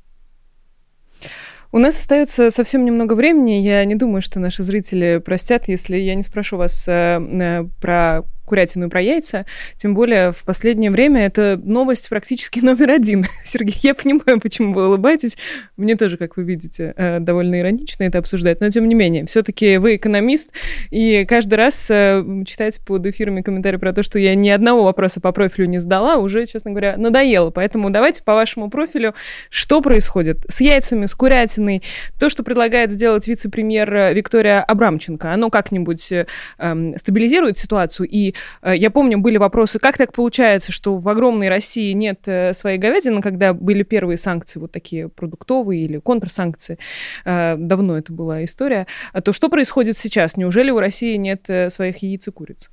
У 1.72 1.78
нас 1.78 1.98
остается 1.98 2.50
совсем 2.50 2.84
немного 2.84 3.14
времени. 3.14 3.62
Я 3.62 3.86
не 3.86 3.96
думаю, 3.96 4.22
что 4.22 4.40
наши 4.40 4.64
зрители 4.64 5.22
простят, 5.24 5.68
если 5.68 5.98
я 5.98 6.16
не 6.16 6.24
спрошу 6.24 6.58
вас 6.58 6.88
э, 6.88 7.20
э 7.20 7.66
про 7.80 8.24
курятину 8.50 8.88
и 8.88 8.90
про 8.90 9.00
яйца. 9.00 9.46
Тем 9.78 9.94
более 9.94 10.32
в 10.32 10.44
последнее 10.44 10.90
время 10.90 11.26
это 11.26 11.60
новость 11.64 12.10
практически 12.10 12.60
номер 12.64 12.90
один. 12.90 13.28
Сергей, 13.46 13.78
я 13.84 13.94
понимаю, 13.94 14.42
почему 14.42 14.74
вы 14.74 14.88
улыбаетесь. 14.88 15.38
Мне 15.78 15.96
тоже, 15.96 16.18
как 16.18 16.36
вы 16.36 16.44
видите, 16.44 16.94
э, 16.98 17.20
довольно 17.20 17.60
иронично 17.60 18.04
это 18.04 18.18
обсуждать. 18.18 18.60
Но 18.60 18.70
тем 18.70 18.88
не 18.90 18.96
менее, 18.96 19.26
все-таки 19.28 19.78
вы 19.78 19.96
экономист, 19.98 20.50
и 20.90 21.26
каждый 21.26 21.56
раз 21.56 21.88
э, 21.92 22.24
читать 22.46 22.80
под 22.86 23.06
эфирами 23.06 23.42
комментарии 23.42 23.78
про 23.78 23.94
то, 23.94 24.02
что 24.02 24.18
я 24.18 24.34
ни 24.34 24.50
одного 24.50 24.84
вопроса 24.84 25.22
по 25.22 25.32
профилю 25.32 25.68
не 25.68 25.80
сдала, 25.80 26.18
уже, 26.18 26.46
честно 26.48 26.72
говоря, 26.72 26.98
надоело. 26.98 27.52
Поэтому 27.52 27.92
давайте 27.92 28.24
по 28.24 28.34
вашему 28.34 28.70
профилю, 28.70 29.14
что 29.50 29.82
происходит 29.82 30.40
с 30.50 30.60
яйцами, 30.62 31.06
с 31.06 31.14
курятиной, 31.14 31.84
то, 32.20 32.30
что 32.30 32.44
предлагает 32.44 32.92
сделать 32.92 33.28
вице-премьер 33.28 34.14
Виктория 34.16 34.64
Абрамченко, 34.64 35.32
оно 35.32 35.52
как-нибудь 35.52 36.12
э, 36.12 36.26
эм, 36.58 36.98
стабилизирует 36.98 37.60
ситуацию 37.60 38.08
и 38.10 38.30
Э, 38.30 38.34
я 38.64 38.90
помню, 38.92 39.18
были 39.18 39.38
вопросы, 39.38 39.80
как 39.80 39.98
так 39.98 40.14
получается, 40.14 40.72
что 40.72 40.98
в 40.98 41.08
огромной 41.08 41.50
России 41.50 41.92
нет 41.94 42.22
э, 42.26 42.54
своей 42.54 42.78
говядины, 42.78 43.22
когда 43.22 43.54
были 43.54 43.84
первые 43.84 44.18
санкции, 44.18 44.60
вот 44.60 44.72
такие 44.72 45.10
продуктовые 45.10 45.84
или 45.84 46.00
контрсанкции, 46.00 46.78
э, 47.26 47.56
давно 47.58 47.98
это 47.98 48.12
была 48.14 48.44
история, 48.44 48.88
а 49.14 49.22
то 49.22 49.34
что 49.34 49.50
происходит 49.50 49.98
сейчас? 49.98 50.38
Неужели 50.38 50.72
у 50.72 50.80
России 50.80 51.16
нет 51.16 51.48
своих 51.70 51.98
яиц 52.04 52.28
и 52.28 52.32
куриц? 52.32 52.70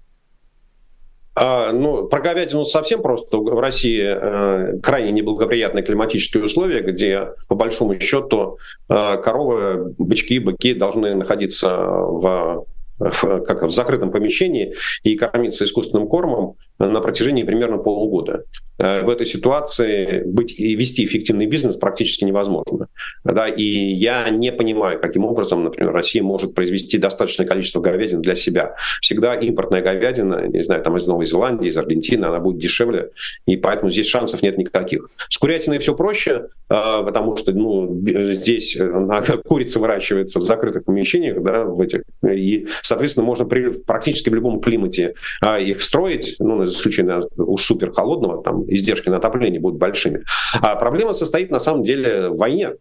А, 1.39 1.71
ну, 1.71 2.07
про 2.07 2.21
говядину 2.21 2.65
совсем 2.65 3.03
просто. 3.03 3.37
В 3.37 3.61
России 3.61 4.03
э, 4.03 4.79
крайне 4.81 5.13
неблагоприятные 5.13 5.85
климатические 5.85 6.45
условия, 6.45 6.81
где, 6.81 7.35
по 7.47 7.55
большому 7.55 8.01
счету, 8.01 8.59
э, 8.89 9.19
коровы, 9.23 9.95
бычки, 9.99 10.39
быки 10.39 10.73
должны 10.73 11.15
находиться 11.15 11.69
в 11.77 12.67
в, 12.99 13.41
как 13.41 13.63
в 13.63 13.71
закрытом 13.71 14.11
помещении 14.11 14.75
и 15.03 15.17
кормиться 15.17 15.65
искусственным 15.65 16.09
кормом 16.09 16.57
на 16.79 17.01
протяжении 17.01 17.45
примерно 17.45 17.79
полугода. 17.79 18.45
Э, 18.79 19.03
в 19.03 19.09
этой 19.09 19.27
ситуации 19.27 20.23
быть 20.25 20.59
и 20.59 20.75
вести 20.75 21.05
эффективный 21.05 21.47
бизнес 21.47 21.77
практически 21.77 22.25
невозможно. 22.25 22.89
Да, 23.25 23.49
и 23.49 23.63
я 23.63 24.29
не 24.29 24.53
понимаю, 24.53 25.01
каким 25.01 25.25
образом, 25.25 25.65
например, 25.65 25.93
Россия 25.93 26.23
может 26.23 26.55
произвести 26.55 26.99
достаточное 26.99 27.47
количество 27.47 27.81
говядины 27.81 28.21
для 28.21 28.35
себя. 28.35 28.75
Всегда 29.01 29.35
импортная 29.35 29.83
говядина, 29.83 30.47
не 30.49 30.63
знаю, 30.63 30.83
там 30.83 30.97
из 30.97 31.07
Новой 31.07 31.27
Зеландии, 31.27 31.69
из 31.69 31.79
Аргентины, 31.79 32.27
она 32.27 32.39
будет 32.39 32.59
дешевле, 32.59 33.11
и 33.47 33.57
поэтому 33.57 33.91
здесь 33.91 34.07
шансов 34.07 34.43
нет 34.43 34.59
никаких. 34.59 35.09
С 35.31 35.39
курятиной 35.39 35.79
все 35.79 35.95
проще, 35.95 36.49
э, 36.69 36.75
потому 37.05 37.37
что 37.39 37.53
ну, 37.53 38.03
здесь 38.35 38.77
курица 39.47 39.81
выращивается 39.81 40.39
в 40.39 40.43
закрытых 40.43 40.85
помещениях, 40.85 41.43
да, 41.43 41.65
в 41.65 41.81
этих, 41.81 42.03
и, 42.29 42.67
соответственно, 42.83 43.25
можно 43.25 43.47
при, 43.47 43.73
практически 43.73 44.29
в 44.29 44.35
любом 44.35 44.61
климате 44.61 45.15
а, 45.41 45.59
их 45.59 45.81
строить, 45.81 46.37
ну, 46.39 46.66
за 46.67 47.23
уж 47.37 47.65
супер 47.65 47.93
холодного, 47.93 48.43
там 48.43 48.65
издержки 48.73 49.09
на 49.09 49.17
отопление 49.17 49.61
будут 49.61 49.79
большими. 49.79 50.25
А 50.61 50.77
проблема 50.77 51.13
состоит 51.13 51.51
на 51.51 51.61
самом 51.61 51.85
деле 51.85 52.29
в 52.29 52.37
войне. 52.37 52.75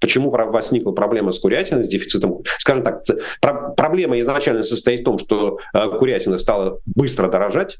Почему 0.00 0.30
возникла 0.30 0.92
проблема 0.92 1.30
с 1.30 1.38
курятиной, 1.38 1.84
с 1.84 1.88
дефицитом? 1.88 2.42
Скажем 2.58 2.82
так, 2.82 3.02
проблема 3.76 4.18
изначально 4.20 4.62
состоит 4.62 5.00
в 5.00 5.04
том, 5.04 5.18
что 5.18 5.58
э, 5.74 5.88
курятина 5.98 6.38
стала 6.38 6.78
быстро 6.86 7.28
дорожать, 7.28 7.76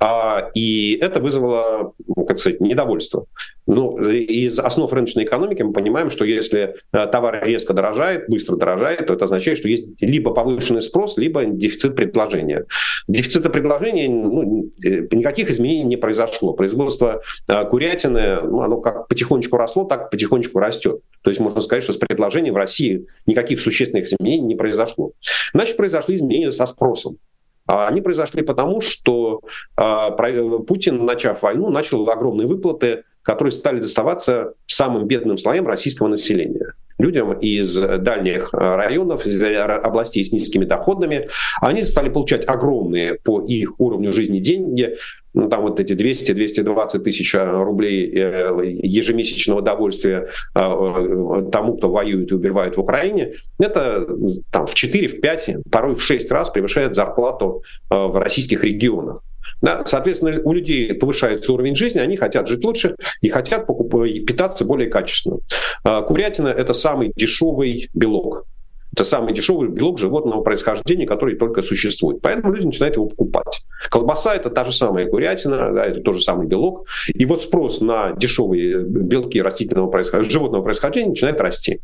а, 0.00 0.50
и 0.54 0.98
это 1.00 1.20
вызвало, 1.20 1.94
ну, 2.06 2.24
как 2.24 2.38
сказать, 2.38 2.60
недовольство. 2.60 3.26
Ну, 3.66 3.98
из 3.98 4.58
основ 4.58 4.92
рыночной 4.92 5.24
экономики 5.24 5.62
мы 5.62 5.72
понимаем, 5.72 6.10
что 6.10 6.24
если 6.24 6.76
э, 6.92 7.06
товар 7.06 7.42
резко 7.44 7.72
дорожает, 7.72 8.28
быстро 8.28 8.56
дорожает, 8.56 9.06
то 9.06 9.14
это 9.14 9.24
означает, 9.24 9.58
что 9.58 9.68
есть 9.68 9.86
либо 10.00 10.32
повышенный 10.34 10.82
спрос, 10.82 11.16
либо 11.16 11.44
дефицит 11.44 11.94
предложения. 11.94 12.66
Дефицита 13.08 13.50
предложения 13.50 14.08
ну, 14.08 14.70
э, 14.84 15.06
никаких 15.10 15.50
изменений 15.50 15.84
не 15.84 15.96
произошло. 15.96 16.52
Производство 16.52 17.22
э, 17.48 17.64
курятины, 17.64 18.40
ну, 18.42 18.60
оно 18.62 18.80
как 18.80 19.08
потихонечку 19.08 19.56
росло, 19.56 19.84
так 19.84 20.10
потихонечку 20.10 20.58
растет. 20.58 21.00
То 21.22 21.30
есть 21.30 21.40
можно 21.40 21.60
сказать, 21.60 21.84
что 21.84 21.92
с 21.92 21.96
предложением 21.96 22.54
в 22.54 22.58
России 22.58 23.06
никаких 23.26 23.60
существенных 23.60 24.06
изменений 24.06 24.48
не 24.48 24.56
произошло. 24.56 25.12
Значит, 25.54 25.76
произошли 25.76 26.16
изменения 26.16 26.52
со 26.52 26.66
спросом. 26.66 27.16
А 27.66 27.88
они 27.88 28.00
произошли 28.00 28.42
потому, 28.42 28.80
что 28.80 29.40
а, 29.76 30.10
Путин, 30.10 31.04
начав 31.04 31.42
войну, 31.42 31.70
начал 31.70 32.08
огромные 32.08 32.46
выплаты 32.46 33.04
которые 33.24 33.52
стали 33.52 33.80
доставаться 33.80 34.54
самым 34.66 35.06
бедным 35.08 35.38
слоям 35.38 35.66
российского 35.66 36.08
населения 36.08 36.74
людям 36.98 37.32
из 37.32 37.76
дальних 37.76 38.52
районов, 38.52 39.26
из 39.26 39.42
областей 39.42 40.24
с 40.24 40.32
низкими 40.32 40.64
доходами, 40.64 41.28
они 41.60 41.84
стали 41.84 42.08
получать 42.08 42.46
огромные 42.46 43.14
по 43.14 43.40
их 43.42 43.78
уровню 43.78 44.12
жизни 44.12 44.38
деньги, 44.38 44.96
ну, 45.34 45.48
там 45.48 45.62
вот 45.62 45.80
эти 45.80 45.92
200-220 45.92 47.00
тысяч 47.00 47.34
рублей 47.34 48.08
э, 48.14 48.78
ежемесячного 48.82 49.58
удовольствия 49.58 50.28
э, 50.54 51.48
тому, 51.52 51.76
кто 51.76 51.90
воюет 51.90 52.30
и 52.30 52.34
убивает 52.34 52.76
в 52.76 52.80
Украине, 52.80 53.34
это 53.58 54.06
там 54.52 54.66
в 54.66 54.74
4, 54.74 55.08
в 55.08 55.20
5, 55.20 55.56
порой 55.70 55.96
в 55.96 56.02
6 56.02 56.30
раз 56.30 56.50
превышает 56.50 56.94
зарплату 56.94 57.64
э, 57.90 57.96
в 57.96 58.16
российских 58.16 58.62
регионах. 58.62 59.22
Да, 59.62 59.84
соответственно, 59.84 60.40
у 60.42 60.52
людей 60.52 60.92
повышается 60.94 61.52
уровень 61.52 61.76
жизни, 61.76 61.98
они 61.98 62.16
хотят 62.16 62.48
жить 62.48 62.64
лучше 62.64 62.96
и 63.20 63.28
хотят 63.28 63.66
покупать, 63.66 64.26
питаться 64.26 64.64
более 64.64 64.88
качественно. 64.88 65.38
Курятина– 65.82 66.48
это 66.56 66.72
самый 66.72 67.12
дешевый 67.14 67.88
белок. 67.94 68.46
Это 68.92 69.02
самый 69.02 69.34
дешевый 69.34 69.70
белок 69.70 69.98
животного 69.98 70.42
происхождения, 70.42 71.04
который 71.04 71.34
только 71.34 71.62
существует. 71.62 72.20
Поэтому 72.22 72.52
люди 72.52 72.66
начинают 72.66 72.94
его 72.94 73.06
покупать. 73.06 73.64
Колбаса– 73.90 74.34
это 74.36 74.50
та 74.50 74.64
же 74.64 74.70
самая 74.70 75.06
курятина, 75.06 75.72
да, 75.72 75.84
это 75.84 76.00
тот 76.00 76.14
же 76.14 76.20
самый 76.22 76.46
белок. 76.46 76.86
И 77.12 77.24
вот 77.26 77.42
спрос 77.42 77.80
на 77.80 78.12
дешевые 78.12 78.84
белки 78.84 79.42
растительного 79.42 79.90
происхождения, 79.90 80.32
животного 80.32 80.62
происхождения 80.62 81.08
начинает 81.08 81.40
расти. 81.40 81.80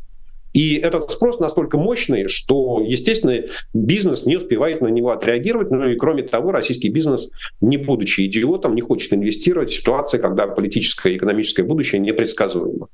И 0.53 0.77
этот 0.77 1.11
спрос 1.11 1.39
настолько 1.39 1.79
мощный, 1.79 2.29
что, 2.29 2.81
естественно, 2.85 3.41
бизнес 3.73 4.27
не 4.27 4.37
успевает 4.37 4.81
на 4.81 4.89
него 4.89 5.11
отреагировать. 5.11 5.71
Ну 5.71 5.89
и 5.89 5.97
кроме 5.97 6.23
того, 6.23 6.53
российский 6.53 6.89
бизнес, 6.89 7.31
не 7.61 7.77
будучи 7.77 8.27
идиотом, 8.27 8.75
не 8.75 8.81
хочет 8.81 9.13
инвестировать 9.13 9.71
в 9.71 9.75
ситуации, 9.75 10.19
когда 10.19 10.47
политическое 10.47 11.13
и 11.13 11.17
экономическое 11.17 11.63
будущее 11.63 12.01
непредсказуемо. 12.01 12.89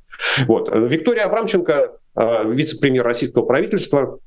Вот. 0.47 0.71
Виктория 0.73 1.25
Абрамченко, 1.25 1.93
э, 2.17 2.53
вице-премьер 2.53 3.05
российского 3.05 3.45
правительства, 3.45 4.19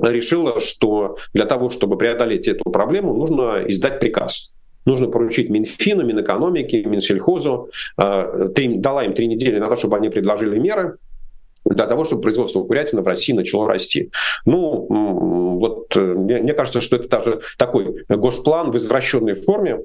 решила, 0.00 0.60
что 0.60 1.16
для 1.34 1.44
того, 1.46 1.70
чтобы 1.70 1.96
преодолеть 1.96 2.46
эту 2.46 2.70
проблему, 2.70 3.14
нужно 3.14 3.64
издать 3.66 4.00
приказ 4.00 4.52
нужно 4.84 5.08
поручить 5.08 5.50
Минфину, 5.50 6.02
Минэкономике, 6.02 6.82
Минсельхозу, 6.84 7.68
э, 8.02 8.48
дала 8.56 9.04
им 9.04 9.12
три 9.12 9.26
недели 9.26 9.58
на 9.58 9.68
то, 9.68 9.76
чтобы 9.76 9.98
они 9.98 10.08
предложили 10.08 10.58
меры, 10.58 10.96
для 11.68 11.86
того, 11.86 12.04
чтобы 12.04 12.22
производство 12.22 12.62
курятины 12.62 13.02
в 13.02 13.06
России 13.06 13.32
начало 13.32 13.68
расти. 13.68 14.10
Ну, 14.44 15.58
вот 15.58 15.96
э, 15.96 16.00
мне, 16.00 16.38
мне 16.38 16.54
кажется, 16.54 16.80
что 16.80 16.96
это 16.96 17.08
даже 17.08 17.40
такой 17.56 18.04
госплан 18.08 18.70
в 18.70 18.76
извращенной 18.76 19.34
форме, 19.34 19.80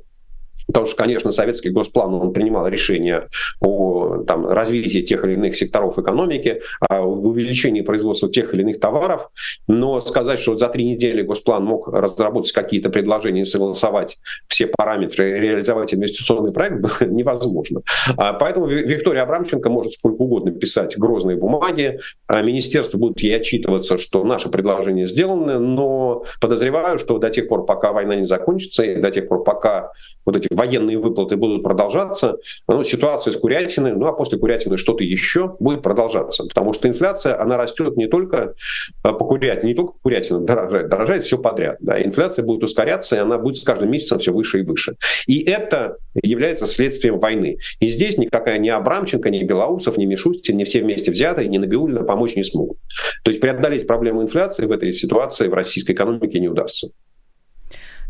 Потому 0.67 0.85
что, 0.85 0.95
конечно, 0.95 1.31
советский 1.31 1.69
госплан 1.69 2.13
он 2.13 2.33
принимал 2.33 2.67
решения 2.67 3.29
о 3.61 4.23
там, 4.27 4.47
развитии 4.47 5.01
тех 5.01 5.23
или 5.25 5.33
иных 5.33 5.55
секторов 5.55 5.97
экономики, 5.99 6.61
о 6.89 7.01
увеличении 7.01 7.81
производства 7.81 8.29
тех 8.29 8.53
или 8.53 8.61
иных 8.61 8.79
товаров, 8.79 9.29
но 9.67 9.99
сказать, 9.99 10.39
что 10.39 10.57
за 10.57 10.69
три 10.69 10.85
недели 10.85 11.21
госплан 11.21 11.63
мог 11.63 11.87
разработать 11.87 12.51
какие-то 12.51 12.89
предложения, 12.89 13.45
согласовать 13.45 14.17
все 14.47 14.67
параметры, 14.67 15.39
реализовать 15.39 15.93
инвестиционный 15.93 16.51
проект, 16.51 17.01
невозможно. 17.01 17.81
А 18.17 18.33
поэтому 18.33 18.67
Виктория 18.67 19.23
Абрамченко 19.23 19.69
может 19.69 19.93
сколько 19.93 20.21
угодно 20.21 20.51
писать 20.51 20.97
грозные 20.97 21.37
бумаги, 21.37 21.99
а 22.27 22.41
министерство 22.41 22.97
будет 22.97 23.19
ей 23.21 23.35
отчитываться, 23.35 23.97
что 23.97 24.23
наше 24.23 24.49
предложение 24.49 25.05
сделано, 25.05 25.59
но 25.59 26.25
подозреваю, 26.41 26.99
что 26.99 27.17
до 27.17 27.29
тех 27.29 27.47
пор, 27.47 27.65
пока 27.65 27.91
война 27.91 28.15
не 28.15 28.25
закончится, 28.25 28.83
и 28.83 28.99
до 28.99 29.11
тех 29.11 29.27
пор, 29.27 29.43
пока 29.43 29.91
вот 30.25 30.35
эти 30.37 30.52
военные 30.53 30.97
выплаты 30.97 31.35
будут 31.35 31.63
продолжаться, 31.63 32.37
ну, 32.67 32.83
ситуация 32.83 33.31
с 33.31 33.37
курятиной, 33.37 33.93
ну 33.93 34.05
а 34.05 34.13
после 34.13 34.37
курятины 34.37 34.77
что-то 34.77 35.03
еще 35.03 35.55
будет 35.59 35.81
продолжаться, 35.81 36.43
потому 36.45 36.73
что 36.73 36.87
инфляция, 36.87 37.39
она 37.39 37.57
растет 37.57 37.97
не 37.97 38.07
только 38.07 38.55
а, 39.03 39.13
по 39.13 39.25
курятине, 39.25 39.71
не 39.71 39.75
только 39.75 39.93
курятина 40.01 40.39
дорожает, 40.39 40.89
дорожает 40.89 41.23
все 41.23 41.37
подряд. 41.37 41.77
Да, 41.79 42.01
инфляция 42.01 42.45
будет 42.45 42.63
ускоряться, 42.63 43.15
и 43.15 43.19
она 43.19 43.37
будет 43.37 43.57
с 43.57 43.63
каждым 43.63 43.91
месяцем 43.91 44.19
все 44.19 44.31
выше 44.31 44.59
и 44.59 44.63
выше. 44.63 44.95
И 45.27 45.41
это 45.43 45.97
является 46.21 46.67
следствием 46.67 47.19
войны. 47.19 47.57
И 47.79 47.87
здесь 47.87 48.17
никакая 48.17 48.57
ни 48.57 48.69
Абрамченко, 48.69 49.29
ни 49.29 49.43
Белоусов, 49.43 49.97
ни 49.97 50.05
Мишустин, 50.05 50.57
ни 50.57 50.63
все 50.63 50.81
вместе 50.81 51.11
взятые, 51.11 51.47
ни 51.47 51.57
Набиулина 51.57 52.03
помочь 52.03 52.35
не 52.35 52.43
смогут. 52.43 52.77
То 53.23 53.31
есть 53.31 53.41
преодолеть 53.41 53.87
проблему 53.87 54.21
инфляции 54.21 54.65
в 54.65 54.71
этой 54.71 54.93
ситуации 54.93 55.47
в 55.47 55.53
российской 55.53 55.93
экономике 55.93 56.39
не 56.39 56.49
удастся. 56.49 56.89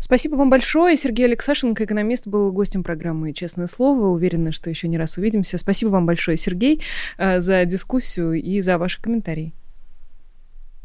Спасибо 0.04 0.34
вам 0.34 0.50
большое. 0.50 0.98
Сергей 0.98 1.24
Алексашенко, 1.24 1.86
экономист, 1.86 2.26
был 2.26 2.52
гостем 2.52 2.84
программы 2.84 3.32
«Честное 3.32 3.66
слово». 3.66 4.08
Уверена, 4.08 4.52
что 4.52 4.68
еще 4.68 4.86
не 4.86 4.98
раз 4.98 5.16
увидимся. 5.16 5.56
Спасибо 5.56 5.88
вам 5.88 6.04
большое, 6.04 6.36
Сергей, 6.36 6.82
э, 7.16 7.40
за 7.40 7.64
дискуссию 7.64 8.34
и 8.34 8.60
за 8.60 8.76
ваши 8.76 9.00
комментарии. 9.00 9.54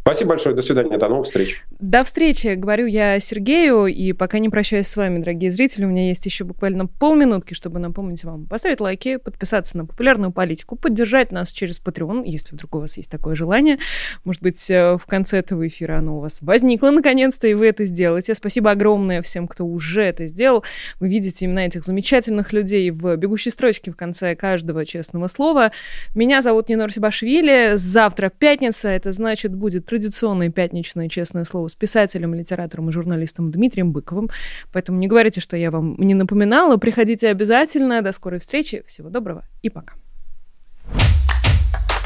Спасибо 0.09 0.29
большое, 0.29 0.55
до 0.55 0.63
свидания, 0.63 0.97
до 0.97 1.07
новых 1.07 1.27
встреч. 1.27 1.63
До 1.79 2.03
встречи, 2.03 2.55
говорю 2.55 2.87
я 2.87 3.19
Сергею, 3.19 3.85
и 3.85 4.11
пока 4.13 4.39
не 4.39 4.49
прощаюсь 4.49 4.87
с 4.87 4.97
вами, 4.97 5.19
дорогие 5.19 5.51
зрители, 5.51 5.85
у 5.85 5.87
меня 5.87 6.07
есть 6.07 6.25
еще 6.25 6.45
буквально 6.45 6.87
полминутки, 6.87 7.53
чтобы 7.53 7.77
напомнить 7.77 8.23
вам 8.23 8.47
поставить 8.47 8.79
лайки, 8.79 9.17
подписаться 9.17 9.77
на 9.77 9.85
популярную 9.85 10.31
политику, 10.31 10.75
поддержать 10.75 11.31
нас 11.31 11.51
через 11.51 11.79
Patreon, 11.79 12.23
если 12.25 12.55
вдруг 12.55 12.73
у 12.73 12.79
вас 12.79 12.97
есть 12.97 13.11
такое 13.11 13.35
желание. 13.35 13.77
Может 14.23 14.41
быть, 14.41 14.67
э, 14.71 14.97
в 14.97 15.05
конце 15.05 15.37
этого 15.37 15.67
эфира 15.67 15.99
оно 15.99 16.17
у 16.17 16.21
вас 16.21 16.41
возникло 16.41 16.89
наконец-то, 16.89 17.45
и 17.47 17.53
вы 17.53 17.67
это 17.67 17.85
сделаете. 17.85 18.33
Спасибо 18.33 18.71
огромное 18.71 19.21
всем, 19.21 19.47
кто 19.47 19.63
уже 19.63 20.01
это 20.01 20.25
сделал. 20.25 20.63
Вы 20.99 21.09
видите 21.09 21.45
именно 21.45 21.59
этих 21.59 21.83
замечательных 21.83 22.51
людей 22.51 22.89
в 22.89 23.15
бегущей 23.15 23.51
строчке 23.51 23.91
в 23.91 23.95
конце 23.95 24.35
каждого 24.35 24.87
честного 24.87 25.27
слова. 25.27 25.71
Меня 26.15 26.41
зовут 26.41 26.67
Нинор 26.67 26.91
Сибашвили. 26.91 27.73
Завтра 27.75 28.31
пятница, 28.35 28.89
это 28.89 29.11
значит 29.11 29.53
будет 29.53 29.85
традиционное 29.99 30.49
пятничное 30.49 31.09
честное 31.09 31.43
слово 31.43 31.67
с 31.67 31.75
писателем, 31.75 32.33
литератором 32.33 32.89
и 32.89 32.91
журналистом 32.93 33.51
Дмитрием 33.51 33.91
Быковым. 33.91 34.29
Поэтому 34.71 34.97
не 34.97 35.07
говорите, 35.07 35.41
что 35.41 35.57
я 35.57 35.71
вам 35.71 35.95
не 35.97 36.13
напоминала. 36.13 36.77
Приходите 36.77 37.27
обязательно. 37.27 38.01
До 38.01 38.13
скорой 38.13 38.39
встречи. 38.39 38.83
Всего 38.87 39.09
доброго 39.09 39.43
и 39.61 39.69
пока. 39.69 39.95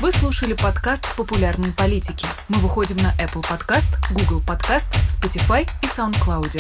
Вы 0.02 0.12
слушали 0.12 0.54
подкаст 0.54 1.16
«Популярные 1.16 1.72
политики». 1.72 2.26
Мы 2.50 2.58
выходим 2.58 2.98
на 2.98 3.14
Apple 3.24 3.44
Podcast, 3.44 3.88
Google 4.12 4.41
Podcast, 4.41 4.88
Spotify 5.08 5.68
и 5.84 5.86
SoundCloud. 5.86 6.60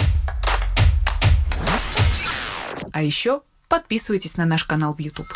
А 2.91 3.01
еще 3.01 3.41
подписывайтесь 3.67 4.37
на 4.37 4.45
наш 4.45 4.63
канал 4.65 4.93
в 4.93 4.99
YouTube. 4.99 5.27